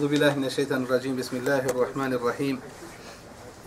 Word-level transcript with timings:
أعوذ 0.00 0.10
بالله 0.10 0.34
من 0.34 0.44
الشيطان 0.44 0.82
الرجيم. 0.88 1.16
بسم 1.16 1.36
الله 1.36 1.76
الرحمن 1.76 2.12
الرحيم. 2.12 2.56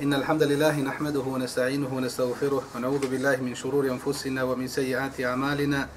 إن 0.01 0.13
الحمد 0.13 0.43
لله 0.43 0.81
نحمده 0.81 1.21
ونستعينه 1.21 1.93
ونستغفره 1.93 2.63
ونعوذ 2.75 3.05
بالله 3.05 3.37
من 3.37 3.53
شرور 3.53 3.85
أنفسنا 3.85 4.43
ومن 4.43 4.67
سيئات 4.67 5.21
أعمالنا. 5.21 5.89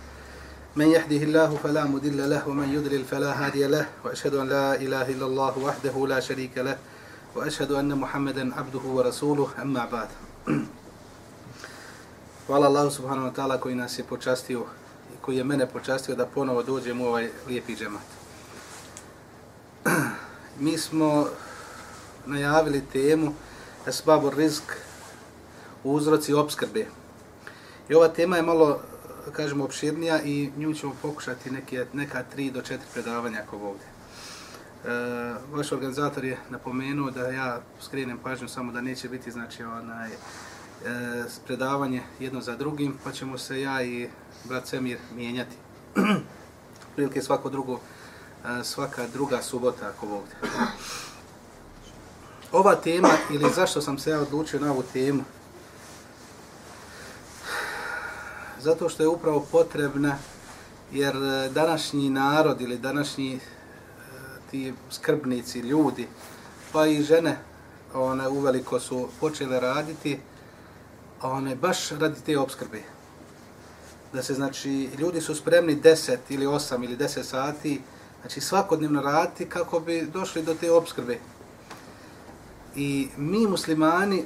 من 0.77 0.89
يهده 0.93 1.17
الله 1.17 1.57
فلا 1.65 1.85
مضل 1.89 2.31
له 2.31 2.49
ومن 2.49 2.69
يضلل 2.69 3.05
فلا 3.09 3.33
هادي 3.33 3.67
له. 3.67 3.89
وأشهد 4.05 4.35
أن 4.35 4.49
لا 4.49 4.77
إله 4.77 5.17
إلا 5.17 5.27
الله 5.27 5.59
وحده 5.59 6.07
لا 6.07 6.21
شريك 6.21 6.59
له. 6.59 6.77
وأشهد 7.33 7.73
أن 7.73 7.97
محمدا 7.97 8.53
عبده 8.53 8.85
ورسوله. 8.85 9.49
أما 9.57 9.85
بعد. 9.89 10.09
Hvala 12.47 12.69
Allahu 12.69 12.93
subhanahu 12.93 13.33
wa 13.33 13.33
ta'ala 13.33 13.57
koji 13.57 13.75
nas 13.75 13.99
je 13.99 14.05
počastio 14.05 14.69
i 15.15 15.17
koji 15.23 15.37
je 15.37 15.45
mene 15.45 15.67
počastio 15.67 16.15
da 16.15 16.27
ponovo 16.29 16.63
dođem. 16.63 17.01
Mi 20.61 20.79
smo 20.79 21.27
najavili 22.27 22.85
temu 22.93 23.35
Esbabu 23.87 24.31
rizk 24.31 24.63
uzroci 25.85 26.35
obskrbe. 26.35 26.87
I 27.89 27.95
ova 27.95 28.09
tema 28.09 28.37
je 28.37 28.43
malo, 28.43 28.81
kažemo, 29.33 29.65
opširnija 29.65 30.23
i 30.23 30.51
nju 30.57 30.75
ćemo 30.75 30.97
pokušati 31.03 31.51
neke, 31.51 31.87
neka 31.93 32.23
tri 32.23 32.51
do 32.51 32.63
četiri 32.63 32.87
predavanja 32.93 33.43
ako 33.47 33.57
ovdje. 33.57 33.87
E, 33.87 35.35
vaš 35.53 35.73
organizator 35.73 36.25
je 36.25 36.39
napomenuo 36.51 37.11
da 37.11 37.29
ja 37.29 37.61
skrenem 37.81 38.19
pažnju 38.19 38.49
samo 38.49 38.73
da 38.73 38.81
neće 38.81 39.09
biti 39.09 39.31
znači 39.31 39.63
onaj 39.63 40.11
e, 40.11 40.17
predavanje 41.47 42.03
jedno 42.21 42.41
za 42.41 42.57
drugim, 42.57 42.95
pa 43.05 43.13
ćemo 43.13 43.39
se 43.39 43.61
ja 43.61 43.83
i 43.83 44.09
brat 44.45 44.67
Semir 44.67 44.99
mijenjati. 45.15 45.57
Prilike 46.95 47.23
svako 47.23 47.51
drugo, 47.51 47.81
svaka 48.65 49.07
druga 49.13 49.43
subota 49.43 49.89
ako 49.89 50.07
ovdje. 50.07 50.35
Ova 52.53 52.75
tema, 52.75 53.11
ili 53.31 53.53
zašto 53.55 53.81
sam 53.81 53.99
se 53.99 54.11
ja 54.11 54.21
odlučio 54.21 54.61
na 54.61 54.73
ovu 54.73 54.83
temu, 54.93 55.25
zato 58.61 58.89
što 58.89 59.03
je 59.03 59.09
upravo 59.09 59.47
potrebna, 59.53 60.19
jer 60.93 61.17
e, 61.17 61.49
današnji 61.49 62.11
narod 62.11 62.61
ili 62.61 62.79
današnji 62.79 63.35
e, 63.35 63.41
ti 64.51 64.75
skrbnici, 64.91 65.59
ljudi, 65.59 66.09
pa 66.73 66.87
i 66.87 67.03
žene, 67.03 67.39
one 67.95 68.29
uveliko 68.29 68.81
su 68.81 69.09
počele 69.21 69.61
raditi, 69.61 70.21
one 71.23 71.57
baš 71.57 71.91
radi 71.91 72.21
te 72.27 72.39
obskrbe. 72.39 72.83
Da 74.13 74.23
se, 74.23 74.35
znači, 74.35 74.91
ljudi 74.99 75.21
su 75.21 75.35
spremni 75.35 75.77
10 75.77 76.17
ili 76.29 76.47
8 76.47 76.85
ili 76.85 76.97
10 76.97 77.23
sati, 77.23 77.81
znači 78.27 78.41
svakodnevno 78.41 79.03
raditi 79.03 79.49
kako 79.49 79.81
bi 79.81 80.09
došli 80.13 80.43
do 80.43 80.55
te 80.55 80.71
obskrbe. 80.71 81.19
I 82.77 83.09
mi 83.17 83.47
muslimani 83.47 84.25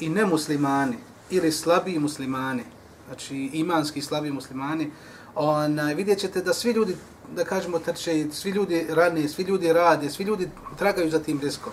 i 0.00 0.08
nemuslimani, 0.08 0.96
ili 1.30 1.52
slabiji 1.52 1.98
muslimani, 1.98 2.62
znači 3.06 3.50
imanski 3.52 4.02
slabiji 4.02 4.32
muslimani, 4.32 4.90
onaj, 5.34 5.94
vidjet 5.94 6.18
ćete 6.18 6.42
da 6.42 6.54
svi 6.54 6.70
ljudi, 6.72 6.96
da 7.34 7.44
kažemo 7.44 7.78
trče, 7.78 8.26
svi 8.32 8.50
ljudi 8.50 8.86
rane, 8.88 9.28
svi 9.28 9.42
ljudi 9.42 9.72
rade, 9.72 10.10
svi 10.10 10.24
ljudi 10.24 10.50
tragaju 10.78 11.10
za 11.10 11.18
tim 11.18 11.40
riskom. 11.40 11.72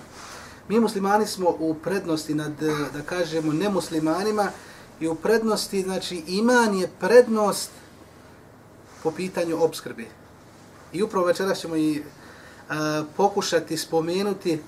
Mi 0.69 0.79
muslimani 0.79 1.27
smo 1.27 1.55
u 1.59 1.75
prednosti 1.83 2.33
nad, 2.35 2.51
da 2.93 3.01
kažemo, 3.05 3.53
nemuslimanima 3.53 4.49
i 4.99 5.07
u 5.07 5.15
prednosti, 5.15 5.81
znači 5.81 6.23
iman 6.27 6.75
je 6.75 6.89
prednost 6.99 7.69
po 9.03 9.11
pitanju 9.11 9.63
obskrbe. 9.63 10.05
I 10.93 11.03
upravo 11.03 11.25
večeras 11.25 11.59
ćemo 11.59 11.75
i 11.75 12.03
a, 12.69 13.03
pokušati 13.17 13.77
spomenuti 13.77 14.59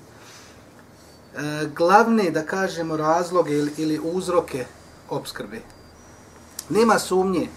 a, 1.36 1.64
glavne, 1.76 2.30
da 2.30 2.42
kažemo, 2.42 2.96
razloge 2.96 3.52
ili, 3.52 3.72
ili 3.76 4.00
uzroke 4.02 4.64
obskrbe. 5.08 5.60
Nema 6.68 6.98
sumnje 6.98 7.48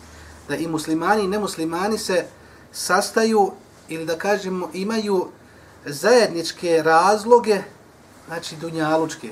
da 0.47 0.55
i 0.55 0.67
muslimani 0.67 1.23
i 1.23 1.27
nemuslimani 1.27 1.97
se 1.97 2.25
sastaju 2.71 3.51
ili 3.89 4.05
da 4.05 4.17
kažemo 4.17 4.69
imaju 4.73 5.27
zajedničke 5.85 6.81
razloge 6.83 7.61
znači 8.27 8.55
dunjalučke, 8.55 9.29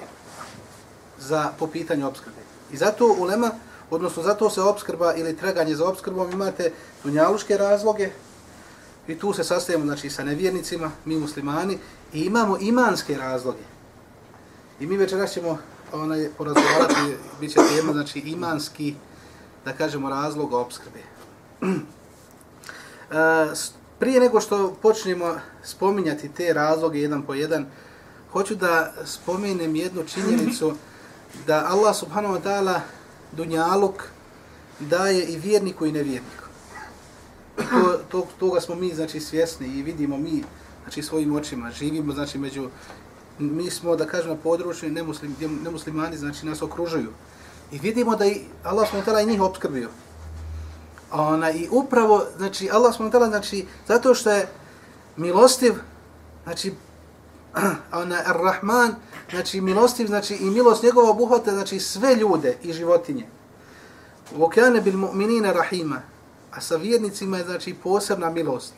za 1.19 1.51
po 1.59 1.67
pitanju 1.67 2.07
obskrbe. 2.07 2.41
I 2.71 2.77
zato 2.77 3.15
ulema, 3.19 3.51
odnosno 3.89 4.23
zato 4.23 4.49
se 4.49 4.61
obskrba 4.61 5.13
ili 5.13 5.37
traganje 5.37 5.75
za 5.75 5.87
obskrbom 5.87 6.31
imate 6.31 6.71
dunjalučke 7.03 7.57
razloge 7.57 8.09
i 9.11 9.19
tu 9.19 9.33
se 9.33 9.43
sastajemo 9.43 9.85
znači, 9.85 10.09
sa 10.09 10.23
nevjernicima, 10.23 10.91
mi 11.05 11.15
muslimani, 11.15 11.77
i 12.13 12.21
imamo 12.21 12.57
imanske 12.57 13.17
razloge. 13.17 13.63
I 14.79 14.87
mi 14.87 14.97
večeras 14.97 15.33
ćemo 15.33 15.57
onaj, 15.93 16.29
porazgovarati, 16.37 17.15
bit 17.39 17.51
će 17.51 17.59
tema, 17.75 17.93
znači 17.93 18.19
imanski, 18.19 18.95
da 19.65 19.73
kažemo, 19.73 20.09
razlog 20.09 20.53
obskrbe. 20.53 20.99
E, 23.11 23.53
prije 23.99 24.19
nego 24.19 24.41
što 24.41 24.77
počnemo 24.81 25.35
spominjati 25.63 26.29
te 26.29 26.53
razloge 26.53 26.99
jedan 26.99 27.21
po 27.21 27.33
jedan, 27.33 27.65
hoću 28.31 28.55
da 28.55 28.93
spomenem 29.05 29.75
jednu 29.75 30.03
činjenicu 30.03 30.75
da 31.47 31.67
Allah 31.69 31.95
subhanahu 31.95 32.35
wa 32.35 32.41
ta'ala 32.43 32.79
dunjaluk 33.31 34.03
daje 34.79 35.25
i 35.25 35.37
vjerniku 35.37 35.85
i 35.85 35.91
nevjerniku. 35.91 36.40
To, 37.55 37.99
to, 38.09 38.27
toga 38.39 38.61
smo 38.61 38.75
mi 38.75 38.93
znači 38.93 39.19
svjesni 39.19 39.67
i 39.67 39.81
vidimo 39.81 40.17
mi 40.17 40.43
znači 40.83 41.03
svojim 41.03 41.35
očima, 41.35 41.71
živimo 41.71 42.13
znači 42.13 42.37
među 42.37 42.69
mi 43.39 43.69
smo 43.69 43.95
da 43.95 44.05
kažemo 44.05 44.35
području 44.35 44.91
nemuslim, 44.91 45.35
nemuslimani 45.63 46.17
znači 46.17 46.45
nas 46.45 46.61
okružuju. 46.61 47.09
I 47.71 47.79
vidimo 47.79 48.15
da 48.15 48.25
i 48.25 48.41
Allah 48.63 48.89
subhanahu 48.89 49.11
wa 49.11 49.23
i 49.23 49.25
njih 49.25 49.41
obskrbio. 49.41 49.89
Ona, 51.11 51.51
I 51.51 51.67
upravo, 51.71 52.25
znači, 52.37 52.69
Allah 52.71 52.95
subhanahu 52.95 53.29
znači, 53.29 53.65
zato 53.87 54.15
što 54.15 54.31
je 54.31 54.47
milostiv, 55.17 55.73
znači, 56.43 56.73
ona 58.01 58.17
Ar-Rahman, 58.25 58.95
znači 59.31 59.61
milostiv, 59.61 60.07
znači 60.07 60.35
i 60.35 60.49
milost 60.49 60.83
njegova 60.83 61.09
obuhvata 61.09 61.51
znači 61.51 61.79
sve 61.79 62.15
ljude 62.15 62.57
i 62.63 62.73
životinje. 62.73 63.27
Vokane 64.35 64.81
bil 64.81 64.97
mu'minina 64.97 65.53
rahima, 65.53 66.01
a 66.51 66.61
sa 66.61 66.75
vjernicima 66.75 67.37
je 67.37 67.43
znači 67.43 67.73
posebna 67.73 68.29
milost. 68.29 68.73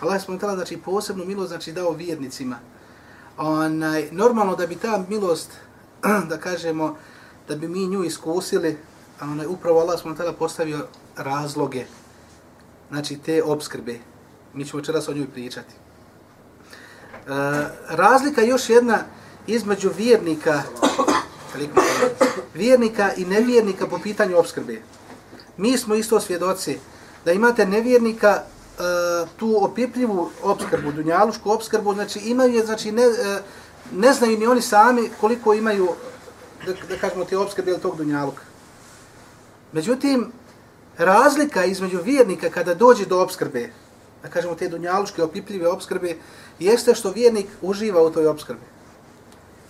Allah 0.00 0.14
je 0.14 0.20
spomenutala 0.20 0.54
znači 0.54 0.76
posebnu 0.76 1.24
milost 1.24 1.48
znači 1.48 1.72
dao 1.72 1.92
vjernicima. 1.92 2.58
Onaj, 3.38 4.08
normalno 4.12 4.56
da 4.56 4.66
bi 4.66 4.76
ta 4.76 5.04
milost, 5.08 5.50
da 6.30 6.38
kažemo, 6.38 6.96
da 7.48 7.56
bi 7.56 7.68
mi 7.68 7.86
nju 7.86 8.04
iskusili, 8.04 8.78
a 9.20 9.24
onaj, 9.24 9.46
upravo 9.46 9.80
Allah 9.80 9.98
spomenutala 9.98 10.32
postavio 10.32 10.86
razloge, 11.16 11.84
znači 12.90 13.18
te 13.18 13.42
obskrbe. 13.42 13.98
Mi 14.54 14.64
ćemo 14.64 14.80
večeras 14.80 15.08
o 15.08 15.14
njoj 15.14 15.30
pričati. 15.32 15.74
E, 15.74 15.78
razlika 17.88 18.42
još 18.42 18.68
jedna 18.68 18.98
između 19.46 19.90
vjernika 19.96 20.62
vjernika 22.54 23.14
i 23.14 23.24
nevjernika 23.24 23.86
po 23.86 23.98
pitanju 23.98 24.38
obskrbe. 24.38 24.82
Mi 25.56 25.78
smo 25.78 25.94
isto 25.94 26.20
svjedoci 26.20 26.78
da 27.24 27.32
imate 27.32 27.66
nevjernika 27.66 28.42
uh, 28.42 29.28
tu 29.36 29.64
opipljivu 29.64 30.30
obskrbu, 30.42 30.92
dunjalušku 30.92 31.50
obskrbu, 31.50 31.94
znači 31.94 32.18
imaju, 32.18 32.66
znači 32.66 32.92
ne, 32.92 33.08
uh, 33.08 33.14
ne 33.92 34.12
znaju 34.12 34.38
ni 34.38 34.46
oni 34.46 34.62
sami 34.62 35.10
koliko 35.20 35.54
imaju, 35.54 35.88
da, 36.66 36.72
da 36.72 36.96
kažemo, 37.00 37.24
te 37.24 37.38
obskrbe 37.38 37.70
ili 37.70 37.80
tog 37.80 37.96
dunjaluka. 37.96 38.42
Međutim, 39.72 40.32
razlika 40.98 41.64
između 41.64 41.98
vjernika 42.02 42.50
kada 42.50 42.74
dođe 42.74 43.06
do 43.06 43.22
obskrbe, 43.22 43.70
da 44.22 44.28
kažemo 44.28 44.54
te 44.54 44.68
dunjaluške 44.68 45.22
opipljive 45.22 45.68
obskrbe, 45.68 46.16
jeste 46.58 46.94
što 46.94 47.10
vjernik 47.10 47.46
uživa 47.62 48.02
u 48.02 48.10
toj 48.10 48.26
obskrbi. 48.26 48.60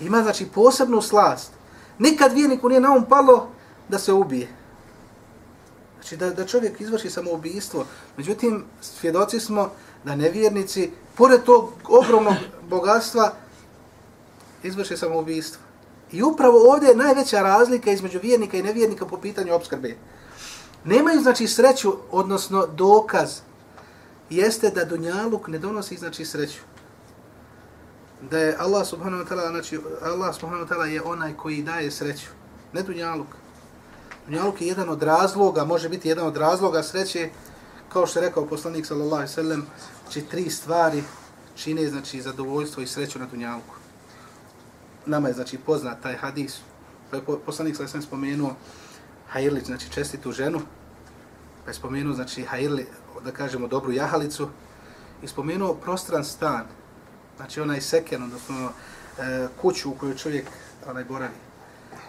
Ima 0.00 0.22
znači 0.22 0.46
posebnu 0.54 1.02
slast. 1.02 1.52
Nikad 1.98 2.32
vjerniku 2.32 2.68
nije 2.68 2.80
na 2.80 2.92
um 2.92 3.04
palo 3.04 3.48
da 3.88 3.98
se 3.98 4.12
ubije. 4.12 4.48
Znači 6.00 6.16
da, 6.16 6.30
da 6.30 6.46
čovjek 6.46 6.80
izvrši 6.80 7.10
samoubistvo. 7.10 7.86
Međutim, 8.16 8.64
svjedoci 8.80 9.40
smo 9.40 9.72
da 10.04 10.16
nevjernici, 10.16 10.90
pored 11.14 11.42
tog 11.42 11.72
ogromnog 11.88 12.34
bogatstva, 12.68 13.32
izvrši 14.62 14.96
samoubistvo. 14.96 15.62
I 16.12 16.22
upravo 16.22 16.72
ovdje 16.72 16.88
je 16.88 16.96
najveća 16.96 17.40
razlika 17.40 17.90
između 17.90 18.18
vjernika 18.22 18.56
i 18.56 18.62
nevjernika 18.62 19.06
po 19.06 19.16
pitanju 19.16 19.54
obskrbe. 19.54 19.96
Nemaju 20.84 21.20
znači 21.20 21.46
sreću, 21.46 21.92
odnosno 22.10 22.66
dokaz, 22.66 23.40
jeste 24.30 24.70
da 24.70 24.84
dunjaluk 24.84 25.48
ne 25.48 25.58
donosi 25.58 25.96
znači 25.96 26.24
sreću 26.24 26.60
da 28.20 28.38
je 28.38 28.56
Allah 28.58 28.86
subhanahu 28.86 29.24
wa 29.24 29.28
ta'ala, 29.28 29.50
znači 29.50 29.78
Allah 30.02 30.34
subhanahu 30.34 30.64
wa 30.64 30.68
ta'ala 30.68 30.84
je 30.84 31.02
onaj 31.02 31.36
koji 31.36 31.62
daje 31.62 31.90
sreću, 31.90 32.26
ne 32.72 32.82
dunjaluk. 32.82 33.26
Dunjaluk 34.26 34.60
je 34.60 34.68
jedan 34.68 34.88
od 34.88 35.02
razloga, 35.02 35.64
može 35.64 35.88
biti 35.88 36.08
jedan 36.08 36.26
od 36.26 36.36
razloga 36.36 36.82
sreće, 36.82 37.30
kao 37.88 38.06
što 38.06 38.18
je 38.18 38.26
rekao 38.26 38.46
poslanik 38.46 38.86
sallallahu 38.86 39.14
alejhi 39.14 39.30
ve 39.30 39.34
sellem, 39.34 39.66
znači 40.02 40.22
tri 40.22 40.50
stvari 40.50 41.02
čine 41.54 41.88
znači 41.88 42.22
zadovoljstvo 42.22 42.82
i 42.82 42.86
sreću 42.86 43.18
na 43.18 43.26
dunjalku. 43.26 43.74
Nama 45.06 45.28
je 45.28 45.34
znači 45.34 45.58
poznat 45.58 46.02
taj 46.02 46.16
hadis. 46.16 46.58
Pa 47.10 47.16
je 47.16 47.22
poslanik 47.46 47.76
sallallahu 47.76 47.96
alejhi 47.96 48.06
spomenuo 48.06 48.54
Hajrlić, 49.28 49.64
znači 49.64 49.90
čestitu 49.90 50.32
ženu, 50.32 50.60
pa 51.64 51.70
je 51.70 51.74
spomenuo 51.74 52.14
znači 52.14 52.42
Hajrli, 52.42 52.86
da 53.24 53.32
kažemo 53.32 53.68
dobru 53.68 53.92
jahalicu, 53.92 54.48
i 55.22 55.28
spomenuo 55.28 55.74
prostran 55.74 56.24
stan, 56.24 56.64
znači 57.36 57.60
onaj 57.60 57.80
seken, 57.80 58.22
odnosno 58.22 58.70
e, 59.18 59.48
kuću 59.60 59.90
u 59.90 59.94
kojoj 59.94 60.16
čovjek 60.16 60.46
onaj 60.86 61.04
boravi, 61.04 61.34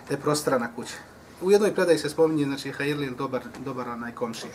te 0.07 0.17
prostrana 0.17 0.75
kuća. 0.75 1.10
U 1.41 1.51
jednoj 1.51 1.75
predaji 1.75 1.97
se 1.97 2.09
spominje, 2.09 2.45
znači, 2.45 2.71
Hajirli 2.71 3.09
dobar, 3.17 3.41
dobar 3.65 3.89
onaj 3.89 4.11
komšija. 4.11 4.53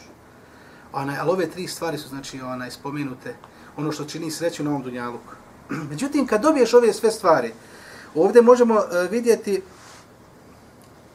Onaj, 0.93 1.19
ali 1.19 1.31
ove 1.31 1.51
tri 1.51 1.67
stvari 1.69 1.99
su, 1.99 2.09
znači, 2.09 2.41
onaj, 2.41 2.71
spomenute, 2.71 3.35
ono 3.77 3.93
što 3.93 4.05
čini 4.05 4.31
sreću 4.31 4.65
na 4.65 4.71
ovom 4.71 4.83
dunjaluku. 4.83 5.33
Međutim, 5.91 6.27
kad 6.27 6.43
dobiješ 6.43 6.75
ove 6.75 6.93
sve 6.93 7.11
stvari, 7.11 7.53
ovdje 8.15 8.43
možemo 8.43 8.75
uh, 8.75 9.11
vidjeti 9.11 9.63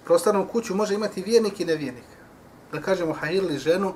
prostornu 0.05 0.47
kuću 0.47 0.75
može 0.75 0.93
imati 0.93 1.21
vjernik 1.21 1.59
i 1.59 1.65
nevjernik. 1.65 2.03
Da 2.71 2.81
kažemo 2.81 3.13
hajirli 3.13 3.57
ženu, 3.57 3.93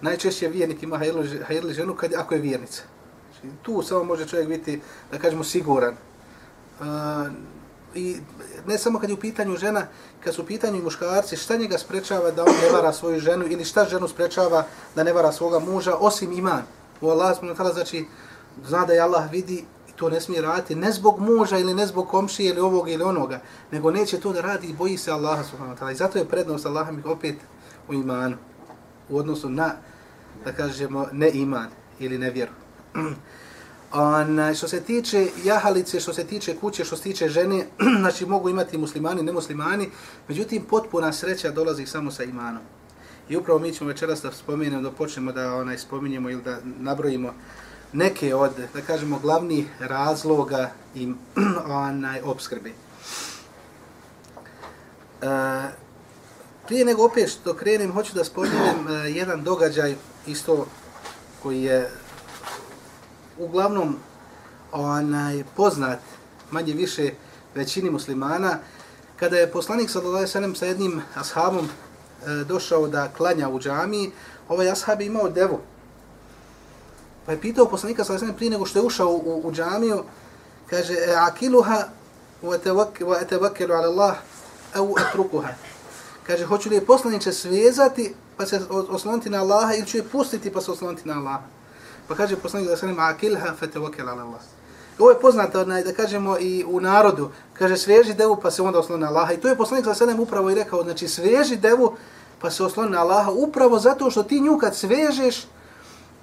najčešće 0.00 0.48
vjernik 0.48 0.82
ima 0.82 0.98
hajirli, 0.98 1.40
hajirli 1.46 1.74
ženu 1.74 1.94
kad, 1.94 2.14
ako 2.14 2.34
je 2.34 2.40
vjernica. 2.40 2.82
Znači, 3.32 3.56
tu 3.62 3.82
samo 3.82 4.04
može 4.04 4.26
čovjek 4.26 4.48
biti, 4.48 4.80
da 5.12 5.18
kažemo, 5.18 5.44
siguran. 5.44 5.94
Uh, 6.80 6.86
I 7.94 8.16
ne 8.66 8.78
samo 8.78 8.98
kad 8.98 9.10
je 9.10 9.14
u 9.14 9.20
pitanju 9.20 9.56
žena, 9.56 9.86
kad 10.24 10.34
su 10.34 10.42
u 10.42 10.46
pitanju 10.46 10.82
muškarci, 10.82 11.36
šta 11.36 11.56
njega 11.56 11.78
sprečava 11.78 12.30
da 12.30 12.44
on 12.44 12.54
ne 12.62 12.70
vara 12.72 12.92
svoju 12.92 13.20
ženu 13.20 13.44
ili 13.48 13.64
šta 13.64 13.84
ženu 13.84 14.08
sprečava 14.08 14.66
da 14.94 15.04
ne 15.04 15.12
vara 15.12 15.32
svoga 15.32 15.58
muža, 15.58 15.96
osim 15.96 16.32
iman. 16.32 16.62
U 17.00 17.10
Allah 17.10 17.38
smo 17.38 17.48
nekada, 17.48 17.72
znači, 17.72 18.06
zna 18.66 18.84
da 18.86 18.92
je 18.92 19.00
Allah 19.00 19.30
vidi 19.30 19.64
i 19.88 19.92
to 19.96 20.08
ne 20.08 20.20
smije 20.20 20.42
raditi, 20.42 20.74
ne 20.74 20.92
zbog 20.92 21.20
muža 21.20 21.58
ili 21.58 21.74
ne 21.74 21.86
zbog 21.86 22.08
komšije 22.08 22.50
ili 22.50 22.60
ovog 22.60 22.88
ili 22.88 23.04
onoga, 23.04 23.40
nego 23.70 23.90
neće 23.90 24.20
to 24.20 24.32
da 24.32 24.40
radi 24.40 24.66
i 24.66 24.74
boji 24.74 24.98
se 24.98 25.10
Allaha 25.10 25.44
subhanahu 25.44 25.76
wa 25.76 25.80
ta'ala. 25.80 25.92
I 25.92 25.94
zato 25.94 26.18
je 26.18 26.28
prednost 26.28 26.66
Allaha 26.66 26.92
mi 26.92 27.02
opet 27.04 27.36
u 27.88 27.94
imanu, 27.94 28.36
u 29.08 29.18
odnosu 29.18 29.48
na, 29.48 29.74
da 30.44 30.52
kažemo, 30.52 31.06
ne 31.12 31.30
iman 31.30 31.68
ili 31.98 32.18
nevjeru. 32.18 32.52
Onaj, 33.92 34.54
što 34.54 34.68
se 34.68 34.80
tiče 34.80 35.26
jahalice, 35.44 36.00
što 36.00 36.12
se 36.12 36.24
tiče 36.24 36.56
kuće, 36.56 36.84
što 36.84 36.96
se 36.96 37.02
tiče 37.02 37.28
žene, 37.28 37.66
znači 38.00 38.26
mogu 38.26 38.48
imati 38.48 38.78
muslimani, 38.78 39.22
nemuslimani, 39.22 39.90
međutim 40.28 40.64
potpuna 40.70 41.12
sreća 41.12 41.50
dolazi 41.50 41.86
samo 41.86 42.10
sa 42.10 42.24
imanom. 42.24 42.62
I 43.28 43.36
upravo 43.36 43.58
mi 43.58 43.72
ćemo 43.72 43.88
večeras 43.88 44.22
da 44.22 44.32
spomenemo, 44.32 44.82
da 44.82 44.90
počnemo 44.90 45.32
da 45.32 45.54
onaj 45.54 45.78
spominjemo 45.78 46.30
ili 46.30 46.42
da 46.42 46.58
nabrojimo 46.64 47.34
neke 47.92 48.34
od, 48.34 48.50
da 48.74 48.80
kažemo, 48.80 49.18
glavnih 49.18 49.66
razloga 49.80 50.70
i 50.94 51.12
onaj 51.86 52.20
obskrbe. 52.24 52.70
E, 52.70 52.74
prije 56.66 56.84
nego 56.84 57.04
opet 57.04 57.30
što 57.30 57.54
krenem, 57.54 57.92
hoću 57.92 58.14
da 58.14 58.24
spominjem 58.24 58.88
e, 58.88 58.92
jedan 58.92 59.42
događaj 59.42 59.94
isto 60.26 60.66
koji 61.42 61.62
je 61.62 61.90
uglavnom 63.38 63.96
onaj 64.72 65.44
poznat 65.56 65.98
manje 66.50 66.72
više 66.72 67.10
većini 67.54 67.90
muslimana 67.90 68.58
kada 69.16 69.36
je 69.36 69.50
poslanik 69.52 69.90
sallallahu 69.90 70.16
alejhi 70.16 70.28
ve 70.28 70.32
sellem 70.32 70.54
sa 70.54 70.66
jednim 70.66 71.02
ashabom 71.14 71.64
e, 71.66 72.44
došao 72.44 72.88
da 72.88 73.08
klanja 73.16 73.48
u 73.48 73.60
džamii 73.60 74.10
ovaj 74.48 74.70
ashab 74.70 75.00
je 75.00 75.06
imao 75.06 75.28
devu. 75.28 75.60
Pa 77.26 77.32
je 77.32 77.40
pitao 77.40 77.68
poslanika 77.68 78.04
sallallahu 78.04 78.24
alejhi 78.24 78.34
ve 78.34 78.36
prije 78.36 78.50
nego 78.50 78.66
što 78.66 78.78
je 78.78 78.82
ušao 78.82 79.08
u, 79.08 79.42
u 79.44 79.52
džamiju 79.52 80.04
kaže 80.70 80.94
e, 80.94 81.14
akiluha 81.14 81.88
wa 82.42 83.20
atawakkalu 83.20 83.72
ala 83.72 83.88
Allah 83.88 84.16
au 84.74 84.94
atrukuha? 84.98 85.48
Kaže 86.26 86.44
hoću 86.44 86.68
li 86.68 86.74
je 86.74 86.86
poslanice 86.86 87.32
svezati 87.32 88.14
pa 88.36 88.46
se 88.46 88.60
osloniti 88.68 89.30
na 89.30 89.40
Allaha 89.40 89.74
ili 89.74 89.86
ću 89.86 89.96
je 89.96 90.08
pustiti 90.08 90.52
pa 90.52 90.60
se 90.60 90.70
osloniti 90.70 91.08
na 91.08 91.14
Allaha? 91.14 91.61
Pa 92.08 92.14
kaže 92.14 92.36
poslanik 92.36 92.68
da 92.68 92.76
se 92.76 92.86
nema 92.86 93.02
akilha 93.02 93.54
fa 93.54 93.66
ala 94.00 94.22
Allah. 94.22 94.40
Ovo 94.98 95.10
je 95.10 95.20
poznato 95.20 95.60
onaj, 95.60 95.82
da 95.84 95.92
kažemo 95.92 96.38
i 96.38 96.64
u 96.68 96.80
narodu. 96.80 97.30
Kaže 97.52 97.76
sveži 97.76 98.14
devu 98.14 98.36
pa 98.42 98.50
se 98.50 98.62
onda 98.62 98.78
osloni 98.78 99.00
na 99.00 99.08
Allaha. 99.08 99.32
I 99.32 99.36
to 99.36 99.48
je 99.48 99.56
poslanik 99.56 99.84
sa 99.84 99.94
selem 99.94 100.20
upravo 100.20 100.50
i 100.50 100.54
rekao, 100.54 100.82
znači 100.82 101.08
sveži 101.08 101.56
devu 101.56 101.96
pa 102.38 102.50
se 102.50 102.64
osloni 102.64 102.90
na 102.90 103.00
Allaha 103.00 103.30
upravo 103.30 103.78
zato 103.78 104.10
što 104.10 104.22
ti 104.22 104.40
nju 104.40 104.58
kad 104.58 104.76
svežeš, 104.76 105.46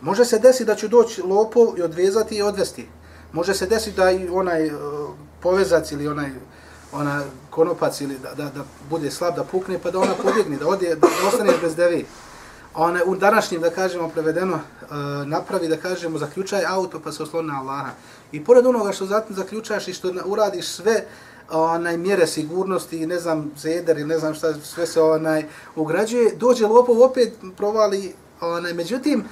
može 0.02 0.26
se 0.26 0.40
desiti 0.40 0.66
da 0.66 0.76
će 0.76 0.88
doći 0.88 1.22
lopov 1.22 1.78
i 1.78 1.82
odvezati 1.82 2.36
i 2.36 2.42
odvesti. 2.42 2.88
Može 3.32 3.54
se 3.54 3.66
desiti 3.66 3.98
da 3.98 4.12
i 4.12 4.30
onaj 4.30 4.68
e, 4.68 4.72
povezac 5.42 5.92
ili 5.92 6.08
onaj 6.08 6.30
ona 6.92 7.24
konopac 7.50 8.02
ili 8.02 8.18
da, 8.18 8.34
da, 8.34 8.44
da 8.44 8.64
bude 8.90 9.12
slab, 9.12 9.36
da 9.36 9.44
pukne, 9.44 9.80
pa 9.80 9.92
da 9.92 10.00
ona 10.00 10.14
pobjegne, 10.24 10.58
da, 10.58 10.68
ode, 10.68 10.96
da 10.96 11.08
ostane 11.28 11.54
bez 11.62 11.76
devi 11.76 12.06
one 12.76 13.04
u 13.04 13.16
današnjem 13.16 13.62
da 13.62 13.70
kažemo 13.70 14.10
prevedeno 14.10 14.56
e, 14.56 14.86
napravi 15.26 15.68
da 15.68 15.78
kažemo 15.78 16.18
zaključaj 16.18 16.66
auto 16.66 17.00
pa 17.04 17.12
se 17.12 17.24
osloni 17.24 17.48
na 17.48 17.60
Allaha. 17.60 17.92
I 18.32 18.44
pored 18.44 18.66
onoga 18.66 18.92
što 18.92 19.06
zatim 19.06 19.36
zaključaš 19.36 19.88
i 19.88 19.94
što 19.94 20.14
uradiš 20.26 20.68
sve 20.68 21.06
onaj 21.52 21.98
mjere 21.98 22.28
sigurnosti 22.28 22.98
i 22.98 23.06
ne 23.06 23.20
znam 23.20 23.52
zeder 23.58 23.98
i 23.98 24.04
ne 24.04 24.20
znam 24.20 24.34
šta 24.34 24.54
sve 24.54 24.88
se 24.88 25.02
onaj 25.02 25.46
ugrađuje, 25.76 26.36
dođe 26.36 26.68
lopov 26.68 27.02
opet 27.02 27.34
provali 27.58 28.14
onaj 28.42 28.74
međutim 28.74 29.24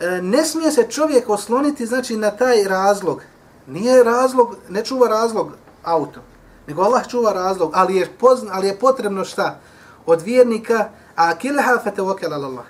e, 0.00 0.06
ne 0.22 0.44
smije 0.44 0.72
se 0.72 0.86
čovjek 0.90 1.28
osloniti 1.28 1.86
znači 1.86 2.16
na 2.16 2.30
taj 2.30 2.64
razlog. 2.64 3.22
Nije 3.66 4.04
razlog, 4.04 4.56
ne 4.68 4.84
čuva 4.84 5.08
razlog 5.08 5.52
auto, 5.82 6.20
nego 6.66 6.82
Allah 6.82 7.08
čuva 7.08 7.32
razlog, 7.32 7.70
ali 7.74 7.96
je 7.96 8.08
pozna, 8.20 8.50
ali 8.52 8.66
je 8.66 8.78
potrebno 8.78 9.24
šta 9.24 9.60
od 10.06 10.22
vjernika 10.22 10.88
a 11.16 11.34
kilha 11.36 11.78
Allah. 12.32 12.64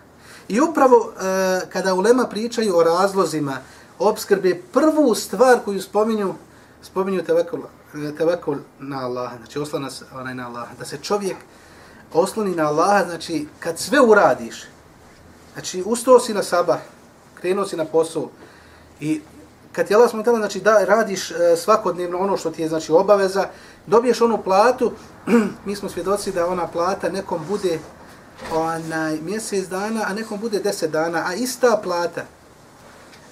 I 0.49 0.61
upravo 0.61 1.13
e, 1.13 1.61
kada 1.69 1.95
ulema 1.95 2.27
pričaju 2.27 2.77
o 2.77 2.83
razlozima 2.83 3.57
obskrbe, 3.99 4.61
prvu 4.73 5.15
stvar 5.15 5.59
koju 5.65 5.83
spominju, 5.83 6.35
spominju 6.83 7.25
tevekul, 7.25 7.61
e, 7.95 8.17
tevekul 8.17 8.57
na 8.79 9.05
Allaha, 9.05 9.37
znači 9.37 9.59
oslana 9.59 9.91
se 9.91 10.05
onaj 10.15 10.35
na 10.35 10.49
Allaha, 10.49 10.75
da 10.79 10.85
se 10.85 10.99
čovjek 11.03 11.37
osloni 12.13 12.55
na 12.55 12.69
Allaha, 12.69 13.05
znači 13.05 13.47
kad 13.59 13.79
sve 13.79 14.01
uradiš, 14.01 14.65
znači 15.53 15.83
ustao 15.87 16.21
si 16.21 16.35
na 16.35 16.43
sabah, 16.43 16.79
krenuo 17.35 17.67
si 17.67 17.77
na 17.77 17.85
posao 17.85 18.29
i 19.01 19.21
kad 19.73 19.91
je 19.91 19.97
Allah 19.97 20.11
smo 20.11 20.23
znači 20.23 20.61
da 20.61 20.85
radiš 20.85 21.31
e, 21.31 21.57
svakodnevno 21.57 22.19
ono 22.19 22.37
što 22.37 22.51
ti 22.51 22.63
je 22.63 22.69
znači 22.69 22.93
obaveza, 22.93 23.49
dobiješ 23.87 24.21
onu 24.21 24.43
platu, 24.43 24.93
mi 25.67 25.77
smo 25.77 25.89
svjedoci 25.89 26.33
da 26.33 26.47
ona 26.47 26.67
plata 26.67 27.09
nekom 27.09 27.41
bude 27.49 27.79
onaj 28.53 29.21
mjesec 29.21 29.69
dana, 29.69 30.05
a 30.07 30.15
nekom 30.15 30.41
bude 30.41 30.59
deset 30.59 30.91
dana, 30.91 31.25
a 31.27 31.35
ista 31.35 31.81
plata. 31.83 32.25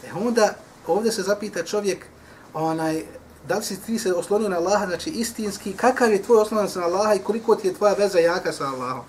E 0.06 0.12
onda 0.12 0.54
ovdje 0.86 1.12
se 1.12 1.22
zapita 1.22 1.62
čovjek, 1.62 2.06
onaj, 2.54 3.02
da 3.48 3.56
li 3.56 3.64
si 3.64 3.80
ti 3.80 3.98
se 3.98 4.14
oslonio 4.14 4.48
na 4.48 4.56
Allaha, 4.56 4.86
znači 4.86 5.10
istinski, 5.10 5.72
kakav 5.72 6.12
je 6.12 6.22
tvoj 6.22 6.42
oslonac 6.42 6.74
na 6.74 6.82
Allaha 6.82 7.14
i 7.14 7.18
koliko 7.18 7.56
ti 7.56 7.68
je 7.68 7.74
tvoja 7.74 7.94
veza 7.94 8.18
jaka 8.18 8.52
sa 8.52 8.64
Allahom. 8.64 9.04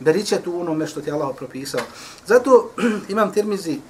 Beriće 0.00 0.42
tu 0.42 0.60
onome 0.60 0.86
što 0.86 1.00
ti 1.00 1.10
je 1.10 1.14
Allah 1.14 1.36
propisao. 1.36 1.80
Zato 2.26 2.70
imam 3.08 3.32
termizi 3.32 3.80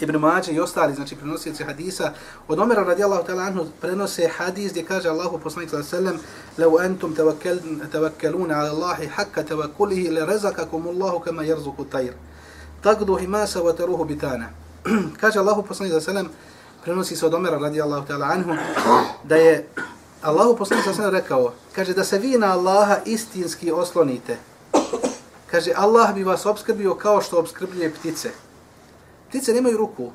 Ibn 0.00 0.16
Mađe 0.16 0.52
i 0.52 0.60
ostali, 0.60 0.94
znači 0.94 1.16
prenosioci 1.16 1.64
hadisa, 1.64 2.12
od 2.48 2.58
Omera 2.58 2.82
radijallahu 2.82 3.26
ta'ala 3.26 3.42
anhu 3.42 3.66
prenose 3.80 4.28
hadis 4.28 4.70
gdje 4.70 4.84
kaže 4.84 5.08
Allahu 5.08 5.38
poslanik 5.38 5.70
sallallahu 5.70 5.96
alejhi 5.96 6.06
ve 6.06 6.12
sellem: 6.12 6.20
"Law 6.58 6.84
antum 6.84 7.14
tawakkaluna 7.92 8.54
'ala 8.54 8.70
Allahi 8.70 9.06
hakka 9.06 9.42
tawakkulihi 9.42 10.10
la 10.10 10.26
razaqakum 10.26 10.88
Allahu 10.88 11.20
kama 11.20 11.42
yarzuqu 11.44 11.82
at-tayr." 11.82 12.12
Taqdu 12.82 13.16
himasa 13.16 13.60
wa 13.60 13.72
taruhu 13.72 14.04
bitana. 14.04 14.50
kaže 15.20 15.38
Allahu 15.38 15.62
poslanik 15.62 15.92
sallallahu 15.92 16.10
alejhi 16.10 16.28
ve 16.28 16.30
sellem 16.30 16.30
prenosi 16.84 17.16
se 17.16 17.26
od 17.26 17.34
Omera 17.34 17.58
radijallahu 17.58 18.06
ta'ala 18.06 18.26
anhu 18.26 18.56
da 19.24 19.36
je 19.36 19.66
Allahu 20.22 20.56
poslanik 20.56 20.84
sallallahu 20.84 21.08
alejhi 21.08 21.22
ve 21.22 21.28
sellem 21.28 21.44
rekao, 21.44 21.52
kaže 21.72 21.94
da 21.94 22.04
se 22.04 22.18
vi 22.18 22.38
na 22.38 22.52
Allaha 22.52 22.98
istinski 23.04 23.72
oslonite. 23.72 24.36
Kaže 25.50 25.72
Allah 25.76 26.14
bi 26.14 26.24
vas 26.24 26.46
obskrbio 26.46 26.94
kao 26.94 27.22
što 27.22 27.38
obskrbljuje 27.38 27.94
ptice. 27.94 28.30
Ptice 29.30 29.52
nemaju 29.52 29.76
ruku 29.76 30.10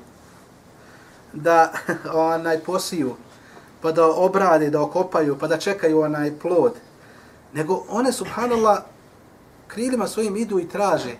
da 1.32 1.72
onaj 2.12 2.60
posiju, 2.60 3.14
pa 3.80 3.92
da 3.92 4.06
obrade, 4.06 4.70
da 4.70 4.82
okopaju, 4.82 5.38
pa 5.38 5.46
da 5.46 5.58
čekaju 5.58 6.00
onaj 6.00 6.38
plod. 6.38 6.74
Nego 7.52 7.84
one, 7.88 8.12
subhanallah, 8.12 8.78
krilima 9.68 10.08
svojim 10.08 10.36
idu 10.36 10.60
i 10.60 10.68
traže. 10.68 11.16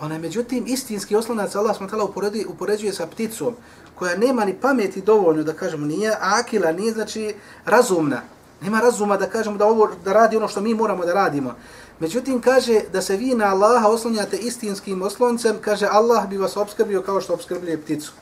Ona, 0.00 0.18
međutim, 0.18 0.64
istinski 0.66 1.16
oslonac 1.16 1.54
Allah 1.54 1.76
smo 1.76 1.86
tala 1.86 2.10
upoređuje 2.48 2.92
sa 2.92 3.06
pticom, 3.06 3.54
koja 3.94 4.16
nema 4.16 4.44
ni 4.44 4.54
pameti 4.54 5.02
dovoljno, 5.02 5.42
da 5.42 5.52
kažemo, 5.52 5.86
nije 5.86 6.16
akila, 6.20 6.72
nije 6.72 6.92
znači 6.92 7.34
razumna. 7.64 8.20
Nema 8.60 8.80
razuma 8.80 9.16
da 9.16 9.30
kažemo 9.30 9.56
da 9.56 9.66
ovo 9.66 9.88
da 10.04 10.12
radi 10.12 10.36
ono 10.36 10.48
što 10.48 10.60
mi 10.60 10.74
moramo 10.74 11.04
da 11.04 11.14
radimo. 11.14 11.54
Međutim, 12.00 12.40
kaže 12.40 12.80
da 12.92 13.02
se 13.02 13.16
vi 13.16 13.34
na 13.34 13.44
Allaha 13.44 13.88
oslonjate 13.88 14.36
istinskim 14.36 15.02
osloncem, 15.02 15.56
kaže 15.60 15.86
Allah 15.90 16.28
bi 16.28 16.36
vas 16.36 16.56
obskrbio 16.56 17.02
kao 17.02 17.20
što 17.20 17.34
obskrbljuje 17.34 17.82
pticu. 17.82 18.12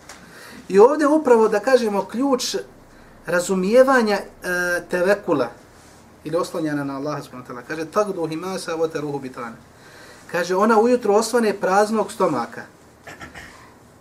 I 0.68 0.78
ovdje 0.78 1.06
upravo 1.06 1.48
da 1.48 1.60
kažemo 1.60 2.04
ključ 2.04 2.56
razumijevanja 3.26 4.16
e, 4.16 4.24
tevekula 4.90 5.48
ili 6.24 6.36
oslonjana 6.36 6.84
na 6.84 6.96
Allaha 6.96 7.22
subhanahu 7.22 7.48
wa 7.48 7.54
ta'ala. 7.54 7.62
Kaže, 7.68 7.84
tagdu 7.84 8.26
himasa 8.26 8.74
vote 8.74 9.00
ruhu 9.00 9.18
bitane. 9.18 9.56
Kaže, 10.32 10.56
ona 10.56 10.80
ujutro 10.80 11.14
osvane 11.14 11.54
praznog 11.60 12.12
stomaka. 12.12 12.62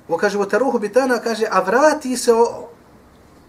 O 0.07 0.17
kaže, 0.17 0.37
vote 0.37 0.59
ruhu 0.59 0.79
bitana, 0.79 1.19
kaže, 1.19 1.45
a 1.51 1.61
vrati 1.61 2.17
se 2.17 2.33
o 2.33 2.69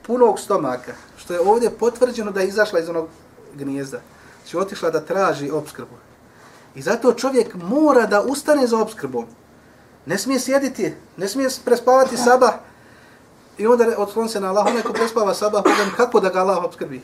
punog 0.06 0.40
stomaka. 0.40 0.92
Što 1.16 1.34
je 1.34 1.40
ovdje 1.40 1.70
potvrđeno 1.70 2.30
da 2.30 2.40
je 2.40 2.48
izašla 2.48 2.80
iz 2.80 2.88
onog 2.88 3.08
gnijezda. 3.54 4.00
Znači, 4.42 4.56
otišla 4.56 4.90
da 4.90 5.00
traži 5.00 5.50
obskrbu. 5.50 6.11
I 6.74 6.82
zato 6.82 7.12
čovjek 7.12 7.54
mora 7.54 8.06
da 8.06 8.22
ustane 8.22 8.66
za 8.66 8.78
obskrbom. 8.78 9.26
Ne 10.06 10.18
smije 10.18 10.40
sjediti, 10.40 10.94
ne 11.16 11.28
smije 11.28 11.48
prespavati 11.64 12.16
sabah 12.16 12.52
i 13.58 13.66
onda 13.66 13.86
odslon 13.96 14.28
se 14.28 14.40
na 14.40 14.48
Allah. 14.48 14.66
Onaj 14.66 14.82
ko 14.82 14.92
prespava 14.92 15.34
sabah, 15.34 15.62
pogledam 15.62 15.92
kako 15.96 16.20
da 16.20 16.28
ga 16.28 16.40
Allah 16.40 16.64
obskrbi. 16.64 17.02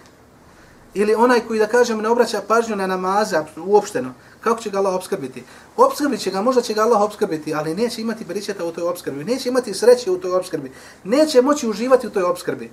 Ili 0.94 1.14
onaj 1.14 1.40
koji, 1.40 1.58
da 1.58 1.66
kažem, 1.66 1.98
ne 1.98 2.08
obraća 2.08 2.42
pažnju 2.48 2.76
na 2.76 2.86
namaze 2.86 3.40
uopšteno, 3.56 4.14
kako 4.40 4.60
će 4.60 4.70
ga 4.70 4.78
Allah 4.78 4.94
obskrbiti? 4.94 5.44
Obskrbit 5.76 6.20
će 6.20 6.30
ga, 6.30 6.42
možda 6.42 6.62
će 6.62 6.74
ga 6.74 6.82
Allah 6.82 7.00
obskrbiti, 7.00 7.54
ali 7.54 7.74
neće 7.74 8.00
imati 8.00 8.24
beričeta 8.24 8.64
u 8.64 8.72
toj 8.72 8.84
obskrbi, 8.84 9.24
neće 9.24 9.48
imati 9.48 9.74
sreće 9.74 10.10
u 10.10 10.18
toj 10.18 10.32
obskrbi, 10.32 10.72
neće 11.04 11.42
moći 11.42 11.68
uživati 11.68 12.06
u 12.06 12.10
toj 12.10 12.22
obskrbi. 12.22 12.70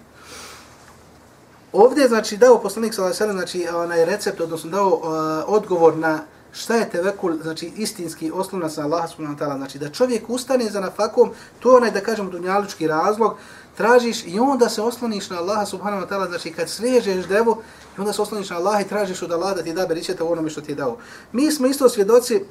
Ovdje 1.74 2.02
je 2.02 2.08
znači 2.08 2.38
dao 2.38 2.62
poslanik 2.62 2.94
sallallahu 2.94 3.24
alejhi 3.24 3.38
znači 3.38 3.68
onaj 3.76 4.06
recept 4.06 4.42
odnosno 4.42 4.72
dao 4.72 4.88
uh, 4.88 5.04
odgovor 5.48 5.98
na 5.98 6.20
šta 6.56 6.76
je 6.76 6.90
tevekul, 6.90 7.34
znači 7.42 7.72
istinski 7.78 8.32
oslonac 8.32 8.78
na 8.78 8.84
Allaha 8.84 9.08
subhanahu 9.08 9.40
wa 9.40 9.46
ta'ala, 9.46 9.58
znači 9.58 9.80
da 9.80 9.90
čovjek 9.90 10.30
ustane 10.30 10.70
za 10.70 10.80
nafakom, 10.80 11.32
to 11.60 11.72
je 11.72 11.78
onaj 11.78 11.92
da 11.92 12.02
kažemo 12.02 12.30
dunjalučki 12.30 12.88
razlog, 12.88 13.38
tražiš 13.78 14.24
i 14.26 14.40
onda 14.40 14.70
se 14.70 14.82
osloniš 14.82 15.30
na 15.30 15.40
Allaha 15.40 15.66
subhanahu 15.66 16.06
wa 16.06 16.10
ta'ala, 16.10 16.28
znači 16.28 16.52
kad 16.52 16.70
svežeš 16.70 17.28
devu, 17.28 17.62
i 17.98 18.02
onda 18.02 18.14
se 18.14 18.22
osloniš 18.22 18.50
na 18.50 18.58
Allaha 18.58 18.82
i 18.82 18.88
tražiš 18.88 19.22
od 19.22 19.32
Allaha 19.32 19.56
da 19.56 19.64
ti 19.64 19.74
da 19.74 19.88
beričeta 19.88 20.24
u 20.24 20.32
onome 20.32 20.50
što 20.50 20.62
ti 20.62 20.72
je 20.72 20.76
dao. 20.76 20.98
Mi 21.32 21.52
smo 21.52 21.68
isto 21.68 21.90
svjedoci, 21.90 22.44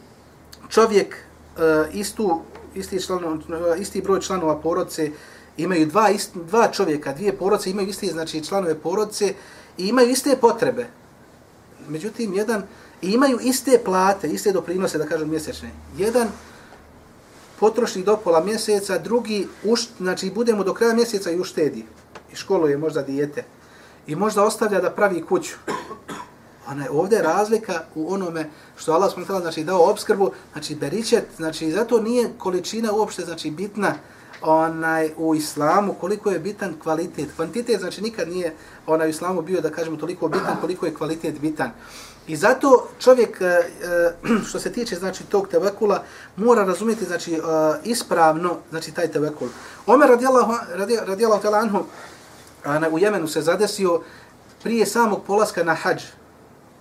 čovjek 0.69 1.17
uh, 1.17 1.95
istu, 1.95 2.41
isti, 2.75 3.03
člano, 3.03 3.39
eh, 3.49 3.81
isti 3.81 4.03
broj 4.03 4.21
članova 4.21 4.61
porodice, 4.61 5.11
imaju 5.57 5.87
dva, 5.87 6.11
ist, 6.11 6.31
dva 6.35 6.69
čovjeka, 6.73 7.13
dvije 7.13 7.37
porodice, 7.37 7.71
imaju 7.71 7.89
isti 7.89 8.07
znači, 8.07 8.45
članove 8.45 8.75
porodice 8.75 9.35
i 9.79 9.89
imaju 9.89 10.11
iste 10.11 10.37
potrebe. 10.41 10.87
Međutim, 11.89 12.35
jedan, 12.35 12.63
i 13.05 13.13
imaju 13.13 13.39
iste 13.43 13.79
plate, 13.85 14.29
iste 14.29 14.53
doprinose, 14.53 14.99
da 14.99 15.07
kažem, 15.07 15.31
mjesečne. 15.31 15.71
Jedan 15.97 16.29
potroši 17.61 18.03
do 18.03 18.17
pola 18.17 18.45
mjeseca, 18.45 18.99
drugi, 18.99 19.47
uš, 19.65 19.89
znači, 19.99 20.31
budemo 20.31 20.65
do 20.65 20.75
kraja 20.75 20.95
mjeseca 20.95 21.31
i 21.31 21.41
uštedi. 21.41 21.85
I 22.33 22.37
školuje 22.37 22.79
možda 22.79 23.03
dijete. 23.03 23.45
I 24.07 24.17
možda 24.17 24.45
ostavlja 24.45 24.81
da 24.81 24.91
pravi 24.91 25.23
kuću. 25.23 25.55
Ona 26.69 26.85
je 26.85 26.91
ovdje 26.91 27.23
razlika 27.23 27.83
u 27.95 28.13
onome 28.13 28.51
što 28.77 28.93
Allah 28.93 29.13
smo 29.13 29.25
znači, 29.41 29.65
dao 29.65 29.91
obskrbu, 29.91 30.31
znači 30.53 30.75
beričet, 30.75 31.25
znači 31.37 31.71
zato 31.71 32.01
nije 32.01 32.31
količina 32.39 32.93
uopšte 32.93 33.25
znači 33.25 33.51
bitna, 33.51 33.95
onaj 34.43 35.11
u 35.17 35.35
islamu 35.35 35.95
koliko 36.01 36.31
je 36.31 36.39
bitan 36.39 36.75
kvalitet. 36.83 37.29
Kvantitet 37.37 37.81
znači 37.81 38.03
nikad 38.03 38.29
nije 38.29 38.55
onaj 38.87 39.07
u 39.07 39.11
islamu 39.11 39.43
bio 39.43 39.61
da 39.61 39.71
kažemo 39.71 39.97
toliko 39.97 40.29
bitan 40.29 40.57
koliko 40.61 40.87
je 40.87 40.95
kvalitet 40.95 41.41
bitan. 41.41 41.71
I 42.27 42.37
zato 42.37 42.89
čovjek 42.99 43.41
e, 43.41 43.45
e, 43.45 43.63
što 44.49 44.61
se 44.61 44.73
tiče 44.73 44.97
znači 44.97 45.25
tog 45.25 45.49
tevekula 45.49 46.03
mora 46.37 46.65
razumjeti 46.65 47.05
znači 47.05 47.35
e, 47.35 47.39
ispravno 47.85 48.57
znači 48.71 48.93
taj 48.93 49.09
tevekul. 49.09 49.49
Omer 49.87 50.09
radijallahu 50.09 50.53
radijallahu 51.07 51.43
ta'ala 51.43 51.61
anhu 51.61 51.85
u 52.91 52.99
Jemenu 52.99 53.29
se 53.29 53.43
zadesio 53.43 54.01
prije 54.63 54.87
samog 54.87 55.23
polaska 55.27 55.65
na 55.65 55.75
hadž. 55.75 56.03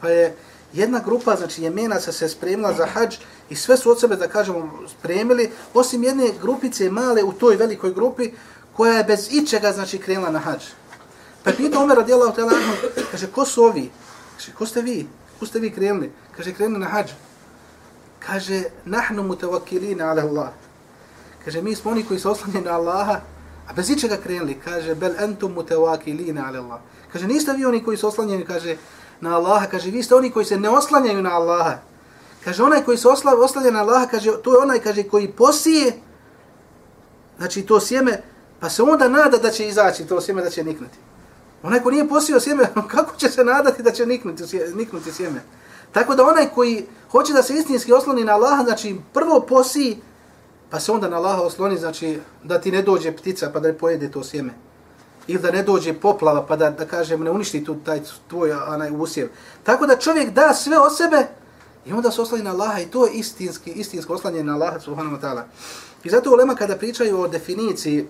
Pa 0.01 0.09
je 0.09 0.35
jedna 0.73 0.99
grupa, 0.99 1.35
znači 1.35 1.63
jemenaca 1.63 2.11
se 2.11 2.29
spremila 2.29 2.73
za 2.73 2.85
hadž 2.85 3.15
i 3.49 3.55
sve 3.55 3.77
su 3.77 3.91
od 3.91 3.99
sebe, 3.99 4.15
da 4.15 4.27
kažemo, 4.27 4.79
spremili, 4.87 5.51
osim 5.73 6.03
jedne 6.03 6.31
grupice 6.41 6.89
male 6.89 7.23
u 7.23 7.33
toj 7.33 7.55
velikoj 7.55 7.93
grupi 7.93 8.31
koja 8.73 8.93
je 8.93 9.03
bez 9.03 9.27
ičega, 9.31 9.71
znači, 9.71 9.97
krenula 9.97 10.31
na 10.31 10.39
hadž. 10.39 10.63
Pa 11.43 11.49
je 11.49 11.57
pitao 11.57 11.83
Omer 11.83 11.97
radijallahu 11.97 12.35
ta'ala 12.35 12.53
kaže, 13.11 13.27
ko 13.27 13.45
su 13.45 13.63
ovi? 13.63 13.91
Kaže, 14.37 14.51
ko 14.57 14.65
ste 14.65 14.81
vi? 14.81 15.07
Kud 15.43 15.49
ste 15.49 15.59
vi 15.59 15.71
krenuli? 15.71 16.11
Kaže, 16.31 16.53
krenuli 16.55 16.79
na 16.79 16.87
hadž. 16.87 17.11
Kaže, 18.19 18.63
nahnu 18.85 19.23
mutavakilina 19.27 20.07
ala 20.07 20.23
Allah. 20.23 20.49
Kaže, 21.43 21.61
mi 21.61 21.75
smo 21.75 21.91
oni 21.91 22.05
koji 22.07 22.19
se 22.19 22.29
oslanjeni 22.29 22.65
na 22.65 22.79
Allaha, 22.79 23.19
a 23.67 23.73
bez 23.73 23.89
ičega 23.89 24.17
krenuli. 24.17 24.55
Kaže, 24.55 24.95
bel 24.95 25.19
entum 25.19 25.51
mutavakilina 25.51 26.47
ala 26.47 26.59
Allah. 26.59 26.79
Kaže, 27.11 27.27
niste 27.27 27.51
vi 27.53 27.65
oni 27.65 27.83
koji 27.83 27.97
se 27.97 28.07
oslanjeni, 28.07 28.45
kaže, 28.45 28.77
na 29.19 29.35
Allaha, 29.35 29.67
kaže, 29.67 29.91
vi 29.91 30.03
ste 30.03 30.15
oni 30.15 30.31
koji 30.31 30.45
se 30.45 30.57
ne 30.57 30.69
oslanjaju 30.69 31.21
na 31.21 31.35
Allaha. 31.35 31.77
Kaže, 32.43 32.63
onaj 32.63 32.83
koji 32.83 32.97
se 32.97 33.07
oslav, 33.07 33.39
oslanja 33.39 33.71
na 33.71 33.83
Allaha, 33.83 34.07
kaže, 34.07 34.31
to 34.43 34.55
je 34.55 34.63
onaj, 34.63 34.79
kaže, 34.79 35.03
koji 35.03 35.27
posije, 35.27 35.99
znači 37.37 37.61
to 37.61 37.79
sjeme, 37.79 38.21
pa 38.59 38.69
se 38.69 38.83
onda 38.83 39.07
nada 39.07 39.37
da 39.37 39.51
će 39.51 39.67
izaći 39.67 40.07
to 40.07 40.21
sjeme, 40.21 40.41
da 40.41 40.49
će 40.49 40.63
niknuti. 40.63 40.97
Onaj 41.63 41.79
ko 41.79 41.91
nije 41.91 42.07
posio 42.07 42.39
sjeme, 42.39 42.63
kako 42.93 43.15
će 43.15 43.29
se 43.29 43.43
nadati 43.43 43.83
da 43.83 43.91
će 43.91 44.05
niknuti, 44.05 44.43
niknuti 44.75 45.11
sjeme? 45.11 45.41
Tako 45.91 46.15
da 46.15 46.25
onaj 46.25 46.49
koji 46.55 46.85
hoće 47.11 47.33
da 47.33 47.43
se 47.43 47.53
istinski 47.53 47.93
osloni 47.93 48.23
na 48.23 48.33
Allaha, 48.33 48.63
znači 48.63 48.95
prvo 49.13 49.39
posi, 49.39 49.97
pa 50.69 50.79
se 50.79 50.91
onda 50.91 51.09
na 51.09 51.17
Allaha 51.17 51.41
osloni, 51.41 51.77
znači 51.77 52.19
da 52.43 52.61
ti 52.61 52.71
ne 52.71 52.81
dođe 52.81 53.11
ptica 53.11 53.49
pa 53.53 53.59
da 53.59 53.67
ne 53.67 53.77
pojede 53.77 54.11
to 54.11 54.23
sjeme 54.23 54.53
ili 55.27 55.41
da 55.41 55.51
ne 55.51 55.63
dođe 55.63 55.93
poplava 55.93 56.45
pa 56.45 56.55
da, 56.55 56.69
da 56.69 56.85
kažem 56.85 57.23
ne 57.23 57.31
uništi 57.31 57.63
tu 57.65 57.75
taj 57.75 58.01
tvoj 58.27 58.51
anaj 58.51 58.91
usjev. 58.91 59.29
Tako 59.63 59.85
da 59.85 59.97
čovjek 59.97 60.29
da 60.29 60.53
sve 60.53 60.79
o 60.79 60.89
sebe 60.89 61.27
i 61.85 61.93
onda 61.93 62.11
se 62.11 62.21
osloni 62.21 62.43
na 62.43 62.51
Allaha 62.51 62.79
i 62.79 62.85
to 62.85 63.05
je 63.05 63.13
istinski, 63.13 63.71
istinsko 63.71 64.13
oslanje 64.13 64.43
na 64.43 64.53
Allaha 64.53 64.79
subhanahu 64.79 65.15
wa 65.15 65.21
ta'ala. 65.21 65.41
I 66.03 66.09
zato 66.09 66.31
ulema 66.31 66.55
kada 66.55 66.75
pričaju 66.75 67.19
o 67.19 67.27
definiciji 67.27 68.07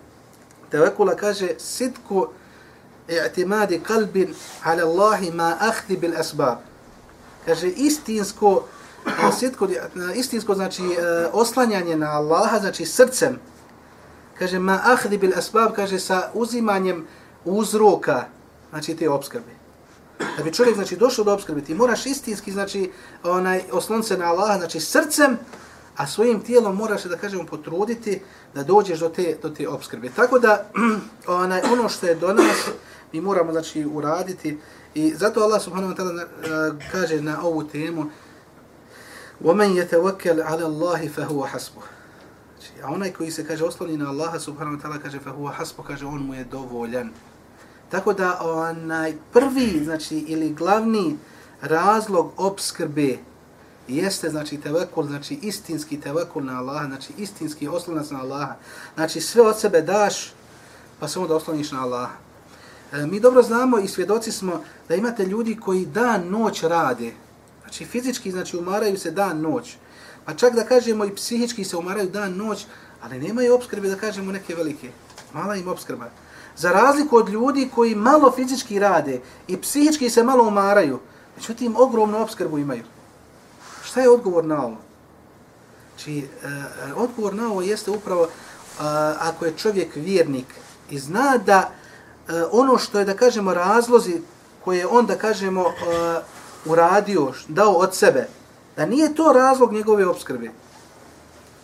tevekula 0.69 1.15
kaže 1.15 1.49
sitku 1.57 2.27
i'timadi 3.07 3.79
kalbin 3.79 4.35
ala 4.63 4.83
Allahi 4.83 5.31
ma 5.31 5.57
ahdi 5.59 5.97
bil 5.97 6.17
asbab. 6.17 6.57
Kaže 7.45 7.67
istinsko 7.67 8.63
ono 9.05 9.29
osjetko, 9.29 9.67
istinsko 10.15 10.55
znači 10.55 10.83
e, 10.83 11.27
oslanjanje 11.33 11.95
na 11.95 12.11
Allaha, 12.11 12.59
znači 12.59 12.85
srcem, 12.85 13.39
kaže 14.39 14.59
ma 14.59 14.79
ahdi 14.83 15.17
bil 15.17 15.31
asbab 15.37 15.75
kaže 15.75 15.99
sa 15.99 16.29
uzimanjem 16.33 17.05
uzroka 17.45 18.25
znači 18.69 18.95
te 18.95 19.09
obskrbe 19.09 19.51
da 20.37 20.43
bi 20.43 20.53
čovjek 20.53 20.75
znači 20.75 20.95
došao 20.95 21.25
do 21.25 21.33
obskrbe 21.33 21.61
ti 21.61 21.73
moraš 21.73 22.05
istinski 22.05 22.51
znači 22.51 22.91
onaj 23.23 23.61
oslonce 23.71 24.17
na 24.17 24.25
Allaha 24.25 24.57
znači 24.57 24.79
srcem 24.79 25.37
a 25.96 26.06
svojim 26.06 26.40
tijelom 26.40 26.76
moraš 26.76 27.04
da 27.04 27.16
kažemo 27.16 27.46
potruditi 27.46 28.20
da 28.54 28.62
dođeš 28.62 28.98
do 28.98 29.08
te 29.08 29.36
do 29.42 29.48
te 29.50 29.68
obskrbe 29.68 30.10
tako 30.16 30.38
da 30.38 30.70
onaj 31.26 31.60
ono 31.72 31.88
što 31.88 32.06
je 32.06 32.14
do 32.14 32.32
nas 32.34 32.68
mi 33.12 33.20
moramo 33.20 33.52
znači 33.52 33.84
uraditi 33.84 34.58
i 34.94 35.14
zato 35.14 35.40
Allah 35.40 35.62
subhanahu 35.62 35.92
wa 35.92 35.96
taala 35.96 36.12
uh, 36.12 36.82
kaže 36.92 37.20
na 37.20 37.42
ovu 37.42 37.64
temu 37.64 38.10
ومن 39.44 39.76
يتوكل 39.76 40.42
على 40.42 40.66
الله 40.66 41.08
فهو 41.08 41.46
حسبه 41.46 41.82
A 42.82 42.92
onaj 42.92 43.12
koji 43.12 43.30
se 43.30 43.46
kaže 43.46 43.64
osloni 43.64 43.96
na 43.96 44.08
Allaha 44.10 44.38
subhanahu 44.38 44.76
wa 44.76 44.82
ta'ala 44.82 45.02
kaže 45.02 45.18
fa 45.18 45.30
huwa 45.30 45.52
hasbu 45.52 45.82
kaže 45.82 46.06
on 46.06 46.22
mu 46.22 46.34
je 46.34 46.44
dovoljan. 46.44 47.10
Tako 47.90 48.12
da 48.12 48.38
onaj 48.40 49.14
prvi 49.32 49.84
znači 49.84 50.18
ili 50.18 50.54
glavni 50.54 51.18
razlog 51.60 52.32
obskrbe 52.36 53.16
jeste 53.87 54.29
znači 54.29 54.57
tevekul, 54.57 55.07
znači 55.07 55.39
istinski 55.41 55.99
tevekul 56.01 56.43
na 56.43 56.59
Allaha, 56.59 56.85
znači 56.85 57.13
istinski 57.17 57.67
oslonac 57.67 58.09
na 58.09 58.19
Allaha. 58.19 58.55
Znači 58.95 59.21
sve 59.21 59.41
od 59.41 59.59
sebe 59.59 59.81
daš 59.81 60.33
pa 60.99 61.07
samo 61.07 61.27
da 61.27 61.35
osloniš 61.35 61.71
na 61.71 61.83
Allaha. 61.83 62.15
E, 62.93 63.07
mi 63.07 63.19
dobro 63.19 63.41
znamo 63.43 63.79
i 63.79 63.87
svjedoci 63.87 64.31
smo 64.31 64.61
da 64.89 64.95
imate 64.95 65.25
ljudi 65.25 65.55
koji 65.55 65.85
dan 65.85 66.29
noć 66.29 66.63
rade. 66.63 67.13
Znači 67.61 67.85
fizički 67.85 68.31
znači 68.31 68.57
umaraju 68.57 68.97
se 68.97 69.11
dan 69.11 69.41
noć. 69.41 69.75
Pa 70.25 70.33
čak 70.33 70.55
da 70.55 70.63
kažemo 70.63 71.05
i 71.05 71.15
psihički 71.15 71.63
se 71.63 71.77
umaraju 71.77 72.09
dan, 72.09 72.37
noć, 72.37 72.65
ali 73.01 73.19
nemaju 73.19 73.55
obskrbe 73.55 73.89
da 73.89 73.95
kažemo 73.95 74.31
neke 74.31 74.55
velike. 74.55 74.89
Mala 75.33 75.55
im 75.55 75.67
obskrba. 75.67 76.09
Za 76.57 76.71
razliku 76.71 77.17
od 77.17 77.29
ljudi 77.29 77.69
koji 77.75 77.95
malo 77.95 78.31
fizički 78.31 78.79
rade 78.79 79.21
i 79.47 79.57
psihički 79.61 80.09
se 80.09 80.23
malo 80.23 80.47
umaraju, 80.47 80.99
međutim 81.35 81.75
ogromnu 81.77 82.21
obskrbu 82.21 82.57
imaju. 82.57 82.83
Šta 83.93 84.01
je 84.01 84.09
odgovor 84.09 84.45
na 84.45 84.65
ovo? 84.65 84.77
Či, 85.97 86.27
znači, 86.41 86.91
uh, 86.91 87.03
odgovor 87.03 87.33
na 87.33 87.47
ovo 87.51 87.61
jeste 87.61 87.91
upravo 87.91 88.21
uh, 88.21 88.29
ako 89.19 89.45
je 89.45 89.57
čovjek 89.57 89.95
vjernik 89.95 90.45
i 90.89 90.99
zna 90.99 91.37
da 91.45 91.69
uh, 91.69 92.33
ono 92.51 92.77
što 92.77 92.99
je, 92.99 93.05
da 93.05 93.13
kažemo, 93.13 93.53
razlozi 93.53 94.21
koje 94.63 94.87
on, 94.87 95.05
da 95.05 95.15
kažemo, 95.15 95.61
uh, 95.61 95.71
uradio, 96.65 97.33
dao 97.47 97.71
od 97.71 97.95
sebe, 97.95 98.27
da 98.75 98.85
nije 98.85 99.15
to 99.15 99.33
razlog 99.33 99.73
njegove 99.73 100.07
obskrbe. 100.07 100.51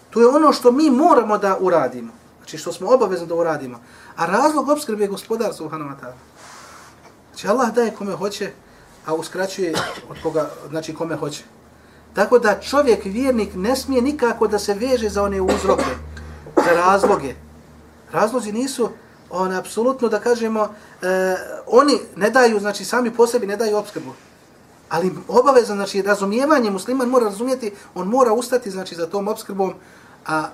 To 0.10 0.22
je 0.22 0.28
ono 0.28 0.54
što 0.54 0.72
mi 0.72 0.90
moramo 0.90 1.38
da 1.38 1.58
uradimo. 1.60 2.14
Znači 2.38 2.58
što 2.58 2.74
smo 2.74 2.94
obavezni 2.94 3.28
da 3.28 3.36
uradimo. 3.36 3.82
A 4.16 4.26
razlog 4.26 4.70
obskrbe 4.70 5.04
je 5.04 5.08
gospodar 5.08 5.54
subhanahu 5.54 5.90
wa 5.90 5.96
ta'ala. 6.02 6.20
Znači 7.32 7.48
Allah 7.48 7.74
daje 7.74 7.96
kome 7.96 8.14
hoće, 8.14 8.52
a 9.06 9.14
uskraćuje 9.14 9.74
od 10.10 10.18
koga, 10.24 10.50
znači 10.70 10.94
kome 10.94 11.16
hoće. 11.16 11.44
Tako 12.14 12.40
da 12.40 12.60
čovjek, 12.60 13.06
vjernik, 13.06 13.50
ne 13.56 13.76
smije 13.76 14.02
nikako 14.02 14.48
da 14.48 14.60
se 14.60 14.74
veže 14.74 15.10
za 15.10 15.24
one 15.24 15.42
uzroke, 15.42 15.96
za 16.56 16.72
razloge. 16.76 17.36
Razlozi 18.12 18.52
nisu, 18.52 18.90
on 19.30 19.54
apsolutno 19.54 20.10
da 20.10 20.20
kažemo, 20.20 20.70
e, 21.02 21.36
oni 21.68 22.00
ne 22.16 22.30
daju, 22.30 22.60
znači 22.60 22.86
sami 22.86 23.14
po 23.14 23.28
sebi 23.28 23.48
ne 23.48 23.58
daju 23.58 23.78
obskrbu. 23.78 24.14
Ali 24.90 25.12
obavezno, 25.28 25.76
znači 25.76 26.02
razumijevanje 26.02 26.72
musliman 26.72 27.10
mora 27.10 27.26
razumijeti, 27.26 27.72
on 27.96 28.08
mora 28.08 28.34
ustati 28.34 28.72
znači 28.72 28.96
za 28.96 29.08
tom 29.08 29.28
obskrbom, 29.28 29.74
a 30.26 30.50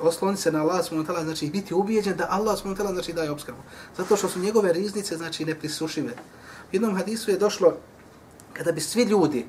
osloni 0.00 0.36
se 0.36 0.52
na 0.52 0.60
Allah 0.60 0.84
subhanahu 0.84 1.12
ta'ala, 1.12 1.24
znači 1.24 1.50
biti 1.50 1.74
ubijeđen 1.74 2.16
da 2.16 2.26
Allah 2.30 2.58
subhanahu 2.58 2.82
wa 2.82 2.86
ta'ala 2.86 2.94
znači 2.94 3.12
daje 3.12 3.30
obskrbu. 3.30 3.58
Zato 3.96 4.16
što 4.16 4.28
su 4.28 4.38
njegove 4.38 4.72
riznice 4.72 5.16
znači 5.16 5.44
neprisušive. 5.44 6.12
U 6.72 6.72
jednom 6.72 6.96
hadisu 6.96 7.30
je 7.30 7.38
došlo 7.38 7.76
kada 8.52 8.72
bi 8.72 8.80
svi 8.80 9.02
ljudi 9.02 9.46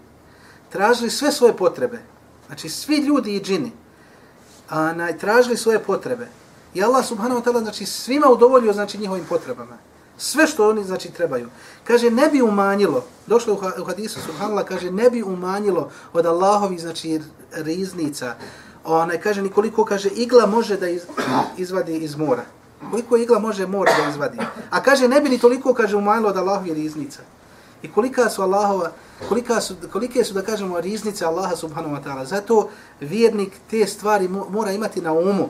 tražili 0.70 1.10
sve 1.10 1.32
svoje 1.32 1.58
potrebe, 1.58 2.00
znači 2.48 2.70
svi 2.70 2.96
ljudi 2.96 3.36
i 3.36 3.42
džini, 3.42 3.72
a 4.70 4.94
na, 4.94 5.14
tražili 5.14 5.58
svoje 5.58 5.80
potrebe. 5.80 6.28
I 6.74 6.84
Allah 6.84 7.06
subhanahu 7.06 7.42
wa 7.42 7.44
ta'ala 7.44 7.62
znači 7.62 7.86
svima 7.86 8.28
udovoljio 8.30 8.74
znači 8.74 8.98
njihovim 8.98 9.26
potrebama. 9.30 9.78
Sve 10.18 10.48
što 10.48 10.70
oni 10.70 10.84
znači 10.84 11.12
trebaju. 11.12 11.50
Kaže 11.84 12.12
ne 12.12 12.28
bi 12.28 12.42
umanjilo, 12.42 13.06
došlo 13.28 13.54
u 13.82 13.86
hadisu 13.86 14.20
subhanallah, 14.22 14.66
kaže 14.66 14.92
ne 14.92 15.10
bi 15.10 15.24
umanjilo 15.24 15.92
od 16.14 16.26
Allahovi 16.26 16.78
znači 16.78 17.22
riznica. 17.52 18.36
Ona 18.86 19.18
kaže 19.18 19.42
ni 19.42 19.50
koliko 19.50 19.86
kaže 19.86 20.10
igla 20.10 20.46
može 20.46 20.78
da 20.78 20.90
iz, 20.90 21.02
izvadi 21.58 21.98
iz 21.98 22.16
mora. 22.16 22.44
Koliko 22.92 23.18
igla 23.18 23.40
može 23.40 23.68
mora 23.68 23.92
da 23.98 24.10
izvadi. 24.10 24.38
A 24.70 24.84
kaže 24.84 25.08
ne 25.08 25.22
bi 25.22 25.30
ni 25.30 25.40
toliko 25.40 25.74
kaže 25.74 25.96
umanjilo 25.96 26.30
od 26.30 26.38
Allahovi 26.38 26.74
riznica. 26.74 27.22
I 27.82 27.92
kolika 27.92 28.30
su 28.30 28.42
Allahova, 28.42 28.92
kolika 29.30 29.62
su, 29.62 29.76
kolike 29.92 30.24
su 30.24 30.34
da 30.34 30.42
kažemo 30.42 30.82
riznice 30.82 31.26
Allaha 31.26 31.56
subhanahu 31.56 31.96
wa 31.96 32.04
ta'ala. 32.04 32.26
Zato 32.26 32.70
vjernik 33.00 33.54
te 33.70 33.88
stvari 33.88 34.28
mora 34.28 34.72
imati 34.72 35.02
na 35.02 35.14
umu 35.14 35.50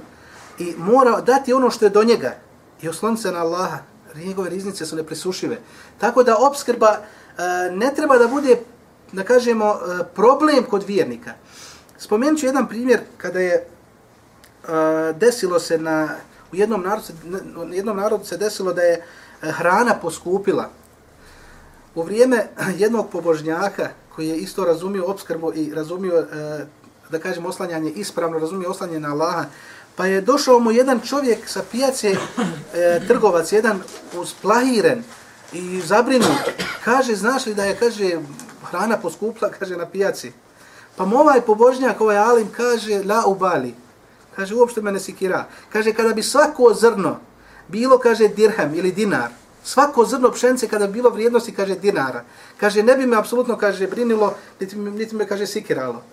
i 0.59 0.73
mora 0.77 1.21
dati 1.21 1.53
ono 1.53 1.69
što 1.69 1.85
je 1.85 1.89
do 1.89 2.03
njega 2.03 2.35
i 2.81 2.89
osloniti 2.89 3.21
se 3.21 3.31
na 3.31 3.39
Allaha 3.39 3.79
njegove 4.23 4.49
riznice 4.49 4.85
su 4.85 4.95
neprisušive. 4.95 5.57
Tako 5.97 6.23
da 6.23 6.37
obskrba 6.37 6.97
e, 6.97 7.41
ne 7.71 7.93
treba 7.95 8.17
da 8.17 8.27
bude, 8.27 8.59
da 9.11 9.23
kažemo, 9.23 9.73
e, 9.73 10.03
problem 10.15 10.63
kod 10.63 10.83
vjernika. 10.83 11.33
Spomenut 11.97 12.39
ću 12.39 12.45
jedan 12.45 12.67
primjer 12.67 12.99
kada 13.17 13.39
je 13.39 13.53
e, 13.53 13.65
desilo 15.13 15.59
se 15.59 15.77
na, 15.77 16.09
u 16.53 16.55
jednom 16.55 16.81
narodu, 16.81 17.07
u 17.57 17.73
jednom 17.73 17.97
narodu 17.97 18.25
se 18.25 18.37
desilo 18.37 18.73
da 18.73 18.81
je 18.81 19.03
hrana 19.41 19.95
poskupila. 20.01 20.69
U 21.95 22.03
vrijeme 22.03 22.47
jednog 22.83 23.09
pobožnjaka 23.09 23.89
koji 24.15 24.27
je 24.27 24.37
isto 24.37 24.65
razumio 24.65 25.05
obskrbu 25.05 25.53
i 25.55 25.73
razumio, 25.73 26.19
e, 26.19 26.65
da 27.09 27.19
kažem, 27.19 27.45
oslanjanje, 27.45 27.91
ispravno 27.91 28.39
razumio 28.39 28.69
oslanjanje 28.69 28.99
na 28.99 29.11
Allaha, 29.11 29.45
Pa 29.95 30.05
je 30.05 30.21
došao 30.21 30.59
mu 30.59 30.71
jedan 30.71 30.99
čovjek 30.99 31.49
sa 31.49 31.63
pijace, 31.71 32.15
e, 32.73 33.07
trgovac, 33.07 33.51
jedan 33.51 33.81
usplahiren 34.19 35.03
i 35.53 35.81
zabrinut. 35.81 36.51
Kaže, 36.83 37.15
znaš 37.15 37.45
li 37.45 37.53
da 37.53 37.65
je, 37.65 37.75
kaže, 37.75 38.19
hrana 38.63 38.97
poskupla, 38.97 39.49
kaže, 39.59 39.77
na 39.77 39.85
pijaci. 39.85 40.31
Pa 40.95 41.05
mu 41.05 41.17
ovaj 41.17 41.41
pobožnjak, 41.41 42.01
ovaj 42.01 42.17
alim, 42.17 42.47
kaže, 42.51 43.03
la 43.03 43.23
ubali. 43.25 43.73
Kaže, 44.35 44.55
uopšte 44.55 44.81
me 44.81 44.91
ne 44.91 44.99
sikira. 44.99 45.45
Kaže, 45.73 45.93
kada 45.93 46.13
bi 46.13 46.23
svako 46.23 46.73
zrno 46.73 47.19
bilo, 47.67 47.97
kaže, 47.99 48.27
dirham 48.27 48.75
ili 48.75 48.91
dinar, 48.91 49.29
svako 49.65 50.05
zrno 50.05 50.31
pšence 50.31 50.67
kada 50.67 50.87
bi 50.87 50.93
bilo 50.93 51.09
vrijednosti, 51.09 51.55
kaže, 51.55 51.75
dinara, 51.75 52.23
kaže, 52.59 52.83
ne 52.83 52.95
bi 52.95 53.05
me 53.05 53.17
apsolutno, 53.17 53.57
kaže, 53.57 53.87
brinilo, 53.87 54.33
niti, 54.59 54.75
niti 54.75 55.15
me, 55.15 55.27
kaže, 55.27 55.47
sikiralo. 55.47 56.03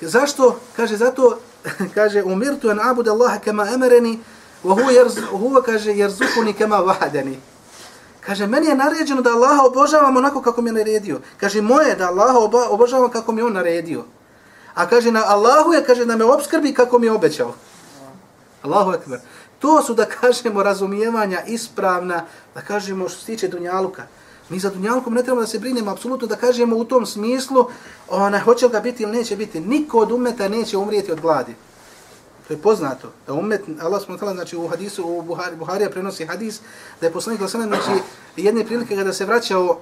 Zašto? 0.00 0.58
Kaže, 0.76 0.96
zato 0.96 1.38
kaže 1.94 2.22
umirtu 2.22 2.70
an 2.70 2.80
abud 2.80 3.08
Allaha 3.08 3.38
kama 3.38 3.68
emereni, 3.74 4.18
wa 4.64 4.74
huwa 4.74 4.92
yarzu 4.92 5.26
huwa 5.26 5.62
kaže 5.62 5.96
yarzukuni 5.96 6.52
kama 6.52 6.80
vahadeni. 6.80 7.40
kaže 8.20 8.46
meni 8.46 8.66
je 8.66 8.74
naređeno 8.74 9.22
da 9.22 9.30
Allaha 9.30 9.62
obožavam 9.62 10.16
onako 10.16 10.42
kako 10.42 10.62
mi 10.62 10.68
je 10.68 10.72
naredio 10.72 11.20
kaže 11.36 11.60
moje 11.60 11.94
da 11.94 12.08
Allaha 12.08 12.38
obožavam 12.70 13.10
kako 13.10 13.32
mi 13.32 13.42
on 13.42 13.52
naredio 13.52 14.04
a 14.74 14.86
kaže 14.86 15.10
na 15.10 15.22
Allahu 15.26 15.72
je 15.72 15.84
kaže 15.84 16.04
da 16.04 16.16
me 16.16 16.24
obskrbi 16.24 16.74
kako 16.74 16.98
mi 16.98 17.06
je 17.06 17.12
obećao 17.12 17.54
Allahu 18.62 18.92
ekber 18.92 19.20
to 19.60 19.82
su 19.82 19.94
da 19.94 20.04
kažemo 20.04 20.62
razumijevanja 20.62 21.42
ispravna 21.46 22.24
da 22.54 22.60
kažemo 22.60 23.08
što 23.08 23.20
se 23.20 23.26
tiče 23.26 23.48
dunjaluka 23.48 24.06
Mi 24.50 24.58
za 24.58 24.70
dunjalkom 24.70 25.14
ne 25.14 25.22
trebamo 25.22 25.40
da 25.40 25.46
se 25.46 25.58
brinemo, 25.58 25.90
apsolutno 25.90 26.26
da 26.26 26.36
kažemo 26.36 26.76
u 26.76 26.84
tom 26.84 27.06
smislu, 27.06 27.66
ona, 28.08 28.38
hoće 28.38 28.68
ga 28.68 28.80
biti 28.80 29.02
ili 29.02 29.12
neće 29.12 29.36
biti. 29.36 29.60
Niko 29.60 29.98
od 29.98 30.12
umeta 30.12 30.48
neće 30.48 30.76
umrijeti 30.76 31.12
od 31.12 31.20
gladi. 31.20 31.54
To 32.48 32.54
je 32.54 32.58
poznato. 32.58 33.12
Da 33.26 33.32
umet, 33.32 33.62
Allah 33.80 34.02
smo 34.02 34.16
tala, 34.16 34.34
znači 34.34 34.56
u 34.56 34.68
hadisu, 34.68 35.06
u 35.06 35.22
Buhari, 35.22 35.56
Buharija 35.56 35.90
prenosi 35.90 36.26
hadis, 36.26 36.60
da 37.00 37.06
je 37.06 37.12
poslanik 37.12 37.40
Lasana, 37.40 37.66
znači 37.66 38.02
jedne 38.36 38.64
prilike 38.64 38.96
kada 38.96 39.12
se 39.12 39.26
vraćao 39.26 39.78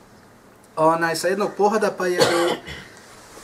onaj, 0.76 1.16
sa 1.16 1.28
jednog 1.28 1.50
pohada, 1.56 1.90
pa 1.98 2.06
je 2.06 2.20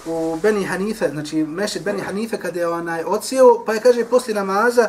u, 0.07 0.13
u 0.13 0.37
Beni 0.37 0.65
Hanife, 0.65 1.09
znači 1.09 1.45
mešit 1.45 1.83
Beni 1.83 2.01
Hanife, 2.01 2.41
kada 2.41 2.61
je 2.61 2.69
onaj 2.69 3.05
ocijeo, 3.05 3.65
pa 3.67 3.75
je, 3.75 3.81
kaže, 3.81 4.05
poslije 4.05 4.35
namaza, 4.35 4.89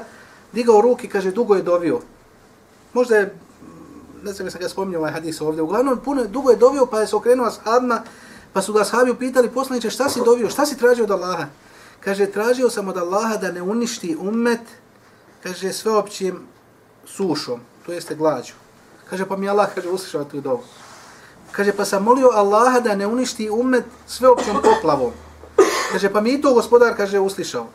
digao 0.53 0.81
ruki, 0.81 1.07
kaže, 1.07 1.31
dugo 1.31 1.55
je 1.55 1.61
dovio. 1.61 1.99
Možda 2.93 3.15
je 3.15 3.35
ne 4.23 4.33
znam 4.33 4.51
sam 4.51 4.61
ga 4.61 4.69
spominjao 4.69 4.99
ovaj 4.99 5.11
hadis 5.11 5.41
ovdje, 5.41 5.61
uglavnom 5.61 5.99
puno, 6.05 6.25
dugo 6.25 6.49
je 6.49 6.55
dovio 6.55 6.85
pa 6.85 6.99
je 6.99 7.07
se 7.07 7.15
okrenuo 7.15 7.47
ashabima, 7.47 8.01
pa 8.53 8.61
su 8.61 8.73
ga 8.73 8.81
ashabi 8.81 9.11
upitali 9.11 9.49
poslaniče 9.49 9.89
šta 9.89 10.09
si 10.09 10.21
dovio, 10.25 10.49
šta 10.49 10.65
si 10.65 10.77
tražio 10.77 11.03
od 11.03 11.11
Allaha? 11.11 11.45
Kaže, 11.99 12.25
tražio 12.25 12.69
sam 12.69 12.87
od 12.87 12.97
Allaha 12.97 13.37
da 13.37 13.51
ne 13.51 13.61
uništi 13.61 14.17
ummet, 14.19 14.61
kaže, 15.43 15.73
sveopćim 15.73 16.39
sušom, 17.05 17.59
to 17.85 17.91
jeste 17.91 18.15
glađu. 18.15 18.53
Kaže, 19.09 19.25
pa 19.25 19.37
mi 19.37 19.49
Allah, 19.49 19.69
kaže, 19.75 19.89
uslišao 19.89 20.23
tu 20.23 20.41
dovu. 20.41 20.63
Kaže, 21.51 21.71
pa 21.71 21.85
sam 21.85 22.03
molio 22.03 22.29
Allaha 22.33 22.79
da 22.79 22.95
ne 22.95 23.07
uništi 23.07 23.49
ummet 23.49 23.85
sveopćom 24.07 24.57
poplavom. 24.63 25.11
Kaže, 25.91 26.09
pa 26.09 26.21
mi 26.21 26.41
to 26.41 26.53
gospodar, 26.53 26.97
kaže, 26.97 27.19
uslišao. 27.19 27.67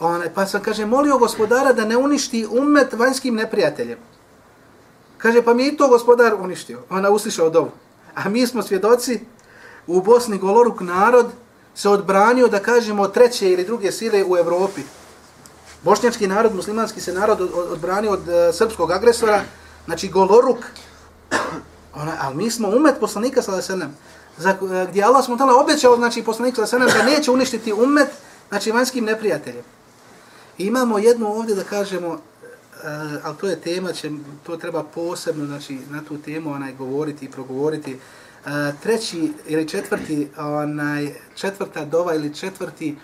Onaj, 0.00 0.34
pa 0.34 0.46
sam, 0.46 0.62
kaže, 0.62 0.86
molio 0.86 1.18
gospodara 1.18 1.72
da 1.72 1.84
ne 1.84 1.96
uništi 1.96 2.46
ummet 2.50 2.92
vanjskim 2.92 3.34
neprijateljem. 3.34 3.98
Kaže, 5.18 5.42
pa 5.42 5.54
mi 5.54 5.64
je 5.64 5.76
to 5.76 5.88
gospodar 5.88 6.34
uništio. 6.34 6.82
Ona 6.90 7.10
uslišao 7.10 7.50
dovu. 7.50 7.70
A 8.14 8.28
mi 8.28 8.46
smo 8.46 8.62
svjedoci, 8.62 9.20
u 9.86 10.00
Bosni 10.02 10.38
goloruk 10.38 10.80
narod 10.80 11.26
se 11.74 11.88
odbranio, 11.88 12.48
da 12.48 12.58
kažemo, 12.58 13.08
treće 13.08 13.52
ili 13.52 13.64
druge 13.64 13.92
sile 13.92 14.24
u 14.24 14.36
Evropi. 14.36 14.82
Bošnjački 15.82 16.26
narod, 16.26 16.54
muslimanski 16.54 17.00
se 17.00 17.12
narod 17.12 17.40
odbranio 17.54 18.12
od 18.12 18.20
uh, 18.20 18.54
srpskog 18.54 18.90
agresora, 18.90 19.42
znači 19.84 20.08
goloruk. 20.08 20.58
Ona, 21.94 22.16
ali 22.20 22.36
mi 22.36 22.50
smo 22.50 22.68
umet 22.68 22.94
poslanika 23.00 23.42
sa 23.42 23.52
Lesenem, 23.52 23.96
za, 24.36 24.56
uh, 24.60 24.70
gdje 24.88 25.02
Allah 25.02 25.24
smo 25.24 25.36
tala 25.36 25.60
obećao, 25.60 25.96
znači 25.96 26.22
poslanik 26.22 26.54
sa 26.54 26.60
Lesenem, 26.60 26.88
da 26.88 27.02
neće 27.02 27.30
uništiti 27.30 27.72
umet, 27.72 28.08
znači 28.48 28.70
vanjskim 28.70 29.04
neprijateljem. 29.04 29.64
I 30.58 30.66
imamo 30.66 30.98
jednu 30.98 31.26
ovdje 31.26 31.54
da 31.54 31.64
kažemo, 31.64 32.08
uh, 32.08 32.20
ali 33.22 33.36
to 33.36 33.46
je 33.46 33.60
tema, 33.60 33.92
će, 33.92 34.10
to 34.42 34.56
treba 34.56 34.82
posebno 34.82 35.46
znači, 35.46 35.78
na 35.90 36.04
tu 36.04 36.18
temu 36.18 36.50
onaj 36.52 36.74
govoriti 36.74 37.24
i 37.24 37.30
progovoriti. 37.30 37.94
Uh, 37.94 38.00
treći 38.82 39.32
ili 39.46 39.68
četvrti, 39.68 40.28
onaj, 40.38 41.14
četvrta 41.34 41.84
dova 41.84 42.14
ili 42.14 42.34
četvrti, 42.34 42.96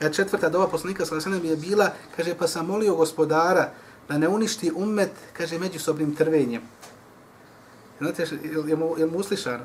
e, 0.00 0.12
četvrta 0.12 0.48
dova 0.48 0.68
poslanika 0.68 1.06
Salasanem 1.06 1.44
je 1.44 1.56
bila, 1.56 1.90
kaže, 2.16 2.34
pa 2.34 2.46
sam 2.46 2.66
molio 2.66 2.94
gospodara 2.94 3.70
da 4.08 4.18
ne 4.18 4.28
uništi 4.28 4.72
umet, 4.74 5.12
kaže, 5.32 5.58
međusobnim 5.58 6.14
trvenjem. 6.14 6.62
Znate, 7.98 8.22
je, 8.22 8.28
je, 8.68 8.76
mu, 8.76 8.94
je 8.98 9.06
mu 9.06 9.18
uslišano? 9.18 9.64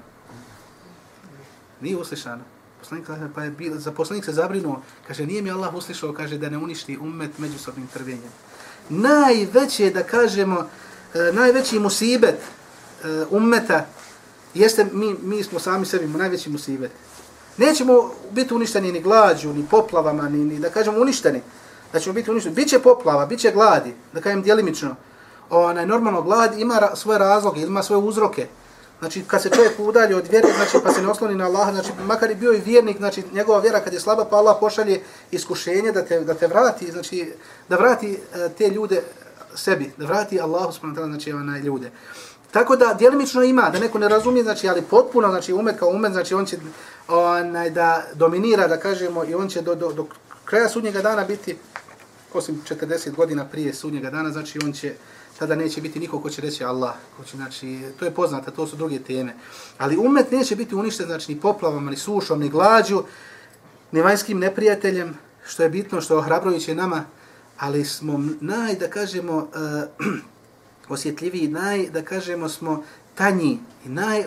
Nije 1.81 1.97
uslišano. 1.97 2.52
Poslanik, 2.83 3.07
pa 3.35 3.43
je 3.43 3.51
bil, 3.51 3.77
za 3.77 3.91
poslanik 3.91 4.25
se 4.25 4.31
zabrinuo, 4.31 4.81
kaže, 5.07 5.25
nije 5.25 5.41
mi 5.41 5.51
Allah 5.51 5.73
uslišao, 5.73 6.13
kaže, 6.13 6.37
da 6.37 6.49
ne 6.49 6.57
uništi 6.57 6.97
ummet 6.97 7.37
međusobnim 7.37 7.87
trvenjem 7.87 8.31
najveće, 8.89 9.89
da 9.89 10.03
kažemo, 10.03 10.67
e, 11.13 11.31
najveći 11.33 11.79
musibet 11.79 12.35
e, 12.35 13.07
ummeta 13.29 13.85
jeste, 14.53 14.85
mi, 14.91 15.15
mi 15.23 15.43
smo 15.43 15.59
sami 15.59 15.85
sebi 15.85 16.07
najveći 16.07 16.49
musibet. 16.49 16.91
Nećemo 17.57 18.11
biti 18.31 18.53
uništeni 18.53 18.91
ni 18.91 19.01
glađu, 19.01 19.53
ni 19.53 19.65
poplavama, 19.71 20.29
ni, 20.29 20.37
ni 20.37 20.59
da 20.59 20.69
kažemo 20.69 21.01
uništeni. 21.01 21.41
Da 21.93 21.99
ćemo 21.99 22.13
biti 22.13 22.31
uništeni. 22.31 22.55
Biće 22.55 22.79
poplava, 22.79 23.25
biće 23.25 23.51
gladi, 23.51 23.93
da 24.13 24.21
kažem 24.21 24.41
djelimično. 24.41 24.95
Onaj, 25.49 25.85
normalno 25.85 26.21
glad 26.21 26.59
ima 26.59 26.79
ra 26.79 26.95
svoje 26.95 27.19
razloge, 27.19 27.61
ima 27.61 27.83
svoje 27.83 28.03
uzroke. 28.03 28.47
Znači, 28.99 29.23
kad 29.27 29.41
se 29.41 29.49
čovjek 29.49 29.79
udalje 29.79 30.15
od 30.15 30.27
vjere, 30.27 30.47
znači, 30.55 30.77
pa 30.83 30.93
se 30.93 31.01
ne 31.01 31.07
osloni 31.07 31.35
na 31.35 31.45
Allaha, 31.45 31.71
znači, 31.71 31.89
makar 32.05 32.31
i 32.31 32.35
bio 32.35 32.53
i 32.53 32.61
vjernik, 32.61 32.97
znači, 32.97 33.23
njegova 33.33 33.59
vjera 33.59 33.79
kad 33.79 33.93
je 33.93 33.99
slaba, 33.99 34.25
pa 34.25 34.35
Allah 34.35 34.57
pošalje 34.59 35.01
iskušenje 35.31 35.91
da 35.91 36.05
te, 36.05 36.19
da 36.19 36.33
te 36.33 36.47
vrati, 36.47 36.91
znači, 36.91 37.33
da 37.69 37.75
vrati 37.75 38.19
e, 38.33 38.49
te 38.57 38.69
ljude 38.69 39.01
sebi, 39.55 39.91
da 39.97 40.05
vrati 40.05 40.41
Allahu 40.41 40.71
subhanahu 40.71 41.07
znači, 41.07 41.31
onaj 41.31 41.59
ljude. 41.59 41.91
Tako 42.51 42.75
da, 42.75 42.93
djelimično 42.93 43.43
ima, 43.43 43.69
da 43.69 43.79
neko 43.79 43.99
ne 43.99 44.09
razumije, 44.09 44.43
znači, 44.43 44.69
ali 44.69 44.81
potpuno, 44.81 45.29
znači, 45.29 45.53
umet 45.53 45.79
kao 45.79 45.89
umet, 45.89 46.11
znači, 46.11 46.33
on 46.33 46.45
će 46.45 46.57
onaj, 47.07 47.69
da 47.69 48.03
dominira, 48.13 48.67
da 48.67 48.77
kažemo, 48.77 49.23
i 49.25 49.35
on 49.35 49.49
će 49.49 49.61
do, 49.61 49.75
do, 49.75 49.91
do 49.93 50.07
kraja 50.45 50.69
sudnjega 50.69 51.01
dana 51.01 51.23
biti, 51.23 51.57
osim 52.33 52.61
40 52.69 53.15
godina 53.15 53.45
prije 53.45 53.73
sudnjega 53.73 54.09
dana, 54.09 54.31
znači, 54.31 54.59
on 54.65 54.73
će, 54.73 54.95
tada 55.39 55.55
neće 55.55 55.81
biti 55.81 55.99
niko 55.99 56.19
ko 56.19 56.29
će 56.29 56.41
reći 56.41 56.63
Allah. 56.63 56.93
Ko 57.17 57.23
će, 57.23 57.37
znači, 57.37 57.79
to 57.99 58.05
je 58.05 58.11
poznato, 58.11 58.51
to 58.51 58.67
su 58.67 58.75
druge 58.75 58.99
teme. 58.99 59.35
Ali 59.77 59.97
umet 59.97 60.31
neće 60.31 60.55
biti 60.55 60.75
uništen, 60.75 61.05
znači, 61.05 61.33
ni 61.33 61.41
poplavom, 61.41 61.85
ni 61.85 61.97
sušom, 61.97 62.39
ni 62.39 62.49
glađu, 62.49 63.03
ni 63.91 64.01
vanjskim 64.01 64.39
neprijateljem, 64.39 65.17
što 65.45 65.63
je 65.63 65.69
bitno, 65.69 66.01
što 66.01 66.13
je 66.13 66.17
ohrabrojuće 66.17 66.75
nama, 66.75 67.05
ali 67.57 67.85
smo 67.85 68.23
naj, 68.41 68.75
da 68.75 68.89
kažemo, 68.89 69.35
uh, 69.37 70.13
osjetljiviji, 70.93 71.47
naj, 71.47 71.89
da 71.89 72.01
kažemo, 72.01 72.49
smo 72.49 72.83
tanji 73.15 73.59
i 73.85 73.89
naj, 73.89 74.19
uh, 74.19 74.25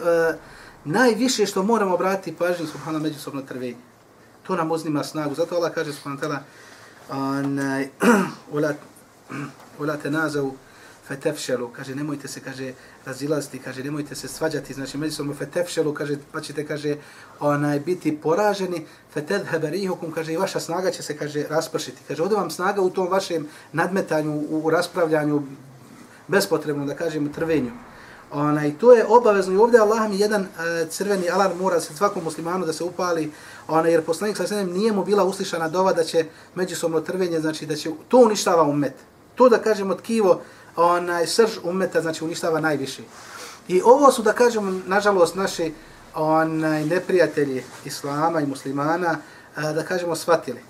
najviše 0.85 1.47
što 1.47 1.63
moramo 1.63 1.95
obratiti 1.95 2.37
pažnju, 2.37 2.67
subhano, 2.67 2.99
međusobno 2.99 3.43
trvenje. 3.43 3.77
To 4.43 4.57
nam 4.57 4.71
uznima 4.71 5.05
snagu. 5.05 5.35
Zato 5.35 5.55
Allah 5.55 5.75
kaže, 5.75 5.93
subhano, 5.93 6.17
tala, 6.21 6.43
onaj, 7.11 7.89
ulat 9.79 10.01
te 10.03 10.11
nazavu, 10.11 10.57
fetefšelu, 11.09 11.69
kaže, 11.69 11.95
nemojte 11.95 12.29
se, 12.29 12.41
kaže, 12.41 12.73
razilaziti, 13.05 13.59
kaže, 13.59 13.85
nemojte 13.85 14.15
se 14.15 14.29
svađati, 14.29 14.75
znači, 14.75 14.99
međusobno 14.99 15.35
fetefšelu, 15.35 15.95
kaže, 15.95 16.17
pa 16.33 16.41
ćete, 16.41 16.67
kaže, 16.67 16.97
onaj, 17.41 17.81
biti 17.81 18.17
poraženi, 18.17 18.87
fetedheberihukum, 19.15 20.13
kaže, 20.13 20.33
i 20.33 20.37
vaša 20.37 20.61
snaga 20.61 20.91
će 20.91 21.03
se, 21.03 21.17
kaže, 21.17 21.45
raspršiti. 21.49 22.03
Kaže, 22.09 22.23
ode 22.23 22.35
vam 22.35 22.51
snaga 22.51 22.83
u 22.83 22.91
tom 22.91 23.09
vašem 23.09 23.49
nadmetanju, 23.73 24.33
u, 24.33 24.61
u 24.65 24.71
raspravljanju, 24.71 25.43
bespotrebno, 26.29 26.87
da 26.87 26.95
kažem, 26.95 27.33
trvenju. 27.33 27.71
Onaj, 28.31 28.73
to 28.79 28.93
je 28.93 29.07
obavezno 29.09 29.55
i 29.55 29.57
ovdje 29.57 29.81
Allah 29.81 30.11
mi 30.11 30.19
jedan 30.19 30.43
e, 30.43 30.87
crveni 30.91 31.31
alarm 31.31 31.59
mora 31.59 31.81
se 31.81 31.95
svakom 31.95 32.25
muslimanu 32.25 32.67
da 32.67 32.73
se 32.73 32.85
upali, 32.85 33.33
onaj, 33.69 33.93
jer 33.93 34.03
poslanik 34.03 34.37
sa 34.37 34.47
sredem 34.47 34.73
nije 34.73 34.93
mu 34.93 35.05
bila 35.05 35.25
uslišana 35.25 35.69
dova 35.69 35.93
da 35.93 36.05
će 36.05 36.25
međusobno 36.55 37.01
trvenje, 37.01 37.41
znači 37.41 37.67
da 37.67 37.77
će 37.77 37.91
to 38.09 38.19
uništava 38.19 38.63
umet. 38.63 38.95
To 39.35 39.49
da 39.49 39.59
kažemo 39.59 39.95
tkivo, 39.95 40.41
onaj 40.77 41.27
srž 41.27 41.51
umeta 41.63 42.01
znači 42.01 42.25
uništava 42.25 42.61
najviše. 42.61 43.03
I 43.69 43.83
ovo 43.85 44.13
su 44.13 44.23
da 44.23 44.33
kažemo 44.33 44.81
nažalost 44.87 45.35
naši 45.35 45.73
onaj 46.15 46.85
neprijatelji 46.85 47.65
islama 47.85 48.41
i 48.41 48.47
muslimana 48.47 49.19
eh, 49.57 49.61
da 49.73 49.83
kažemo 49.83 50.17
svatili. 50.17 50.61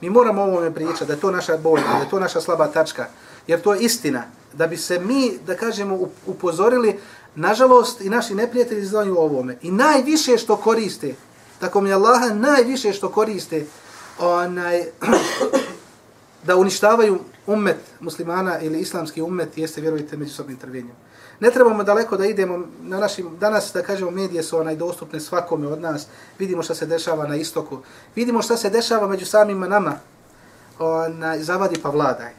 Mi 0.00 0.10
moramo 0.10 0.42
o 0.42 0.46
ovome 0.46 0.74
pričati, 0.74 1.06
da 1.06 1.12
je 1.12 1.20
to 1.20 1.30
naša 1.30 1.56
bolja, 1.56 1.84
da 1.92 1.98
je 1.98 2.10
to 2.10 2.20
naša 2.20 2.40
slaba 2.40 2.66
tačka, 2.66 3.06
jer 3.46 3.60
to 3.60 3.74
je 3.74 3.80
istina. 3.80 4.22
Da 4.52 4.66
bi 4.66 4.76
se 4.76 4.98
mi, 4.98 5.38
da 5.46 5.56
kažemo, 5.56 5.98
upozorili, 6.26 7.00
nažalost, 7.34 8.00
i 8.00 8.10
naši 8.10 8.34
neprijatelji 8.34 8.84
znaju 8.84 9.18
o 9.18 9.22
ovome. 9.22 9.58
I 9.62 9.70
najviše 9.70 10.38
što 10.38 10.56
koriste, 10.56 11.14
tako 11.60 11.80
mi 11.80 11.92
Allaha, 11.92 12.34
najviše 12.34 12.92
što 12.92 13.08
koriste, 13.08 13.66
onaj, 14.18 14.84
da 16.46 16.56
uništavaju 16.56 17.18
ummet 17.46 17.76
muslimana 18.00 18.60
ili 18.60 18.80
islamski 18.80 19.22
ummet 19.22 19.58
jeste, 19.58 19.80
vjerujte, 19.80 20.16
međusobnim 20.16 20.56
trvenjem. 20.56 20.96
Ne 21.40 21.50
trebamo 21.50 21.84
daleko 21.84 22.16
da 22.16 22.26
idemo 22.26 22.66
na 22.82 23.00
našim, 23.00 23.38
danas 23.38 23.72
da 23.74 23.82
kažemo 23.82 24.10
medije 24.10 24.42
su 24.42 24.58
onaj 24.58 24.76
dostupne 24.76 25.20
svakome 25.20 25.66
od 25.66 25.80
nas, 25.80 26.06
vidimo 26.38 26.62
šta 26.62 26.74
se 26.74 26.86
dešava 26.86 27.26
na 27.26 27.36
istoku, 27.36 27.78
vidimo 28.14 28.42
šta 28.42 28.56
se 28.56 28.70
dešava 28.70 29.08
među 29.08 29.26
samima 29.26 29.68
nama, 29.68 29.98
onaj, 30.78 31.42
zavadi 31.42 31.78
pa 31.82 31.90
vladaj. 31.90 32.32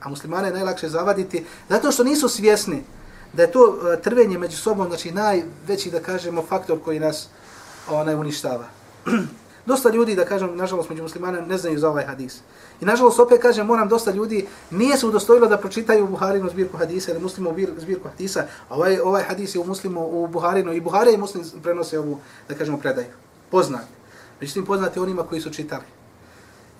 A 0.00 0.08
muslimane 0.08 0.48
je 0.48 0.54
najlakše 0.54 0.88
zavaditi, 0.88 1.44
zato 1.68 1.92
što 1.92 2.04
nisu 2.04 2.28
svjesni 2.28 2.84
da 3.32 3.42
je 3.42 3.52
to 3.52 3.78
e, 3.92 4.02
trvenje 4.02 4.38
među 4.38 4.56
sobom, 4.56 4.88
znači 4.88 5.12
najveći, 5.12 5.90
da 5.90 6.00
kažemo, 6.00 6.42
faktor 6.42 6.78
koji 6.84 7.00
nas 7.00 7.28
onaj, 7.90 8.14
uništava. 8.14 8.64
Dosta 9.68 9.90
ljudi, 9.90 10.14
da 10.16 10.24
kažem, 10.24 10.56
nažalost, 10.56 10.90
među 10.90 11.02
muslimana 11.02 11.40
ne 11.40 11.58
znaju 11.58 11.78
za 11.78 11.88
ovaj 11.90 12.06
hadis. 12.06 12.40
I 12.80 12.84
nažalost, 12.84 13.20
opet 13.20 13.42
kažem, 13.42 13.66
moram 13.66 13.88
dosta 13.88 14.10
ljudi, 14.10 14.46
nije 14.70 14.96
se 14.96 15.06
udostojilo 15.06 15.46
da 15.46 15.58
pročitaju 15.58 16.06
Buharinu 16.06 16.48
zbirku 16.48 16.76
hadisa 16.76 17.10
ili 17.10 17.20
muslimu 17.20 17.54
zbirku 17.76 18.08
hadisa, 18.08 18.46
a 18.68 18.74
ovaj, 18.74 18.98
ovaj 18.98 19.22
hadis 19.22 19.54
je 19.54 19.60
u 19.60 19.64
muslimu 19.64 20.06
u 20.12 20.26
Buharinu 20.26 20.72
i 20.72 20.80
Buhari 20.80 21.12
i 21.14 21.16
muslim 21.16 21.44
prenose 21.62 21.98
ovu, 21.98 22.18
da 22.48 22.54
kažemo, 22.54 22.78
predaju. 22.78 23.12
Poznat. 23.50 23.84
Međutim, 24.40 24.64
poznate 24.64 25.00
onima 25.00 25.22
koji 25.22 25.40
su 25.40 25.50
čitali. 25.50 25.84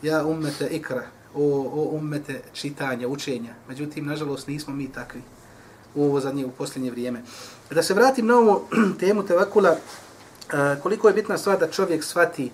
Ja 0.02 0.24
ummete 0.24 0.66
ikra, 0.66 1.02
o, 1.34 1.44
o 1.74 1.88
ummete 1.96 2.40
čitanja, 2.52 3.08
učenja. 3.08 3.54
Međutim, 3.68 4.06
nažalost, 4.06 4.48
nismo 4.48 4.74
mi 4.74 4.88
takvi 4.92 5.20
u 5.94 6.04
ovo 6.04 6.20
zadnje, 6.20 6.46
u 6.46 6.50
posljednje 6.50 6.90
vrijeme. 6.90 7.22
Da 7.70 7.82
se 7.82 7.94
vratim 7.94 8.26
na 8.26 8.38
ovu 8.38 8.60
temu 9.00 9.26
tevakula, 9.26 9.76
koliko 10.82 11.08
je 11.08 11.14
bitna 11.14 11.38
stvar 11.38 11.58
da 11.58 11.70
čovjek 11.70 12.04
shvati 12.04 12.50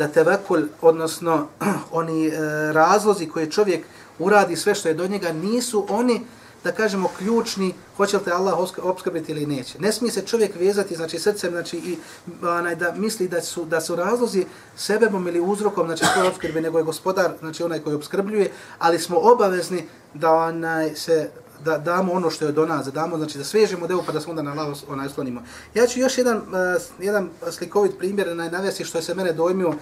da 0.00 0.08
tevekul, 0.08 0.62
odnosno 0.80 1.48
oni 2.00 2.28
e, 2.28 2.32
razlozi 2.72 3.26
koje 3.26 3.50
čovjek 3.50 3.84
uradi 4.18 4.56
sve 4.56 4.74
što 4.74 4.88
je 4.88 4.94
do 4.94 5.06
njega, 5.06 5.32
nisu 5.32 5.86
oni, 5.88 6.20
da 6.64 6.72
kažemo, 6.72 7.10
ključni, 7.18 7.74
hoće 7.96 8.16
li 8.16 8.24
te 8.24 8.32
Allah 8.32 8.58
obskrbiti 8.82 9.32
ili 9.32 9.46
neće. 9.46 9.78
Ne 9.78 9.92
smije 9.92 10.12
se 10.12 10.26
čovjek 10.26 10.56
vezati, 10.56 10.96
znači 10.96 11.18
srcem, 11.18 11.50
znači 11.50 11.76
i 11.76 11.98
onaj, 12.42 12.76
da 12.76 12.92
misli 12.96 13.28
da 13.28 13.40
su, 13.40 13.64
da 13.64 13.80
su 13.80 13.96
razlozi 13.96 14.46
sebebom 14.76 15.28
ili 15.28 15.40
uzrokom, 15.40 15.86
znači 15.86 16.04
svoje 16.12 16.28
obskrbe, 16.28 16.60
nego 16.60 16.78
je 16.78 16.84
gospodar, 16.84 17.32
znači 17.40 17.62
onaj 17.62 17.80
koji 17.80 17.96
obskrbljuje, 17.96 18.50
ali 18.78 18.98
smo 18.98 19.18
obavezni 19.18 19.84
da 20.14 20.32
onaj 20.32 20.94
se 20.94 21.30
da 21.64 21.78
damo 21.78 22.12
ono 22.12 22.30
što 22.30 22.44
je 22.44 22.52
do 22.52 22.66
nas, 22.66 22.84
da 22.84 22.90
damo, 22.90 23.16
znači 23.16 23.38
da 23.38 23.44
svežemo 23.44 23.86
devu 23.86 24.02
pa 24.06 24.12
da 24.12 24.20
se 24.20 24.30
onda 24.30 24.42
na 24.42 24.54
lavu 24.54 24.74
onaj 24.88 25.08
slonimo. 25.08 25.42
Ja 25.74 25.86
ću 25.86 26.00
još 26.00 26.18
jedan, 26.18 26.36
uh, 26.36 26.82
jedan 26.98 27.30
slikovit 27.50 27.98
primjer 27.98 28.36
na 28.36 28.48
navesi 28.48 28.84
što 28.84 28.98
je 28.98 29.02
se 29.02 29.14
mene 29.14 29.32
dojmio. 29.32 29.74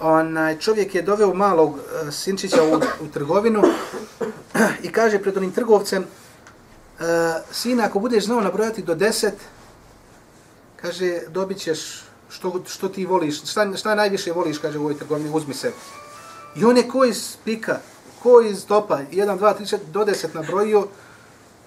Onaj, 0.00 0.58
čovjek 0.58 0.94
je 0.94 1.02
doveo 1.02 1.34
malog 1.34 1.70
uh, 1.70 1.80
sinčića 2.14 2.62
u, 2.62 2.76
u 3.04 3.08
trgovinu 3.12 3.62
i 4.86 4.92
kaže 4.92 5.18
pred 5.18 5.36
onim 5.36 5.52
trgovcem, 5.52 6.02
e, 6.02 6.06
uh, 7.04 7.42
sina, 7.52 7.84
ako 7.84 7.98
budeš 7.98 8.24
znao 8.24 8.40
nabrojati 8.40 8.82
do 8.82 8.94
deset, 8.94 9.34
kaže, 10.76 11.20
dobit 11.28 11.58
ćeš 11.58 12.02
što, 12.30 12.62
što 12.66 12.88
ti 12.88 13.06
voliš, 13.06 13.50
šta, 13.50 13.76
šta 13.76 13.94
najviše 13.94 14.32
voliš, 14.32 14.58
kaže 14.58 14.78
u 14.78 14.82
ovoj 14.82 14.98
trgovini, 14.98 15.30
uzmi 15.34 15.54
se. 15.54 15.72
I 16.56 16.64
on 16.64 16.76
je 16.76 16.88
ko 16.88 17.04
iz 17.04 17.36
pika, 17.44 17.80
ko 18.22 18.40
iz 18.40 18.66
topa, 18.66 18.98
1, 19.12 19.38
2, 19.38 19.54
3, 19.58 19.76
4, 19.76 19.78
do 19.92 20.04
10 20.04 20.34
nabrojio, 20.34 20.86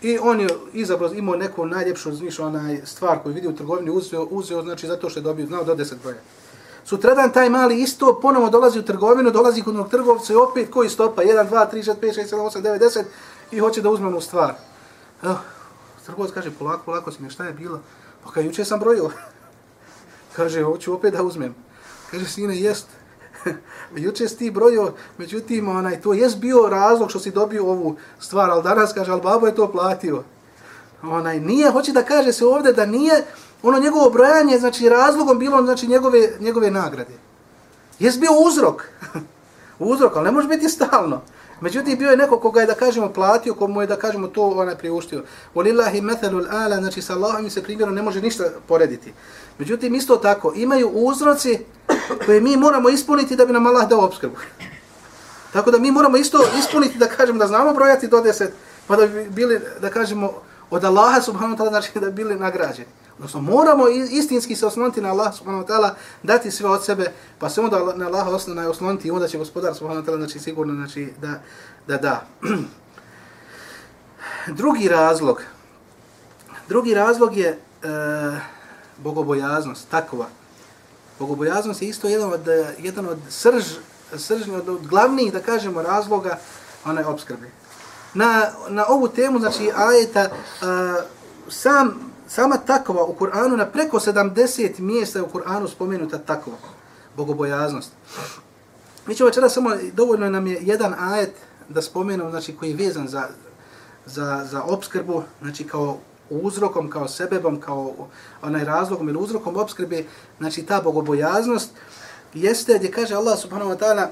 I 0.01 0.19
on 0.19 0.39
je 0.39 0.47
izabrao, 0.73 1.13
imao 1.13 1.35
neku 1.35 1.65
najljepšu 1.65 2.11
zmišu, 2.11 2.43
onaj 2.43 2.81
stvar 2.85 3.19
koju 3.23 3.33
vidi 3.33 3.47
u 3.47 3.55
trgovini, 3.55 3.91
uzeo, 3.91 4.23
uzeo, 4.23 4.61
znači 4.61 4.87
zato 4.87 5.09
što 5.09 5.19
je 5.19 5.23
dobio, 5.23 5.45
znao 5.45 5.63
do 5.63 5.75
deset 5.75 6.01
broja. 6.01 6.17
Sutradan 6.85 7.31
taj 7.31 7.49
mali 7.49 7.81
isto 7.81 8.19
ponovo 8.21 8.49
dolazi 8.49 8.79
u 8.79 8.85
trgovinu, 8.85 9.31
dolazi 9.31 9.61
kod 9.61 9.75
onog 9.75 9.89
trgovca 9.89 10.33
i 10.33 10.35
opet 10.35 10.69
koji 10.71 10.89
stopa, 10.89 11.23
1, 11.23 11.49
2, 11.49 11.71
3, 11.73 11.91
4, 11.91 11.95
5, 12.01 12.15
6, 12.21 12.35
7, 12.35 12.37
8, 12.37 12.61
9, 12.61 12.79
10 12.79 13.03
i 13.51 13.59
hoće 13.59 13.81
da 13.81 13.89
uzme 13.89 14.07
onu 14.07 14.21
stvar. 14.21 14.53
Evo, 15.23 15.37
trgovac 16.05 16.31
kaže, 16.31 16.51
polako, 16.51 16.83
polako 16.85 17.11
si 17.11 17.23
mi, 17.23 17.29
šta 17.29 17.45
je 17.45 17.53
bilo? 17.53 17.79
Pa 18.23 18.31
kaj, 18.31 18.45
juče 18.45 18.65
sam 18.65 18.79
brojio. 18.79 19.09
kaže, 20.35 20.63
hoću 20.63 20.93
opet 20.93 21.13
da 21.13 21.23
uzmem. 21.23 21.55
Kaže, 22.11 22.25
sine, 22.25 22.57
jest, 22.59 22.87
Juče 23.95 24.27
si 24.27 24.37
ti 24.37 24.51
brojio, 24.51 24.93
međutim, 25.17 25.69
onaj, 25.69 26.01
to 26.01 26.13
jest 26.13 26.37
bio 26.37 26.69
razlog 26.69 27.09
što 27.09 27.19
si 27.19 27.31
dobio 27.31 27.65
ovu 27.65 27.95
stvar, 28.19 28.49
ali 28.49 28.63
danas 28.63 28.93
kaže, 28.93 29.11
ali 29.11 29.21
babo 29.21 29.47
je 29.47 29.55
to 29.55 29.71
platio. 29.71 30.23
Onaj, 31.03 31.39
nije, 31.39 31.71
hoće 31.71 31.91
da 31.91 32.03
kaže 32.03 32.33
se 32.33 32.45
ovdje 32.45 32.73
da 32.73 32.85
nije 32.85 33.25
ono 33.63 33.79
njegovo 33.79 34.09
brojanje, 34.09 34.59
znači 34.59 34.89
razlogom 34.89 35.39
bilo 35.39 35.63
znači 35.63 35.87
njegove, 35.87 36.29
njegove 36.39 36.71
nagrade. 36.71 37.13
Jest 37.99 38.19
bio 38.19 38.31
uzrok. 38.47 38.83
uzrok, 39.79 40.15
ali 40.15 40.25
ne 40.25 40.31
može 40.31 40.47
biti 40.47 40.69
stalno. 40.69 41.21
Međutim, 41.61 41.97
bio 41.97 42.09
je 42.09 42.17
neko 42.17 42.39
koga 42.39 42.61
je, 42.61 42.67
da 42.67 42.73
kažemo, 42.73 43.09
platio, 43.09 43.53
komu 43.53 43.81
je, 43.81 43.87
da 43.87 43.95
kažemo, 43.95 44.27
to 44.27 44.47
onaj 44.49 44.75
priuštio. 44.75 45.23
Walillahi 45.55 46.01
mathalul 46.01 46.45
ala, 46.49 46.77
znači 46.77 47.01
sa 47.01 47.13
Allahom 47.13 47.49
se 47.49 47.63
primjerom 47.63 47.95
ne 47.95 48.01
može 48.01 48.21
ništa 48.21 48.43
porediti. 48.67 49.13
Međutim, 49.57 49.95
isto 49.95 50.17
tako, 50.17 50.53
imaju 50.55 50.89
uzroci 50.89 51.59
koje 52.25 52.41
mi 52.41 52.57
moramo 52.57 52.89
ispuniti 52.89 53.35
da 53.35 53.45
bi 53.45 53.53
nam 53.53 53.67
Allah 53.67 53.89
dao 53.89 54.05
obskrbu. 54.05 54.35
Tako 55.53 55.71
da 55.71 55.77
mi 55.77 55.91
moramo 55.91 56.17
isto 56.17 56.37
ispuniti 56.59 56.97
da 56.97 57.07
kažemo 57.07 57.39
da 57.39 57.47
znamo 57.47 57.73
brojati 57.73 58.07
do 58.07 58.21
deset, 58.21 58.53
pa 58.87 58.95
da 58.95 59.07
bi 59.07 59.29
bili, 59.29 59.59
da 59.81 59.89
kažemo, 59.89 60.33
od 60.69 60.83
Allaha 60.83 61.21
subhanahu 61.21 61.55
wa 61.55 61.59
ta'ala, 61.59 61.69
znači 61.69 61.99
da 61.99 62.05
bi 62.05 62.11
bili 62.11 62.35
nagrađeni. 62.35 62.87
Odnosno, 63.21 63.41
moramo 63.41 63.87
istinski 63.87 64.55
se 64.55 64.65
osloniti 64.65 65.01
na 65.01 65.09
Allah 65.09 65.35
subhanahu 65.35 65.63
wa 65.63 65.67
ta'ala, 65.67 65.89
dati 66.23 66.51
sve 66.51 66.69
od 66.69 66.85
sebe, 66.85 67.11
pa 67.39 67.49
se 67.49 67.61
onda 67.61 67.93
na 67.95 68.07
Allaha 68.07 68.29
osloniti, 68.29 68.67
osloniti 68.67 69.07
i 69.07 69.11
onda 69.11 69.27
će 69.27 69.37
gospodar 69.37 69.75
subhanahu 69.75 70.05
wa 70.05 70.09
ta'ala, 70.09 70.17
znači 70.17 70.39
sigurno, 70.39 70.73
znači 70.73 71.13
da 71.21 71.39
da. 71.87 71.97
da. 71.97 72.25
drugi 74.61 74.87
razlog, 74.87 75.41
drugi 76.67 76.93
razlog 76.93 77.37
je 77.37 77.47
e, 77.49 77.57
bogobojaznost, 78.97 79.89
takva. 79.89 80.25
Bogobojaznost 81.19 81.81
je 81.81 81.87
isto 81.89 82.07
jedan 82.07 82.33
od, 82.33 82.47
jedan 82.79 83.05
od 83.05 83.19
srž, 83.29 83.63
sržni, 84.17 84.55
od, 84.55 84.69
od 84.69 84.87
glavnih, 84.87 85.33
da 85.33 85.39
kažemo, 85.39 85.81
razloga 85.81 86.39
onaj 86.85 87.03
obskrbe. 87.03 87.47
Na, 88.13 88.47
na 88.69 88.85
ovu 88.87 89.07
temu, 89.07 89.39
znači, 89.39 89.71
ajeta, 89.75 90.21
e, 90.21 90.29
sam, 91.49 92.10
sama 92.30 92.56
takva 92.56 93.04
u 93.04 93.14
Kur'anu, 93.14 93.56
na 93.56 93.66
preko 93.66 93.98
70 93.98 94.80
mjesta 94.80 95.22
u 95.22 95.28
Kur'anu 95.28 95.68
spomenuta 95.68 96.18
takva, 96.18 96.52
bogobojaznost. 97.16 97.92
Mi 99.06 99.14
ćemo 99.14 99.26
večera 99.26 99.48
samo, 99.48 99.70
dovoljno 99.92 100.30
nam 100.30 100.46
je 100.46 100.58
jedan 100.60 100.94
ajet 100.98 101.32
da 101.68 101.82
spomenemo, 101.82 102.30
znači, 102.30 102.56
koji 102.56 102.70
je 102.70 102.76
vezan 102.76 103.08
za, 103.08 103.28
za, 104.06 104.46
za 104.50 104.62
obskrbu, 104.62 105.22
znači, 105.42 105.64
kao 105.64 105.98
uzrokom, 106.30 106.90
kao 106.90 107.08
sebebom, 107.08 107.60
kao 107.60 107.94
onaj 108.42 108.64
razlogom 108.64 109.08
ili 109.08 109.18
uzrokom 109.18 109.56
obskrbe, 109.56 110.04
znači 110.38 110.62
ta 110.62 110.80
bogobojaznost, 110.80 111.70
jeste 112.34 112.78
gdje 112.78 112.90
kaže 112.90 113.14
Allah 113.14 113.38
subhanahu 113.38 113.70
wa 113.70 113.78
ta'ala 113.78 114.08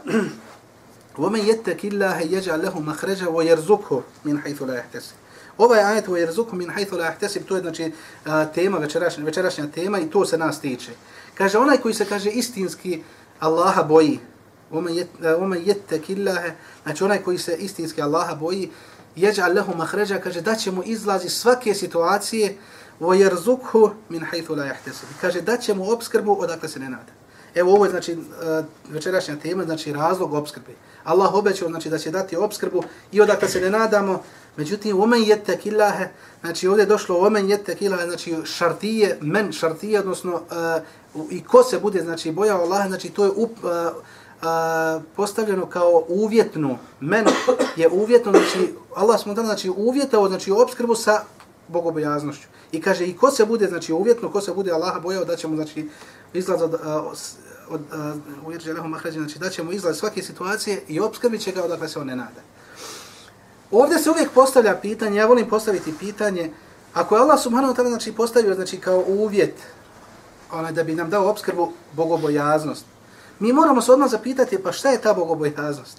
وَمَنْ 1.18 1.46
يَتَّكِ 1.46 1.84
اللَّهَ 1.84 2.20
يَجْعَ 2.20 2.56
لَهُ 2.56 2.80
مَخْرَجَ 2.80 3.22
وَيَرْزُكُهُ 3.22 4.02
مِنْ 4.24 4.42
حَيْثُ 4.42 4.62
لَا 4.62 4.74
يَحْتَسِ 4.74 5.14
Ovaj 5.58 5.80
ajet 5.80 6.08
وَيَرْزُكُهُ 6.08 6.52
مِنْ 6.52 6.70
حَيْثُ 6.70 6.92
لَا 6.92 7.06
يَحْتَسِ 7.10 7.38
to 7.48 7.56
je 7.56 7.62
znači 7.62 7.92
tema, 8.54 8.78
večerašnja, 8.78 9.24
večerašnja 9.24 9.66
tema 9.66 9.98
i 9.98 10.10
to 10.10 10.24
se 10.26 10.38
nas 10.38 10.60
tiče. 10.60 10.92
Kaže 11.34 11.58
onaj 11.58 11.76
koji 11.76 11.94
se 11.94 12.04
kaže 12.04 12.30
istinski 12.30 13.02
Allaha 13.40 13.82
boji, 13.82 14.20
وَمَنْ 14.72 15.64
يَتَّكِ 15.64 16.08
اللَّهَ 16.08 16.50
znači 16.82 17.04
onaj 17.04 17.22
koji 17.22 17.38
se 17.38 17.56
istinski 17.56 18.02
Allaha 18.02 18.34
boji, 18.34 18.70
jeđa 19.16 19.46
lehu 19.46 19.76
mahređa, 19.76 20.18
kaže 20.18 20.40
da 20.40 20.54
će 20.54 20.70
mu 20.70 20.82
izlazi 20.84 21.28
svake 21.28 21.74
situacije 21.74 22.56
vo 23.00 23.14
jerzukhu 23.14 23.90
min 24.08 24.24
hajthu 24.24 24.54
la 24.54 24.64
jahtesib. 24.64 25.08
Kaže 25.20 25.40
da 25.40 25.56
će 25.56 25.74
mu 25.74 25.90
obskrbu 25.90 26.36
odakle 26.40 26.68
se 26.68 26.78
ne 26.78 26.88
nada. 26.88 27.17
Evo 27.55 27.73
ovo 27.73 27.85
je 27.85 27.91
znači 27.91 28.11
e, 28.11 28.17
večerašnja 28.89 29.35
tema, 29.35 29.63
znači 29.63 29.93
razlog 29.93 30.33
obskrbe. 30.33 30.71
Allah 31.03 31.33
obećao 31.33 31.69
znači 31.69 31.89
da 31.89 31.97
će 31.97 32.11
dati 32.11 32.35
obskrbu 32.35 32.83
i 33.11 33.21
odakle 33.21 33.47
se 33.47 33.61
ne 33.61 33.69
nadamo. 33.69 34.23
Međutim, 34.57 35.01
omen 35.01 35.23
jette 35.23 35.57
killahe, 35.57 36.07
znači 36.41 36.67
ovdje 36.67 36.83
je 36.83 36.85
došlo 36.85 37.27
omen 37.27 37.49
jette 37.49 37.75
killahe, 37.75 38.05
znači 38.05 38.35
šartije, 38.45 39.17
men 39.21 39.51
šartije, 39.51 39.99
odnosno 39.99 40.33
uh, 40.33 41.31
i 41.31 41.43
ko 41.43 41.63
se 41.63 41.79
bude 41.79 42.01
znači 42.01 42.31
bojao 42.31 42.61
Allah, 42.61 42.87
znači 42.87 43.09
to 43.09 43.25
je 43.25 43.31
up, 43.35 43.51
uh, 43.63 43.69
uh, 44.41 45.01
postavljeno 45.15 45.65
kao 45.65 46.03
uvjetno. 46.07 46.77
Men 46.99 47.25
je 47.75 47.89
uvjetno, 47.89 48.31
znači 48.31 48.73
Allah 48.95 49.19
smo 49.19 49.33
znači, 49.33 49.69
uvjetao 49.69 50.27
znači, 50.27 50.51
obskrbu 50.51 50.95
sa 50.95 51.21
bogobojaznošću. 51.67 52.47
I 52.71 52.81
kaže, 52.81 53.05
i 53.05 53.17
ko 53.17 53.31
se 53.31 53.45
bude 53.45 53.67
znači, 53.67 53.93
uvjetno, 53.93 54.31
ko 54.31 54.41
se 54.41 54.53
bude 54.53 54.71
Allaha 54.71 54.99
bojao, 54.99 55.25
da 55.25 55.35
ćemo 55.35 55.55
znači, 55.55 55.89
izlaz 56.33 56.61
od, 56.61 56.73
od, 57.69 57.81
od 58.45 58.61
znači, 59.11 59.39
da 59.39 59.63
mu 59.63 59.71
izlaz 59.71 59.97
svake 59.97 60.23
situacije 60.23 60.81
i 60.87 60.99
obskrbit 60.99 61.41
će 61.41 61.51
ga 61.51 61.63
odakle 61.63 61.87
se 61.87 61.99
on 61.99 62.07
ne 62.07 62.15
nada. 62.15 62.41
Ovdje 63.71 63.99
se 63.99 64.09
uvijek 64.09 64.31
postavlja 64.31 64.75
pitanje, 64.81 65.17
ja 65.17 65.25
volim 65.25 65.49
postaviti 65.49 65.93
pitanje, 65.99 66.51
ako 66.93 67.15
je 67.15 67.21
Allah 67.21 67.39
subhanahu 67.39 67.73
wa 67.73 67.77
ta'ala 67.77 67.89
znači, 67.89 68.11
postavio 68.11 68.55
znači, 68.55 68.77
kao 68.77 69.03
uvjet 69.07 69.55
onaj, 70.51 70.71
da 70.71 70.83
bi 70.83 70.95
nam 70.95 71.09
dao 71.09 71.29
obskrbu 71.29 71.71
bogobojaznost, 71.93 72.85
Mi 73.39 73.53
moramo 73.53 73.81
se 73.81 73.91
odmah 73.91 74.09
zapitati, 74.09 74.57
pa 74.63 74.71
šta 74.71 74.89
je 74.89 75.01
ta 75.01 75.13
bogobojaznost? 75.13 75.97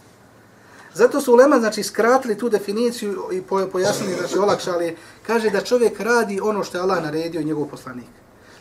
Zato 0.94 1.20
su 1.20 1.32
ulema, 1.32 1.58
znači, 1.58 1.82
skratili 1.82 2.38
tu 2.38 2.48
definiciju 2.48 3.28
i 3.32 3.42
pojasnili, 3.72 4.14
znači, 4.18 4.38
olakšali, 4.38 4.96
kaže 5.26 5.50
da 5.50 5.60
čovjek 5.60 6.00
radi 6.00 6.40
ono 6.40 6.64
što 6.64 6.78
je 6.78 6.82
Allah 6.82 7.02
naredio 7.02 7.40
i 7.40 7.44
njegov 7.44 7.66
poslanik. 7.66 8.08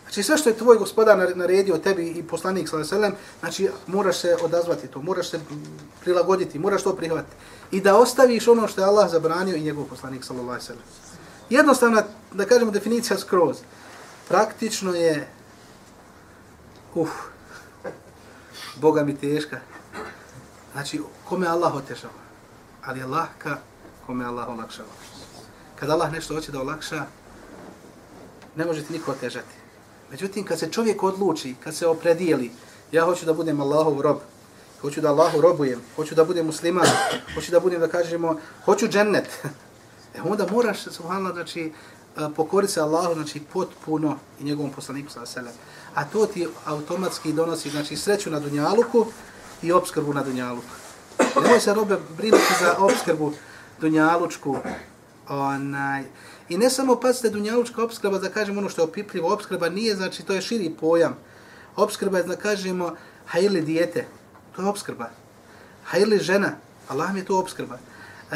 Znači, 0.10 0.24
sve 0.24 0.38
što 0.38 0.50
je 0.50 0.58
tvoj 0.58 0.78
gospodar 0.78 1.38
naredio 1.38 1.78
tebi 1.78 2.08
i 2.08 2.24
poslanik, 2.24 2.70
sallam, 2.70 3.12
znači, 3.40 3.70
moraš 3.88 4.18
se 4.18 4.38
odazvati 4.42 4.88
to, 4.88 5.02
moraš 5.02 5.30
se 5.30 5.40
prilagoditi, 6.02 6.60
moraš 6.60 6.84
to 6.84 6.96
prihvatiti. 6.96 7.36
I 7.72 7.82
da 7.82 7.98
ostaviš 7.98 8.48
ono 8.48 8.68
što 8.68 8.82
je 8.82 8.86
Allah 8.86 9.12
zabranio 9.12 9.56
i 9.56 9.62
njegov 9.62 9.86
poslanik, 9.86 10.24
sallam. 10.24 10.60
Jednostavna, 11.50 12.04
da 12.34 12.46
kažemo, 12.46 12.72
definicija 12.72 13.18
skroz. 13.18 13.58
Praktično 14.28 14.94
je, 14.94 15.30
uf, 16.96 17.10
Boga 18.76 19.04
mi 19.04 19.18
teška. 19.18 19.60
Znači, 20.74 21.02
kome 21.26 21.48
Allah 21.48 21.76
otešava? 21.76 22.14
Ali 22.84 23.00
je 23.00 23.06
lahka 23.06 23.58
kome 24.06 24.26
Allah 24.26 24.50
olakšava. 24.50 24.90
Kada 25.80 25.94
Allah 25.94 26.12
nešto 26.12 26.36
hoće 26.36 26.52
da 26.52 26.62
olakša, 26.62 27.06
ne 28.56 28.66
može 28.66 28.84
ti 28.84 28.94
niko 28.94 29.12
otežati. 29.12 29.59
Međutim, 30.12 30.46
kad 30.46 30.60
se 30.60 30.72
čovjek 30.72 31.04
odluči, 31.04 31.56
kad 31.64 31.76
se 31.76 31.88
opredijeli, 31.88 32.52
ja 32.92 33.06
hoću 33.06 33.26
da 33.26 33.34
budem 33.34 33.62
Allahov 33.62 34.02
rob, 34.02 34.18
hoću 34.82 35.02
da 35.02 35.10
Allahu 35.10 35.42
robujem, 35.42 35.82
hoću 35.96 36.16
da 36.16 36.24
budem 36.24 36.46
musliman, 36.46 36.88
hoću 37.36 37.52
da 37.52 37.60
budem, 37.60 37.80
da 37.80 37.88
kažemo, 37.88 38.40
hoću 38.66 38.88
džennet, 38.88 39.30
e 40.16 40.22
onda 40.24 40.48
moraš, 40.52 40.84
subhanallah, 40.84 41.34
znači, 41.34 41.72
e, 42.18 42.30
pokoriti 42.36 42.74
se 42.74 42.82
Allahu, 42.82 43.14
znači, 43.14 43.40
potpuno 43.54 44.18
i 44.40 44.44
njegovom 44.44 44.72
poslaniku, 44.72 45.12
sallallahu 45.12 45.40
alejhi 45.40 45.58
ve 45.58 45.80
a 45.96 46.06
to 46.06 46.26
ti 46.26 46.48
automatski 46.66 47.34
donosi 47.34 47.70
znači 47.70 47.96
sreću 47.96 48.30
na 48.30 48.40
dunjaluku 48.40 49.06
i 49.62 49.72
obskrbu 49.72 50.14
na 50.14 50.24
dunjaluku. 50.24 50.68
Nemoj 51.44 51.60
se 51.60 51.74
robe 51.74 51.98
brinuti 52.18 52.54
za 52.62 52.76
obskrbu 52.78 53.34
dunjalučku. 53.82 54.58
Onaj. 55.30 56.04
I 56.50 56.58
ne 56.58 56.70
samo 56.70 56.96
pazite 56.96 57.30
dunjalučka 57.30 57.84
obskrba, 57.84 58.20
da 58.20 58.30
kažemo 58.30 58.60
ono 58.60 58.70
što 58.70 58.82
je 58.82 58.88
opipljivo, 58.88 59.34
obskrba 59.34 59.70
nije, 59.70 59.96
znači 59.96 60.24
to 60.24 60.34
je 60.34 60.42
širi 60.42 60.70
pojam. 60.80 61.18
Obskrba 61.76 62.18
je, 62.18 62.24
da 62.24 62.36
kažemo, 62.36 62.96
hajli 63.26 63.62
dijete, 63.62 64.08
to 64.56 64.62
je 64.62 64.68
obskrba. 64.68 65.10
Hajli 65.84 66.20
žena, 66.20 66.56
Allah 66.88 67.14
mi 67.14 67.20
je 67.20 67.26
to 67.26 67.40
obskrba. 67.40 67.78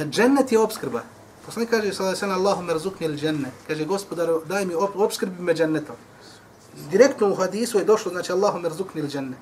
Džennet 0.10 0.52
je 0.52 0.60
obskrba. 0.60 1.02
Poslanik 1.45 1.69
kaže, 1.69 1.93
sallallahu 1.93 2.02
alejhi 2.02 2.15
ve 2.15 2.19
sellem, 2.19 2.39
Allahumma 2.39 2.73
rzuqni 2.73 3.19
džennet. 3.19 3.54
Kaže, 3.67 3.86
gospodaru, 3.86 4.41
daj 4.45 4.65
mi 4.65 4.73
obskrbi 4.76 5.43
me 5.43 5.54
džennetom 5.54 5.95
direktno 6.91 7.30
u 7.30 7.36
hadisu 7.36 7.78
je 7.78 7.86
došlo, 7.86 8.12
znači 8.12 8.32
Allahu 8.32 8.60
merzukni 8.60 9.02
il 9.02 9.08
dženne. 9.08 9.38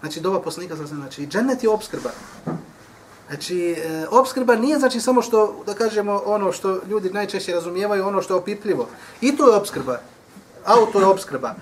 Znači 0.00 0.20
dova 0.20 0.42
poslanika 0.42 0.76
sa 0.76 0.86
znači 0.86 1.26
džennet 1.26 1.62
je 1.62 1.68
obskrba. 1.68 2.10
Znači 3.28 3.70
e, 3.72 4.06
obskrba 4.10 4.56
nije 4.56 4.78
znači 4.78 5.00
samo 5.00 5.22
što 5.22 5.62
da 5.66 5.74
kažemo 5.74 6.22
ono 6.24 6.52
što 6.52 6.80
ljudi 6.88 7.10
najčešće 7.10 7.54
razumijevaju, 7.54 8.06
ono 8.06 8.22
što 8.22 8.34
je 8.34 8.38
opipljivo. 8.38 8.88
I 9.20 9.36
to 9.36 9.48
je 9.48 9.56
obskrba. 9.56 10.00
Auto 10.64 11.00
je 11.00 11.06
obskrba. 11.06 11.54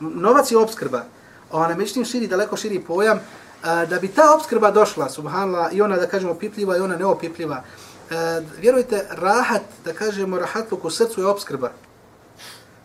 Novac 0.00 0.50
je 0.50 0.58
obskrba. 0.58 1.04
Ona 1.50 1.74
međutim 1.74 2.04
širi 2.04 2.26
daleko 2.26 2.56
širi 2.56 2.80
pojam 2.80 3.20
E, 3.64 3.86
da 3.86 3.98
bi 3.98 4.08
ta 4.08 4.34
obskrba 4.34 4.70
došla, 4.70 5.08
subhanla, 5.10 5.70
i 5.72 5.82
ona 5.82 5.96
da 5.96 6.06
kažemo 6.06 6.32
opipljiva 6.32 6.76
i 6.76 6.80
ona 6.80 6.96
neopipljiva. 6.96 7.62
E, 8.10 8.42
vjerujte, 8.60 9.06
rahat, 9.10 9.62
da 9.84 9.92
kažemo 9.92 10.38
rahatluk 10.38 10.84
u 10.84 10.90
srcu 10.90 11.20
je 11.20 11.26
obskrba. 11.26 11.70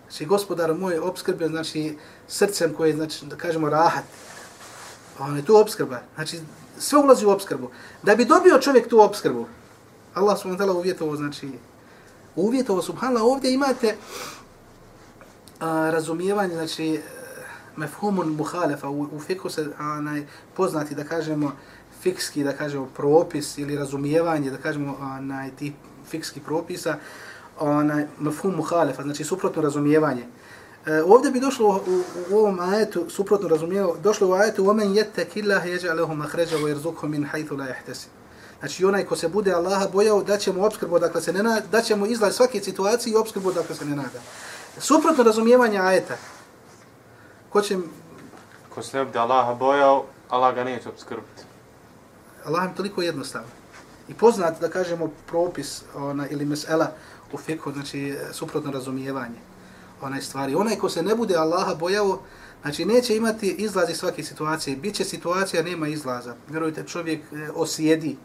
Znači, 0.09 0.25
gospodar 0.25 0.73
moj 0.73 0.99
obskrbio, 0.99 1.47
znači, 1.47 1.97
srcem 2.27 2.73
koje, 2.73 2.93
znači, 2.93 3.25
da 3.25 3.35
kažemo, 3.35 3.69
rahat. 3.69 4.03
Ona 5.19 5.37
je 5.37 5.45
tu 5.45 5.57
obskrba. 5.57 5.99
Znači, 6.15 6.39
sve 6.81 6.99
ulazi 6.99 7.25
u 7.25 7.29
obskrbu. 7.29 7.69
Da 8.03 8.15
bi 8.15 8.25
dobio 8.25 8.59
čovjek 8.61 8.89
tu 8.89 9.01
obskrbu, 9.01 9.45
Allah 10.13 10.39
subhanahu 10.39 10.63
wa 10.63 10.67
ta'ala 10.67 10.77
uvjetovo, 10.77 11.15
znači, 11.15 11.49
uvjetovo, 12.35 12.81
subhanallah, 12.81 13.23
ovdje 13.23 13.53
imate 13.53 13.95
a, 15.59 15.89
razumijevanje, 15.89 16.53
znači, 16.53 16.93
e, 16.93 17.01
mefhumun 17.75 18.27
muhalefa, 18.27 18.89
u, 18.89 19.01
u 19.01 19.19
fiku 19.19 19.49
se 19.49 19.67
anaj, 19.77 20.25
poznati, 20.55 20.95
da 20.95 21.03
kažemo, 21.03 21.51
fikski, 22.01 22.43
da 22.43 22.53
kažemo, 22.53 22.85
propis 22.85 23.57
ili 23.57 23.75
razumijevanje, 23.75 24.51
da 24.51 24.57
kažemo, 24.57 24.97
onaj, 25.01 25.51
tih 25.51 25.73
fikskih 26.09 26.43
propisa, 26.43 26.97
onaj 27.59 28.07
mefhum 28.19 28.55
muhalefa, 28.55 29.03
znači 29.03 29.23
suprotno 29.23 29.61
razumijevanje. 29.61 30.25
E, 30.86 31.02
ovdje 31.02 31.30
bi 31.30 31.40
došlo 31.40 31.68
u, 31.68 31.70
u, 31.70 32.02
u 32.30 32.38
ovom 32.38 32.60
ajetu, 32.60 33.10
suprotno 33.10 33.48
razumijevanje, 33.48 34.00
došlo 34.00 34.28
u 34.28 34.32
ajetu 34.32 34.64
وَمَنْ 34.64 34.94
يَتَّكِ 34.94 35.36
اللَّهِ 35.36 35.64
يَجَعَلَهُ 35.64 36.14
مَحْرَجَ 36.14 36.54
وَيَرْزُقْهُ 36.54 37.08
مِنْ 37.08 37.26
حَيْثُ 37.26 37.52
لَا 37.52 37.68
يَحْتَسِ 37.68 38.06
Znači 38.60 38.84
onaj 38.84 39.04
ko 39.04 39.16
se 39.16 39.28
bude 39.28 39.52
Allaha 39.52 39.88
bojao, 39.92 40.22
da 40.22 40.38
će 40.38 40.52
mu 40.52 40.64
obskrbu 40.64 40.98
dakle 40.98 41.20
se 41.20 41.32
ne 41.32 41.42
nada, 41.42 41.66
da 41.72 41.82
će 41.82 41.96
mu 41.96 42.06
izlaz 42.06 42.36
svake 42.36 42.60
situacije 42.60 43.12
i 43.12 43.16
obskrbu 43.16 43.52
dakle 43.52 43.76
se 43.76 43.84
ne 43.84 43.96
nada. 43.96 44.20
Suprotno 44.78 45.24
razumijevanje 45.24 45.78
ajeta. 45.78 46.16
Ko 47.48 47.62
će... 47.62 47.78
Ko 48.74 48.82
se 48.82 48.96
ne 48.96 49.04
bude 49.04 49.18
Allaha 49.18 49.54
bojao, 49.54 50.04
Allah 50.28 50.54
ga 50.54 50.64
neće 50.64 50.88
obskrbiti. 50.88 51.42
Allah 52.44 52.64
je 52.64 52.76
toliko 52.76 53.02
jednostavno. 53.02 53.48
I 54.08 54.14
poznat, 54.14 54.60
da 54.60 54.68
kažemo, 54.68 55.10
propis 55.26 55.82
ona, 55.94 56.28
ili 56.28 56.44
mesela 56.44 56.92
u 57.32 57.38
fikhu, 57.38 57.72
znači 57.72 58.16
suprotno 58.32 58.70
razumijevanje 58.70 59.49
onaj 60.01 60.21
stvari. 60.21 60.55
Onaj 60.55 60.75
ko 60.75 60.89
se 60.89 61.03
ne 61.03 61.15
bude 61.15 61.35
Allaha 61.35 61.75
bojao, 61.75 62.19
znači 62.61 62.85
neće 62.85 63.15
imati 63.15 63.49
izlaz 63.49 63.89
iz 63.89 63.97
svake 63.97 64.23
situacije. 64.23 64.75
Biće 64.75 65.03
situacija, 65.05 65.63
nema 65.63 65.87
izlaza. 65.87 66.35
Vjerujte, 66.49 66.83
čovjek 66.87 67.19
e, 67.19 67.49
osjedi. 67.55 68.17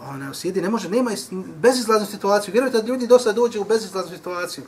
Ona 0.00 0.30
osjedi, 0.30 0.62
ne 0.62 0.70
može, 0.70 0.88
nema 0.88 1.10
bezizlaznu 1.56 2.06
situaciju. 2.06 2.52
Vjerujte, 2.52 2.82
ljudi 2.86 3.06
dosta 3.06 3.32
dođe 3.32 3.58
u 3.60 3.64
bezizlaznu 3.64 4.16
situaciju. 4.16 4.64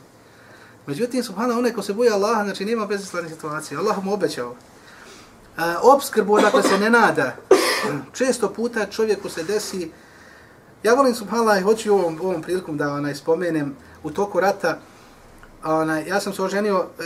Međutim, 0.87 1.23
subhana, 1.23 1.57
onaj 1.57 1.73
ko 1.73 1.81
se 1.81 1.93
boja 1.93 2.13
Allaha, 2.13 2.43
znači 2.43 2.65
nema 2.65 2.85
bezizlazne 2.85 3.29
situacije. 3.29 3.77
Allah 3.77 4.03
mu 4.03 4.13
obećao. 4.13 4.51
E, 4.51 4.71
A, 5.57 5.79
obskrbu, 5.81 6.41
dakle, 6.41 6.63
se 6.63 6.79
ne 6.79 6.89
nada. 6.89 7.35
Često 8.13 8.53
puta 8.53 8.85
čovjeku 8.85 9.29
se 9.29 9.43
desi, 9.43 9.91
ja 10.83 10.93
volim, 10.93 11.15
subhanallah 11.15 11.59
i 11.59 11.63
hoću 11.63 11.93
ovom, 11.93 12.19
ovom 12.21 12.41
prilikom 12.41 12.77
da 12.77 12.93
onaj, 12.93 13.15
spomenem, 13.15 13.75
u 14.03 14.11
toku 14.11 14.39
rata, 14.39 14.79
onaj, 15.63 16.07
ja 16.07 16.19
sam 16.19 16.33
se 16.33 16.43
oženio, 16.43 16.85
e, 16.99 17.03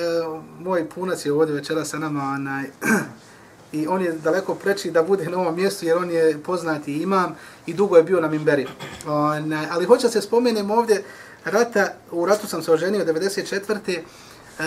moj 0.60 0.90
punac 0.90 1.26
je 1.26 1.34
ovdje 1.34 1.56
večera 1.56 1.86
sa 1.86 2.00
nama, 2.00 2.24
onaj, 2.24 2.64
i 3.72 3.88
on 3.88 4.02
je 4.02 4.12
daleko 4.12 4.56
preči 4.56 4.92
da 4.92 5.04
bude 5.04 5.30
na 5.30 5.38
ovom 5.38 5.56
mjestu 5.56 5.86
jer 5.86 5.98
on 5.98 6.10
je 6.12 6.44
poznati 6.44 6.98
imam 6.98 7.36
i 7.66 7.74
dugo 7.74 7.98
je 7.98 8.04
bio 8.04 8.22
na 8.22 8.28
Mimberi. 8.28 8.68
Onaj, 9.08 9.66
ali 9.72 9.86
hoće 9.86 10.10
se 10.10 10.22
spomenem 10.22 10.72
ovdje 10.72 11.04
rata, 11.46 11.88
u 12.12 12.26
ratu 12.26 12.48
sam 12.48 12.64
se 12.64 12.72
oženio 12.72 13.06
94. 13.06 13.78
E, 13.88 14.02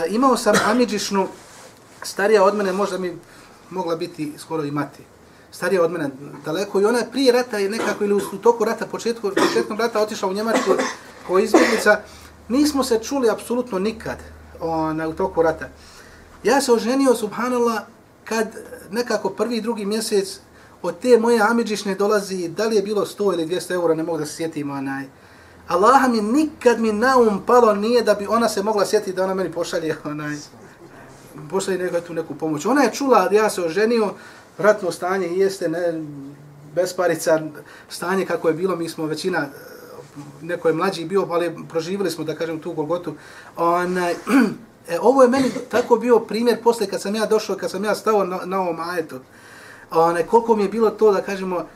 imao 0.09 0.37
sam 0.37 0.55
Amidžišnu, 0.65 1.29
starija 2.03 2.45
od 2.45 2.57
mene, 2.57 2.73
možda 2.73 2.99
mi 2.99 3.19
mogla 3.71 3.97
biti 3.97 4.33
skoro 4.39 4.65
i 4.65 4.71
mati. 4.71 5.03
Starija 5.51 5.83
od 5.83 5.91
mene 5.91 6.11
daleko 6.45 6.81
i 6.81 6.85
ona 6.85 6.99
prije 7.13 7.33
rata 7.33 7.59
je 7.59 7.71
nekako 7.71 8.05
ili 8.05 8.15
u 8.15 8.21
toku 8.21 8.65
rata, 8.65 8.87
početku, 8.87 9.31
početkom 9.31 9.79
rata 9.79 10.01
otišla 10.01 10.29
u 10.29 10.33
Njemačku 10.33 10.71
kao 11.27 11.39
izbjeglica. 11.39 12.01
Nismo 12.49 12.85
se 12.85 12.99
čuli 13.03 13.31
apsolutno 13.31 13.79
nikad 13.79 14.19
ona, 14.61 15.09
u 15.09 15.13
toku 15.13 15.43
rata. 15.43 15.69
Ja 16.45 16.61
se 16.61 16.73
oženio, 16.73 17.15
subhanallah, 17.15 17.83
kad 18.25 18.49
nekako 18.91 19.31
prvi 19.31 19.57
i 19.57 19.61
drugi 19.61 19.85
mjesec 19.85 20.41
od 20.83 20.99
te 20.99 21.19
moje 21.19 21.41
amidžišne 21.41 21.95
dolazi, 21.95 22.49
da 22.49 22.67
li 22.67 22.77
je 22.77 22.83
bilo 22.83 23.07
100 23.07 23.33
ili 23.35 23.47
200 23.47 23.73
eura, 23.73 23.95
ne 23.95 24.03
mogu 24.03 24.19
da 24.19 24.27
se 24.27 24.35
sjetim, 24.35 24.71
onaj. 24.71 25.05
Allah 25.69 26.09
mi 26.11 26.21
nikad 26.21 26.81
mi 26.81 26.93
na 26.93 27.19
um 27.19 27.43
palo 27.47 27.75
nije 27.75 28.03
da 28.03 28.15
bi 28.15 28.27
ona 28.27 28.49
se 28.49 28.63
mogla 28.63 28.87
sjetiti 28.87 29.13
da 29.13 29.25
ona 29.25 29.35
meni 29.35 29.53
pošalje, 29.53 29.97
onaj, 30.05 30.37
pošalje 31.51 31.79
neka 31.79 32.01
tu 32.01 32.15
neku 32.15 32.35
pomoć. 32.35 32.67
Ona 32.67 32.83
je 32.83 32.93
čula, 32.93 33.29
ja 33.33 33.51
se 33.51 33.63
oženio, 33.63 34.15
ratno 34.59 34.93
stanje 34.93 35.27
jeste, 35.27 35.69
ne, 35.69 36.05
besparica, 36.75 37.41
stanje 37.89 38.27
kako 38.27 38.49
je 38.49 38.55
bilo, 38.55 38.77
mi 38.77 38.89
smo 38.89 39.07
većina, 39.07 39.47
neko 40.43 40.69
je 40.69 40.75
mlađi 40.75 41.05
bio, 41.05 41.27
ali 41.31 41.57
proživjeli 41.69 42.11
smo, 42.11 42.25
da 42.25 42.35
kažem, 42.35 42.61
tu 42.61 42.73
Golgotu. 42.73 43.15
Onaj, 43.57 44.15
E, 44.89 44.99
ovo 45.01 45.23
je 45.23 45.29
meni 45.29 45.51
tako 45.71 45.97
bio 45.97 46.19
primjer 46.19 46.63
posle 46.63 46.87
kad 46.87 47.01
sam 47.01 47.15
ja 47.15 47.27
došao, 47.27 47.57
kad 47.57 47.71
sam 47.71 47.85
ja 47.85 47.95
stao 47.95 48.25
na, 48.25 48.41
na 48.45 48.61
ovom 48.61 48.81
ajetu. 48.81 49.21
Onaj, 49.91 50.23
koliko 50.23 50.57
mi 50.57 50.63
je 50.63 50.69
bilo 50.69 50.91
to 50.91 51.13
da 51.13 51.23
kažemo, 51.23 51.67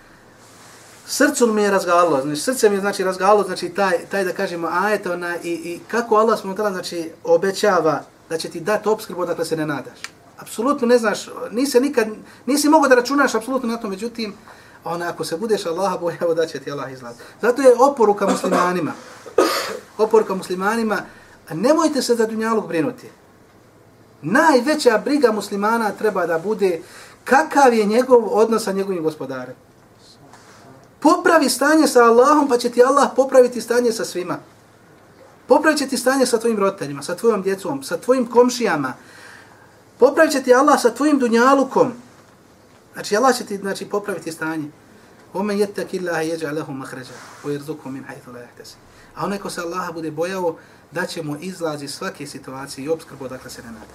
srcu 1.06 1.46
mi 1.46 1.62
je 1.62 1.70
razgalo, 1.70 2.22
znači 2.22 2.40
srce 2.40 2.68
mi 2.68 2.76
je 2.76 2.80
znači 2.80 3.04
razgalo, 3.04 3.42
znači 3.42 3.68
taj, 3.68 3.98
taj 4.10 4.24
da 4.24 4.32
kažemo 4.32 4.68
ajet, 4.72 5.06
ona, 5.06 5.36
i, 5.42 5.50
i 5.50 5.80
kako 5.88 6.16
Allah 6.16 6.40
smo 6.40 6.54
tada, 6.54 6.70
znači, 6.70 7.10
obećava 7.24 8.02
da 8.28 8.38
će 8.38 8.48
ti 8.48 8.60
dati 8.60 8.88
obskrbu 8.88 9.26
dakle 9.26 9.44
se 9.44 9.56
ne 9.56 9.66
nadaš. 9.66 10.00
Apsolutno 10.38 10.86
ne 10.86 10.98
znaš, 10.98 11.28
nisi 11.50 11.80
nikad, 11.80 12.08
nisi 12.46 12.68
mogao 12.68 12.88
da 12.88 12.94
računaš 12.94 13.34
apsolutno 13.34 13.68
na 13.68 13.76
to, 13.76 13.88
međutim, 13.88 14.34
ona, 14.84 15.08
ako 15.08 15.24
se 15.24 15.36
budeš 15.36 15.66
Allaha 15.66 15.98
bojao 15.98 16.34
da 16.34 16.46
će 16.46 16.60
ti 16.60 16.72
Allah 16.72 16.92
izlaz. 16.92 17.14
Zato 17.40 17.62
je 17.62 17.74
oporuka 17.78 18.26
muslimanima, 18.26 18.92
oporuka 19.98 20.34
muslimanima, 20.34 20.98
nemojte 21.50 22.02
se 22.02 22.14
za 22.14 22.26
dunjalog 22.26 22.68
brinuti. 22.68 23.10
Najveća 24.22 24.98
briga 25.04 25.32
muslimana 25.32 25.90
treba 25.90 26.26
da 26.26 26.38
bude 26.38 26.82
kakav 27.24 27.74
je 27.74 27.84
njegov 27.84 28.38
odnos 28.38 28.64
sa 28.64 28.72
njegovim 28.72 29.02
gospodarem. 29.02 29.54
Popravi 31.00 31.48
stanje 31.48 31.86
sa 31.86 32.04
Allahom, 32.04 32.48
pa 32.48 32.58
će 32.58 32.70
ti 32.70 32.82
Allah 32.82 33.10
popraviti 33.16 33.60
stanje 33.60 33.92
sa 33.92 34.04
svima. 34.04 34.38
Popravit 35.46 35.78
će 35.78 35.88
ti 35.88 35.96
stanje 35.96 36.26
sa 36.26 36.38
tvojim 36.38 36.58
roditeljima, 36.58 37.02
sa 37.02 37.14
tvojom 37.14 37.42
djecom, 37.42 37.82
sa 37.82 37.96
tvojim 37.96 38.26
komšijama. 38.26 38.94
Popravit 39.98 40.32
će 40.32 40.42
ti 40.42 40.54
Allah 40.54 40.80
sa 40.80 40.94
tvojim 40.94 41.18
dunjalukom. 41.18 41.92
Znači, 42.92 43.16
Allah 43.16 43.36
će 43.36 43.44
ti 43.44 43.56
znači, 43.56 43.88
popraviti 43.88 44.32
stanje. 44.32 44.70
Omen 45.32 45.58
jettak 45.58 45.94
illaha 45.94 46.20
jeđa 46.20 46.50
lehu 46.50 46.72
mahređa, 46.72 47.12
u 47.44 47.50
irzuku 47.50 47.90
min 47.90 48.04
hajthu 48.04 48.32
la 48.32 48.38
jahtesi. 48.38 48.74
A 49.14 49.24
onaj 49.24 49.38
ko 49.38 49.50
se 49.50 49.60
Allaha 49.60 49.92
bude 49.92 50.10
bojao, 50.10 50.56
da 50.90 51.06
ćemo 51.06 51.36
izlazi 51.40 51.88
svake 51.88 52.26
situacije 52.26 52.84
i 52.84 52.88
obskrbu 52.88 53.24
odakle 53.24 53.50
se 53.50 53.62
ne 53.62 53.70
nada. 53.72 53.94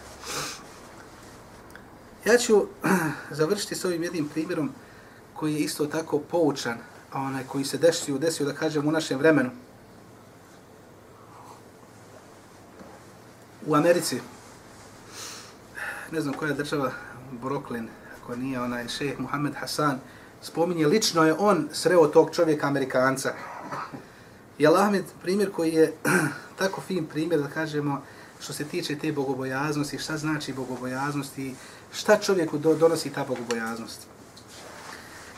Ja 2.25 2.37
ću 2.37 2.67
završiti 3.39 3.75
s 3.75 3.85
ovim 3.85 4.03
jednim 4.03 4.29
primjerom 4.29 4.71
koji 5.33 5.53
je 5.53 5.59
isto 5.59 5.85
tako 5.85 6.19
poučan, 6.19 6.77
a 7.11 7.21
onaj 7.21 7.43
koji 7.47 7.65
se 7.65 7.77
desio, 7.77 8.17
desio 8.17 8.45
da 8.45 8.53
kažem 8.53 8.87
u 8.87 8.91
našem 8.91 9.19
vremenu. 9.19 9.49
U 13.65 13.75
Americi, 13.75 14.21
ne 16.11 16.21
znam 16.21 16.33
koja 16.33 16.49
je 16.49 16.55
država, 16.55 16.91
Brooklyn, 17.41 17.87
ko 18.27 18.35
nije 18.35 18.61
onaj 18.61 18.87
šejh 18.87 19.19
Muhammed 19.19 19.55
Hasan, 19.55 19.99
spominje, 20.41 20.87
lično 20.87 21.23
je 21.23 21.33
on 21.33 21.69
sreo 21.71 22.07
tog 22.07 22.35
čovjeka 22.35 22.67
Amerikanca. 22.67 23.33
Jel 24.57 24.77
Ahmed 24.77 25.05
primjer 25.21 25.51
koji 25.51 25.73
je 25.73 25.93
tako 26.59 26.81
fin 26.81 27.05
primjer 27.05 27.41
da 27.41 27.47
kažemo 27.47 28.01
što 28.39 28.53
se 28.53 28.63
tiče 28.63 28.97
te 28.97 29.11
bogobojaznosti, 29.11 29.97
šta 29.97 30.17
znači 30.17 30.53
bogobojaznost 30.53 31.37
i 31.37 31.55
šta 31.93 32.17
čovjeku 32.17 32.57
do, 32.57 32.75
donosi 32.75 33.09
ta 33.09 33.25
bogobojaznost. 33.25 34.07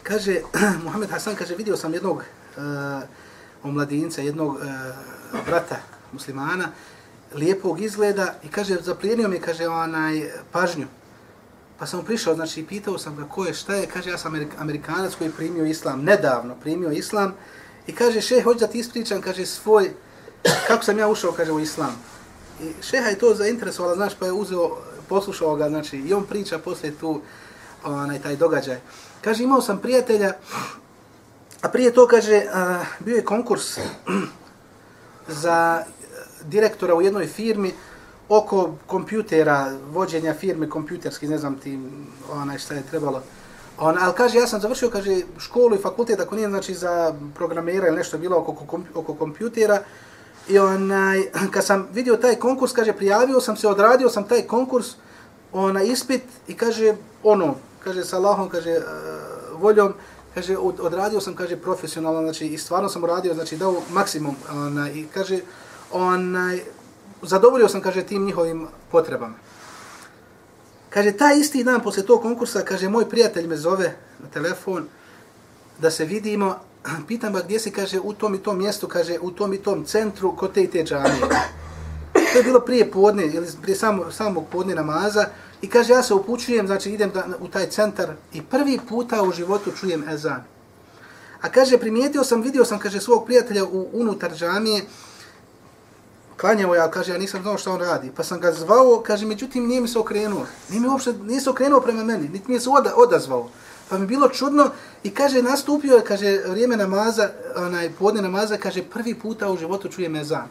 Kaže, 0.04 0.42
Muhammed 0.84 1.10
Hasan 1.10 1.36
kaže, 1.36 1.56
vidio 1.56 1.78
sam 1.78 1.94
jednog 1.94 2.18
uh, 2.18 2.64
omladinca, 3.64 4.22
jednog 4.22 4.56
uh, 4.56 4.62
brata 5.46 5.78
muslimana, 6.14 6.72
lijepog 7.34 7.82
izgleda 7.82 8.36
i 8.44 8.48
kaže, 8.48 8.78
zaplijenio 8.82 9.28
mi, 9.28 9.40
kaže, 9.40 9.68
onaj, 9.68 10.32
pažnju. 10.52 10.88
Pa 11.80 11.86
sam 11.86 12.06
prišao, 12.06 12.36
znači, 12.36 12.66
pitao 12.66 12.98
sam 12.98 13.16
ga 13.16 13.26
ko 13.26 13.46
je, 13.46 13.54
šta 13.54 13.76
je, 13.76 13.88
kaže, 13.88 14.10
ja 14.10 14.18
sam 14.18 14.48
Amerikanac 14.58 15.16
koji 15.16 15.28
je 15.28 15.34
primio 15.34 15.66
islam, 15.66 16.04
nedavno 16.04 16.56
primio 16.56 16.92
islam, 16.92 17.34
i 17.88 17.96
kaže, 17.96 18.22
šeh, 18.22 18.44
hoću 18.44 18.60
da 18.60 18.68
ti 18.68 18.80
ispričam, 18.80 19.22
kaže, 19.22 19.46
svoj, 19.46 19.92
kako 20.68 20.84
sam 20.84 21.00
ja 21.00 21.08
ušao, 21.08 21.32
kaže, 21.32 21.52
u 21.52 21.60
islam. 21.60 21.96
I 22.62 22.74
šeha 22.82 23.10
je 23.10 23.20
to 23.20 23.34
zainteresovala, 23.34 23.96
znaš, 23.96 24.14
pa 24.20 24.26
je 24.26 24.32
uzeo, 24.32 24.78
poslušao 25.10 25.56
ga, 25.56 25.70
znači, 25.70 25.98
i 25.98 26.14
on 26.14 26.26
priča 26.26 26.60
poslije 26.60 26.96
tu, 26.96 27.22
onaj, 27.84 28.22
taj 28.22 28.36
događaj. 28.36 28.80
Kaže, 29.22 29.44
imao 29.44 29.62
sam 29.62 29.80
prijatelja, 29.80 30.34
a 31.62 31.70
prije 31.70 31.94
to, 31.94 32.08
kaže, 32.08 32.44
a, 32.54 32.84
bio 33.00 33.16
je 33.16 33.26
konkurs 33.26 33.80
za 35.28 35.84
direktora 36.44 36.96
u 36.96 37.02
jednoj 37.02 37.28
firmi 37.28 37.74
oko 38.30 38.76
kompjutera, 38.88 39.72
vođenja 39.92 40.34
firme 40.34 40.70
kompjuterski, 40.70 41.28
ne 41.28 41.38
znam 41.38 41.56
ti, 41.60 41.80
onaj, 42.32 42.58
šta 42.58 42.74
je 42.74 42.84
trebalo. 42.90 43.22
On, 43.80 43.98
ali 44.00 44.14
kaže, 44.18 44.38
ja 44.38 44.48
sam 44.48 44.62
završio, 44.62 44.90
kaže, 44.90 45.22
školu 45.38 45.76
i 45.76 45.82
fakultet, 45.82 46.20
ako 46.20 46.36
nije, 46.36 46.50
znači, 46.50 46.74
za 46.74 47.14
programera 47.36 47.88
ili 47.88 47.98
nešto 47.98 48.18
bilo 48.18 48.38
oko, 48.38 48.52
oko, 48.52 48.80
oko 48.96 49.14
kompjutera, 49.14 49.84
I 50.50 50.60
onaj, 50.60 51.24
kad 51.54 51.66
sam 51.66 51.88
vidio 51.94 52.18
taj 52.18 52.36
konkurs, 52.36 52.74
kaže, 52.74 52.94
prijavio 52.94 53.42
sam 53.42 53.58
se, 53.58 53.68
odradio 53.68 54.10
sam 54.10 54.24
taj 54.24 54.42
konkurs, 54.42 54.88
onaj 55.54 55.88
ispit 55.88 56.24
i 56.48 56.54
kaže, 56.54 56.96
ono, 57.24 57.56
kaže, 57.84 58.04
sa 58.04 58.18
Allahom, 58.18 58.50
kaže, 58.50 58.78
uh, 58.78 59.62
voljom, 59.62 59.94
kaže, 60.34 60.58
odradio 60.58 61.22
sam, 61.22 61.36
kaže, 61.36 61.58
profesionalno, 61.58 62.22
znači, 62.22 62.48
i 62.48 62.58
stvarno 62.58 62.90
sam 62.90 63.04
uradio, 63.04 63.34
znači, 63.34 63.58
dao 63.58 63.82
maksimum, 63.92 64.36
onaj, 64.52 64.92
i 64.92 65.08
kaže, 65.14 65.40
onaj, 65.92 66.62
zadovoljio 67.22 67.68
sam, 67.68 67.82
kaže, 67.82 68.04
tim 68.04 68.26
njihovim 68.26 68.68
potrebama. 68.92 69.36
Kaže, 70.90 71.12
taj 71.12 71.40
isti 71.40 71.64
dan 71.64 71.82
posle 71.82 72.04
tog 72.04 72.22
konkursa, 72.22 72.62
kaže, 72.62 72.90
moj 72.90 73.10
prijatelj 73.10 73.48
me 73.48 73.58
zove 73.58 73.96
na 74.20 74.30
telefon 74.34 74.88
da 75.80 75.92
se 75.92 76.06
vidimo, 76.06 76.56
pitam 77.08 77.34
ga 77.34 77.42
gdje 77.42 77.60
se 77.60 77.72
kaže 77.72 78.00
u 78.00 78.14
tom 78.14 78.36
i 78.36 78.44
tom 78.44 78.58
mjestu, 78.58 78.88
kaže 78.88 79.20
u 79.22 79.32
tom 79.32 79.54
i 79.54 79.58
tom 79.58 79.86
centru 79.86 80.36
kod 80.36 80.54
te 80.54 80.64
i 80.64 80.68
te 80.68 80.84
džanije. 80.84 81.22
To 82.14 82.38
je 82.38 82.44
bilo 82.44 82.60
prije 82.60 82.92
podne, 82.92 83.28
ili 83.28 83.48
prije 83.62 83.76
samo, 83.76 84.12
samog 84.12 84.46
podne 84.52 84.76
namaza 84.76 85.26
i 85.62 85.70
kaže 85.70 85.94
ja 85.94 86.04
se 86.04 86.14
upućujem, 86.14 86.68
znači 86.68 86.92
idem 86.92 87.12
da, 87.14 87.28
u 87.40 87.48
taj 87.48 87.70
centar 87.70 88.10
i 88.34 88.42
prvi 88.42 88.80
puta 88.90 89.24
u 89.24 89.32
životu 89.32 89.72
čujem 89.72 90.10
ezan. 90.10 90.44
A 91.42 91.50
kaže 91.50 91.78
primijetio 91.78 92.24
sam, 92.24 92.42
vidio 92.42 92.66
sam, 92.66 92.80
kaže 92.80 93.00
svog 93.00 93.26
prijatelja 93.26 93.66
u 93.66 93.90
unutar 93.94 94.36
džamije, 94.36 94.84
klanjao 96.40 96.76
ja, 96.76 96.92
kaže 96.92 97.12
ja 97.12 97.18
nisam 97.18 97.42
znao 97.42 97.58
što 97.58 97.74
on 97.74 97.80
radi. 97.80 98.12
Pa 98.16 98.24
sam 98.24 98.40
ga 98.40 98.52
zvao, 98.52 99.04
kaže 99.06 99.26
međutim 99.26 99.68
nije 99.68 99.82
mi 99.82 99.88
se 99.88 100.00
okrenuo. 100.00 100.46
Nije 100.70 100.82
mi 100.82 100.88
uopšte, 100.88 101.14
nije 101.14 101.42
se 101.42 101.50
okrenuo 101.50 101.82
prema 101.82 102.04
meni, 102.04 102.30
niti 102.30 102.48
mi 102.48 102.54
je 102.54 102.60
se 102.60 102.70
oda, 102.70 102.94
odazvao. 102.96 103.50
Pa 103.90 103.98
mi 103.98 104.08
bilo 104.08 104.30
čudno 104.30 104.70
i 105.04 105.10
kaže, 105.10 105.42
nastupio 105.42 105.96
je, 105.96 106.04
kaže, 106.04 106.42
vrijeme 106.48 106.78
namaza, 106.78 107.30
onaj, 107.56 107.90
podne 108.00 108.22
namaza, 108.22 108.58
kaže, 108.58 108.84
prvi 108.84 109.16
puta 109.20 109.52
u 109.52 109.58
životu 109.58 109.90
čuje 109.90 110.10
mezan. 110.10 110.48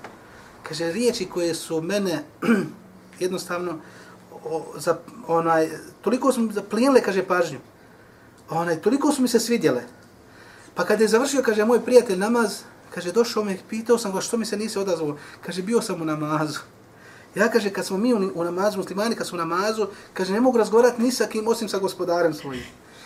Kaže, 0.63 0.93
riječi 0.93 1.29
koje 1.29 1.55
su 1.55 1.81
mene 1.81 2.25
jednostavno, 3.25 3.79
o, 4.45 4.65
za, 4.77 4.99
onaj, 5.27 5.69
toliko 6.01 6.33
su 6.33 6.41
mi 6.41 6.53
zaplijenile, 6.53 7.03
kaže, 7.03 7.23
pažnju. 7.23 7.59
Onaj, 8.51 8.77
toliko 8.77 9.13
su 9.13 9.23
mi 9.23 9.29
se 9.29 9.41
svidjele. 9.41 9.83
Pa 10.75 10.85
kada 10.85 11.05
je 11.05 11.09
završio, 11.09 11.43
kaže, 11.43 11.65
moj 11.65 11.85
prijatelj 11.85 12.19
namaz, 12.19 12.63
kaže, 12.95 13.13
došao 13.13 13.45
me, 13.45 13.59
pitao 13.71 13.99
sam 13.99 14.13
ga 14.13 14.21
što 14.21 14.37
mi 14.37 14.47
se 14.47 14.57
nisi 14.57 14.79
odazvao. 14.79 15.17
Kaže, 15.47 15.63
bio 15.63 15.83
sam 15.83 16.03
u 16.03 16.05
namazu. 16.05 16.61
Ja 17.35 17.49
kaže, 17.49 17.71
kad 17.71 17.87
smo 17.87 17.99
mi 17.99 18.15
u, 18.15 18.33
u 18.35 18.45
namazu, 18.45 18.79
muslimani 18.79 19.17
kad 19.17 19.27
su 19.27 19.37
u 19.37 19.39
namazu, 19.39 19.87
kaže, 20.15 20.33
ne 20.33 20.41
mogu 20.41 20.59
razgovarati 20.59 21.03
ni 21.03 21.13
sa 21.13 21.27
kim, 21.27 21.49
osim 21.49 21.69
sa 21.69 21.79
gospodarem 21.79 22.35
svojim. 22.35 22.65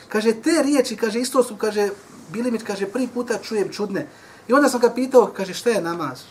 Kaže, 0.08 0.34
te 0.34 0.62
riječi, 0.62 0.96
kaže, 0.96 1.20
isto 1.20 1.42
su, 1.42 1.56
kaže, 1.56 1.90
bili 2.32 2.50
mi, 2.50 2.58
kaže, 2.58 2.86
prvi 2.86 3.08
puta 3.08 3.38
čujem 3.38 3.68
čudne. 3.68 4.08
I 4.48 4.52
onda 4.52 4.68
sam 4.68 4.80
ga 4.80 4.90
pitao, 4.90 5.32
kaže, 5.36 5.54
šta 5.54 5.70
je 5.70 5.80
namaz? 5.80 6.22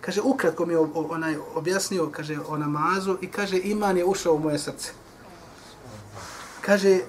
Kaže, 0.00 0.20
ukratko 0.20 0.66
mi 0.66 0.72
je 0.72 0.78
onaj 0.94 1.36
objasnio, 1.54 2.10
kaže, 2.12 2.38
o 2.48 2.58
namazu 2.58 3.16
i 3.20 3.26
kaže, 3.26 3.58
iman 3.58 3.96
je 3.96 4.04
ušao 4.04 4.34
u 4.34 4.38
moje 4.38 4.58
srce. 4.58 4.90
Kaže, 6.60 7.00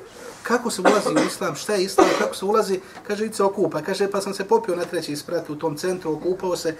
kako 0.49 0.71
se 0.71 0.81
ulazi 0.81 1.09
u 1.09 1.27
islam, 1.27 1.55
šta 1.55 1.73
je 1.73 1.83
islam, 1.83 2.07
kako 2.19 2.35
se 2.35 2.45
ulazi, 2.45 2.79
kaže, 3.07 3.25
i 3.25 3.33
se 3.33 3.43
okupa. 3.43 3.81
Kaže, 3.81 4.11
pa 4.11 4.21
sam 4.21 4.33
se 4.33 4.47
popio 4.47 4.75
na 4.75 4.85
treći 4.85 5.11
isprat 5.11 5.49
u 5.49 5.55
tom 5.55 5.77
centru, 5.77 6.13
okupao 6.13 6.57
se, 6.57 6.75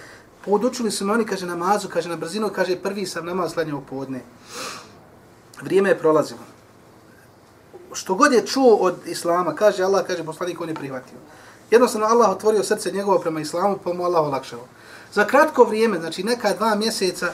podučili 0.45 0.91
su 0.91 1.05
me 1.05 1.13
oni, 1.13 1.25
kaže, 1.25 1.45
namazu, 1.45 1.89
kaže, 1.89 2.09
na 2.09 2.15
brzinu, 2.15 2.49
kaže, 2.49 2.75
prvi 2.75 3.05
sam 3.05 3.25
namaz 3.25 3.53
slanjao 3.53 3.81
podne. 3.89 4.21
Vrijeme 5.61 5.89
je 5.89 5.99
prolazilo. 5.99 6.39
Što 7.93 8.15
god 8.15 8.33
je 8.33 8.45
čuo 8.47 8.75
od 8.75 8.95
islama, 9.05 9.55
kaže 9.55 9.83
Allah, 9.83 10.05
kaže, 10.07 10.23
poslanik, 10.23 10.61
on 10.61 10.69
je 10.69 10.75
prihvatio. 10.75 11.17
Jednostavno, 11.71 12.07
Allah 12.07 12.29
otvorio 12.29 12.63
srce 12.63 12.91
njegovo 12.91 13.19
prema 13.19 13.41
islamu, 13.41 13.77
pa 13.83 13.93
mu 13.93 14.03
Allah 14.03 14.25
olakšao. 14.25 14.65
Za 15.13 15.25
kratko 15.25 15.63
vrijeme, 15.63 15.99
znači 15.99 16.23
neka 16.23 16.53
dva 16.53 16.75
mjeseca, 16.75 17.33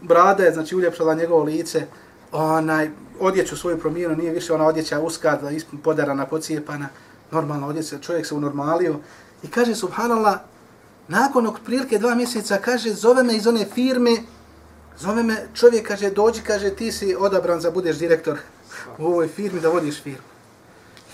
brada 0.00 0.44
je, 0.44 0.52
znači, 0.52 0.76
uljepšala 0.76 1.14
njegovo 1.14 1.44
lice, 1.44 1.86
onaj, 2.34 2.90
odjeću 3.20 3.56
svoju 3.56 3.78
promijenu, 3.78 4.16
nije 4.16 4.32
više 4.32 4.52
ona 4.52 4.66
odjeća 4.66 5.00
uska, 5.00 5.38
podarana, 5.84 6.26
pocijepana, 6.26 6.88
normalna 7.30 7.66
odjeća, 7.66 7.98
čovjek 7.98 8.26
se 8.26 8.34
unormalio. 8.34 8.96
I 9.42 9.48
kaže, 9.48 9.74
subhanallah, 9.74 10.38
nakon 11.08 11.54
prilike 11.64 11.98
dva 11.98 12.14
mjeseca, 12.14 12.58
kaže, 12.58 12.92
zove 12.92 13.22
me 13.22 13.36
iz 13.36 13.46
one 13.46 13.66
firme, 13.74 14.16
zove 14.98 15.22
me, 15.22 15.46
čovjek 15.54 15.88
kaže, 15.88 16.10
dođi, 16.10 16.42
kaže, 16.42 16.70
ti 16.70 16.92
si 16.92 17.16
odabran 17.18 17.60
za 17.60 17.70
budeš 17.70 17.96
direktor 17.96 18.38
u 18.98 19.06
ovoj 19.06 19.28
firmi, 19.28 19.60
da 19.60 19.68
vodiš 19.68 20.02
firmu. 20.02 20.28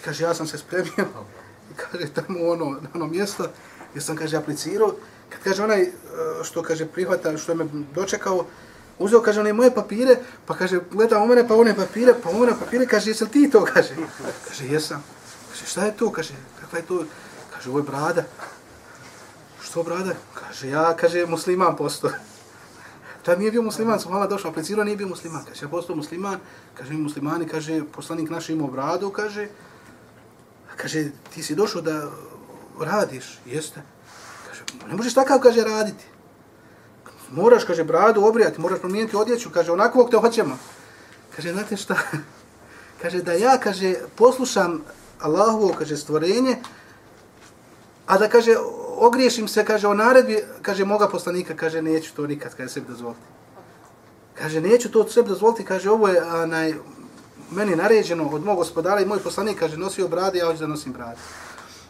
I 0.01 0.05
kaže, 0.05 0.25
ja 0.25 0.35
sam 0.35 0.47
se 0.47 0.59
spremio, 0.59 1.07
i 1.71 1.75
kaže, 1.77 2.07
tamo 2.15 2.39
ono, 2.49 2.71
na 2.71 2.89
ono 2.95 3.07
mjesto, 3.07 3.47
gdje 3.91 4.03
sam, 4.03 4.17
kaže, 4.17 4.37
aplicirao, 4.37 4.95
kad 5.29 5.41
kaže 5.43 5.65
onaj, 5.65 5.83
e, 5.83 5.91
što 6.43 6.63
kaže, 6.63 6.87
prihvata, 6.87 7.37
što 7.37 7.53
je 7.53 7.57
me 7.57 7.65
dočekao, 7.95 8.45
uzeo, 9.01 9.23
kaže, 9.23 9.41
one 9.41 9.53
moje 9.53 9.75
papire, 9.75 10.17
pa 10.47 10.55
kaže, 10.55 10.81
gleda 10.93 11.19
u 11.19 11.27
mene, 11.27 11.49
pa 11.49 11.57
one 11.57 11.77
papire, 11.77 12.15
pa 12.23 12.31
one 12.31 12.53
papire, 12.59 12.87
kaže, 12.87 13.11
jesi 13.11 13.29
ti 13.29 13.51
to, 13.51 13.65
kaže. 13.65 13.97
Kaže, 14.49 14.67
jesam. 14.67 15.03
Kaže, 15.51 15.67
šta 15.67 15.85
je 15.85 15.97
to, 15.97 16.13
kaže, 16.13 16.35
kakva 16.61 16.79
je 16.79 16.87
to? 16.87 17.05
Kaže, 17.51 17.71
ovo 17.71 17.79
je 17.79 17.83
brada. 17.83 18.25
Što 19.63 19.83
brada? 19.83 20.15
Kaže, 20.35 20.69
ja, 20.69 20.97
kaže, 20.97 21.27
musliman 21.27 21.77
posto. 21.77 22.11
Tad 23.23 23.39
nije 23.39 23.51
bio 23.51 23.63
musliman, 23.63 24.01
sam 24.01 24.13
hvala 24.13 24.27
došao, 24.27 24.51
aplicirao, 24.51 24.85
nije 24.85 24.97
bio 24.97 25.09
musliman. 25.09 25.45
Kaže, 25.49 25.65
ja 25.65 25.69
postao 25.69 25.97
musliman, 25.97 26.39
kaže, 26.75 26.93
mi 26.93 27.01
muslimani, 27.01 27.49
kaže, 27.49 27.83
poslanik 27.93 28.31
naš 28.31 28.49
imao 28.49 28.69
bradu, 28.69 29.11
kaže, 29.11 29.49
kaže, 30.77 31.11
ti 31.35 31.43
si 31.43 31.55
došao 31.55 31.83
da 31.83 32.11
radiš, 32.81 33.39
jeste. 33.47 33.83
Kaže, 34.49 34.63
ne 34.89 34.97
možeš 34.97 35.15
takav, 35.15 35.41
kaže, 35.41 35.65
raditi 35.65 36.05
moraš, 37.31 37.65
kaže, 37.65 37.85
bradu 37.85 38.25
obrijati, 38.25 38.61
moraš 38.61 38.81
promijeniti 38.81 39.17
odjeću, 39.17 39.51
kaže, 39.51 39.73
onako 39.73 40.09
te 40.11 40.17
hoćemo. 40.17 40.59
Kaže, 41.37 41.53
znate 41.53 41.77
šta? 41.77 41.97
kaže, 43.03 43.23
da 43.23 43.33
ja, 43.33 43.59
kaže, 43.59 43.95
poslušam 44.17 44.83
Allahovo, 45.21 45.75
kaže, 45.79 45.97
stvorenje, 45.97 46.57
a 48.07 48.19
da, 48.19 48.29
kaže, 48.29 48.57
ogriješim 48.97 49.49
se, 49.49 49.65
kaže, 49.65 49.89
o 49.89 49.95
naredbi, 49.95 50.43
kaže, 50.63 50.85
moga 50.85 51.09
poslanika, 51.09 51.57
kaže, 51.57 51.83
neću 51.83 52.15
to 52.15 52.27
nikad, 52.27 52.55
kaže, 52.55 52.69
sebi 52.69 52.87
dozvoliti. 52.89 53.21
Kaže, 54.35 54.61
neću 54.61 54.91
to 54.91 55.09
sebi 55.09 55.29
dozvoliti, 55.29 55.65
kaže, 55.65 55.91
ovo 55.91 56.09
je 56.09 56.21
anaj, 56.21 56.75
meni 57.51 57.77
naređeno 57.77 58.29
od 58.29 58.45
mog 58.45 58.57
gospodara 58.57 59.01
i 59.01 59.07
moj 59.07 59.19
poslanik, 59.19 59.59
kaže, 59.59 59.77
nosio 59.77 60.09
brade, 60.09 60.39
ja 60.39 60.47
hoću 60.47 60.59
da 60.59 60.67
nosim 60.67 60.93
brade. 60.93 61.19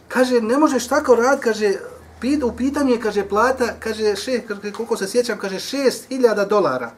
Kaže, 0.07 0.41
ne 0.41 0.57
možeš 0.57 0.87
tako 0.87 1.15
rad, 1.15 1.39
kaže, 1.39 1.73
Pit, 2.21 2.43
u 2.43 2.55
pitanju 2.55 2.91
je, 2.91 2.99
kaže, 3.01 3.23
plata, 3.29 3.73
kaže, 3.79 4.15
še, 4.15 4.41
kaže, 4.47 4.71
koliko 4.71 4.97
se 4.97 5.07
sjećam, 5.07 5.37
kaže, 5.37 5.59
šest 5.59 6.07
hiljada 6.09 6.45
dolara. 6.45 6.91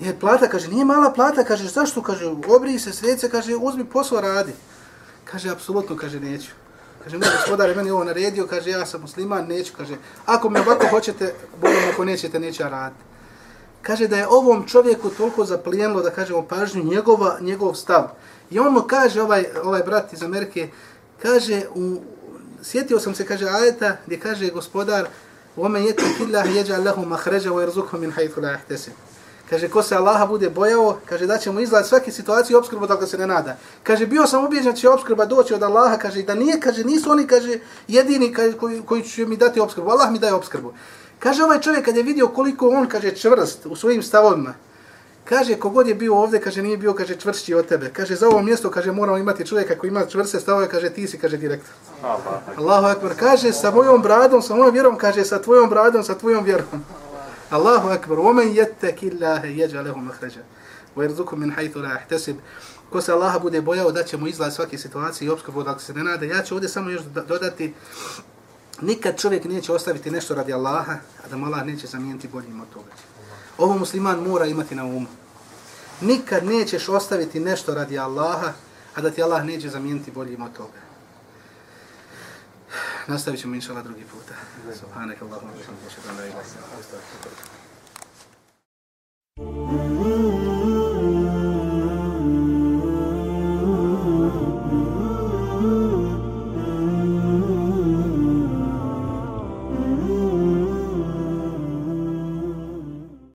Je 0.00 0.18
plata, 0.20 0.48
kaže, 0.48 0.68
nije 0.68 0.84
mala 0.84 1.12
plata, 1.12 1.44
kaže, 1.44 1.68
zašto, 1.68 2.02
kaže, 2.02 2.26
obri 2.26 2.78
se 2.78 2.92
sredice, 2.92 3.30
kaže, 3.30 3.56
uzmi 3.56 3.84
posao, 3.84 4.20
radi. 4.20 4.52
Kaže, 5.24 5.50
apsolutno, 5.50 5.96
kaže, 5.96 6.20
neću. 6.20 6.52
Kaže, 7.04 7.18
moj 7.18 7.28
gospodar 7.36 7.68
je 7.68 7.76
meni 7.76 7.90
ovo 7.90 8.04
naredio, 8.04 8.46
kaže, 8.46 8.70
ja 8.70 8.86
sam 8.86 9.00
musliman, 9.00 9.46
neću, 9.46 9.72
kaže, 9.76 9.96
ako 10.26 10.50
me 10.50 10.60
ovako 10.60 10.86
hoćete, 10.90 11.34
bolim, 11.60 11.88
ako 11.92 12.04
nećete, 12.04 12.40
neću 12.40 12.62
ja 12.62 12.68
raditi. 12.68 13.02
Kaže 13.82 14.08
da 14.08 14.16
je 14.16 14.28
ovom 14.28 14.66
čovjeku 14.68 15.10
toliko 15.10 15.44
zaplijenilo, 15.44 16.02
da 16.02 16.10
kažemo, 16.10 16.42
pažnju 16.42 16.84
njegova, 16.84 17.38
njegov 17.40 17.74
stav. 17.74 18.08
I 18.50 18.58
on 18.58 18.72
mu 18.72 18.82
kaže, 18.82 19.22
ovaj, 19.22 19.44
ovaj 19.64 19.82
brat 19.82 20.12
iz 20.12 20.22
Amerike, 20.22 20.68
kaže, 21.22 21.62
u, 21.74 22.00
sjetio 22.65 22.99
sam 22.99 23.15
se, 23.15 23.25
kaže 23.25 23.49
ajeta, 23.49 23.97
gdje 24.05 24.19
kaže 24.19 24.49
gospodar 24.49 25.07
وَمَنْ 25.57 25.81
يَتَكِ 25.81 26.21
اللَّهِ 26.21 26.47
يَجَعَ 26.47 26.77
لَهُ 26.77 27.05
مَحْرَجَ 27.05 27.47
وَيَرْزُكُهُ 27.47 27.97
مِنْ 27.97 28.11
حَيْثُ 28.13 28.37
لَا 28.37 28.55
يَحْتَسِمُ 28.55 28.91
Kaže, 29.49 29.67
ko 29.67 29.83
se 29.83 29.95
Allaha 29.95 30.25
bude 30.25 30.49
bojao, 30.49 30.97
kaže, 31.05 31.27
da 31.27 31.37
će 31.37 31.51
mu 31.51 31.59
izgledati 31.59 31.89
svake 31.89 32.11
situacije 32.11 32.53
i 32.53 32.57
obskrbu 32.57 32.87
dok 32.87 33.09
se 33.09 33.17
ne 33.17 33.27
nada. 33.27 33.57
Kaže, 33.83 34.07
bio 34.07 34.27
sam 34.27 34.45
ubijeđen 34.45 34.75
će 34.75 34.89
obskrba 34.89 35.25
doći 35.25 35.53
od 35.53 35.63
Allaha, 35.63 35.97
kaže, 35.97 36.23
da 36.23 36.35
nije, 36.35 36.59
kaže, 36.59 36.83
nisu 36.83 37.11
oni, 37.11 37.27
kaže, 37.27 37.59
jedini 37.87 38.33
kaže, 38.33 38.57
koji, 38.57 38.81
koji 38.81 39.03
će 39.03 39.25
mi 39.25 39.37
dati 39.37 39.59
obskrbu. 39.59 39.89
Allah 39.89 40.11
mi 40.11 40.19
daje 40.19 40.33
obskrbu. 40.33 40.73
Kaže, 41.19 41.43
ovaj 41.43 41.61
čovjek 41.61 41.85
kad 41.85 41.97
je 41.97 42.03
vidio 42.03 42.27
koliko 42.27 42.69
on, 42.69 42.87
kaže, 42.87 43.15
čvrst 43.15 43.65
u 43.65 43.75
svojim 43.75 44.03
stavovima, 44.03 44.53
Kaže, 45.28 45.56
kogod 45.56 45.88
je 45.88 45.94
bio 45.94 46.14
ovdje, 46.14 46.40
kaže, 46.40 46.62
nije 46.62 46.76
bio, 46.76 46.94
kaže, 46.94 47.16
čvršći 47.16 47.54
od 47.54 47.66
tebe. 47.66 47.90
Kaže, 47.92 48.14
za 48.14 48.28
ovo 48.28 48.42
mjesto, 48.42 48.70
kaže, 48.70 48.92
moramo 48.92 49.18
imati 49.18 49.46
čovjeka 49.46 49.78
koji 49.78 49.88
ima 49.88 50.06
čvrste 50.06 50.40
stavove, 50.40 50.68
kaže, 50.68 50.90
ti 50.90 51.06
si, 51.06 51.18
kaže, 51.18 51.36
direktor. 51.36 51.74
Allahu 52.56 52.86
akbar. 52.86 53.12
Kaže, 53.18 53.52
sa 53.52 53.70
mojom 53.70 54.02
bradom, 54.02 54.42
sa 54.42 54.54
mojom 54.54 54.72
vjerom, 54.74 54.98
kaže, 54.98 55.24
sa 55.24 55.42
tvojom 55.42 55.70
bradom, 55.70 56.04
sa 56.04 56.14
tvojom 56.14 56.44
vjerom. 56.44 56.84
Allahu 57.50 57.88
akbar. 57.88 58.18
Omen 58.18 58.54
jette 58.54 58.94
killahe 58.96 59.48
jeđa 59.48 59.80
lehu 59.80 59.98
mahređa. 59.98 60.40
U 60.96 61.36
min 61.36 61.50
hajtu 61.50 61.80
la 61.80 61.88
ahtesib. 61.88 62.36
Ko 62.90 63.00
se 63.00 63.12
Allaha 63.12 63.38
bude 63.38 63.60
bojao, 63.60 63.92
da 63.92 64.02
će 64.02 64.16
mu 64.16 64.28
izlaz 64.28 64.54
svake 64.54 64.78
situacije 64.78 65.26
i 65.26 65.30
obskrbu, 65.30 65.62
da 65.62 65.78
se 65.78 65.94
ne 65.94 66.04
nade. 66.04 66.28
Ja 66.28 66.42
ću 66.42 66.54
ovdje 66.54 66.68
samo 66.68 66.90
još 66.90 67.02
dodati, 67.28 67.74
nikad 68.80 69.20
čovjek 69.20 69.44
neće 69.44 69.72
ostaviti 69.72 70.10
nešto 70.10 70.34
radi 70.34 70.52
Allaha, 70.52 70.92
a 71.24 71.28
da 71.30 71.36
mu 71.36 71.46
Allah 71.46 71.66
neće 71.66 71.86
zamijeniti 71.86 72.28
boljim 72.28 72.60
od 72.60 72.68
toga. 72.74 73.15
Ovo 73.58 73.78
musliman 73.78 74.18
mora 74.20 74.46
imati 74.46 74.74
na 74.74 74.84
umu. 74.84 75.06
Nikad 76.00 76.44
nećeš 76.44 76.88
ostaviti 76.88 77.40
nešto 77.40 77.74
radi 77.74 77.98
Allaha, 77.98 78.52
a 78.94 79.00
da 79.00 79.10
ti 79.10 79.22
Allah 79.22 79.44
neće 79.44 79.68
zamijeniti 79.68 80.10
boljim 80.10 80.42
od 80.42 80.52
toga. 80.56 80.80
Nastavit 83.06 83.40
ćemo 83.40 83.54
inšala 83.54 83.82
drugi 83.82 84.04
puta. 84.04 84.34
Subhanak 84.80 85.22
Allahumma 85.22 85.52
wa 85.52 85.58
bihamdika 85.58 85.86
ashhadu 85.86 86.08
an 86.08 86.16
la 86.16 86.26
ilaha 86.26 86.40
illa 86.40 86.64
anta 86.64 86.80
astaghfiruka 86.80 87.28
wa 87.28 87.32
atubu 87.32 87.56
ilaik. 90.06 90.25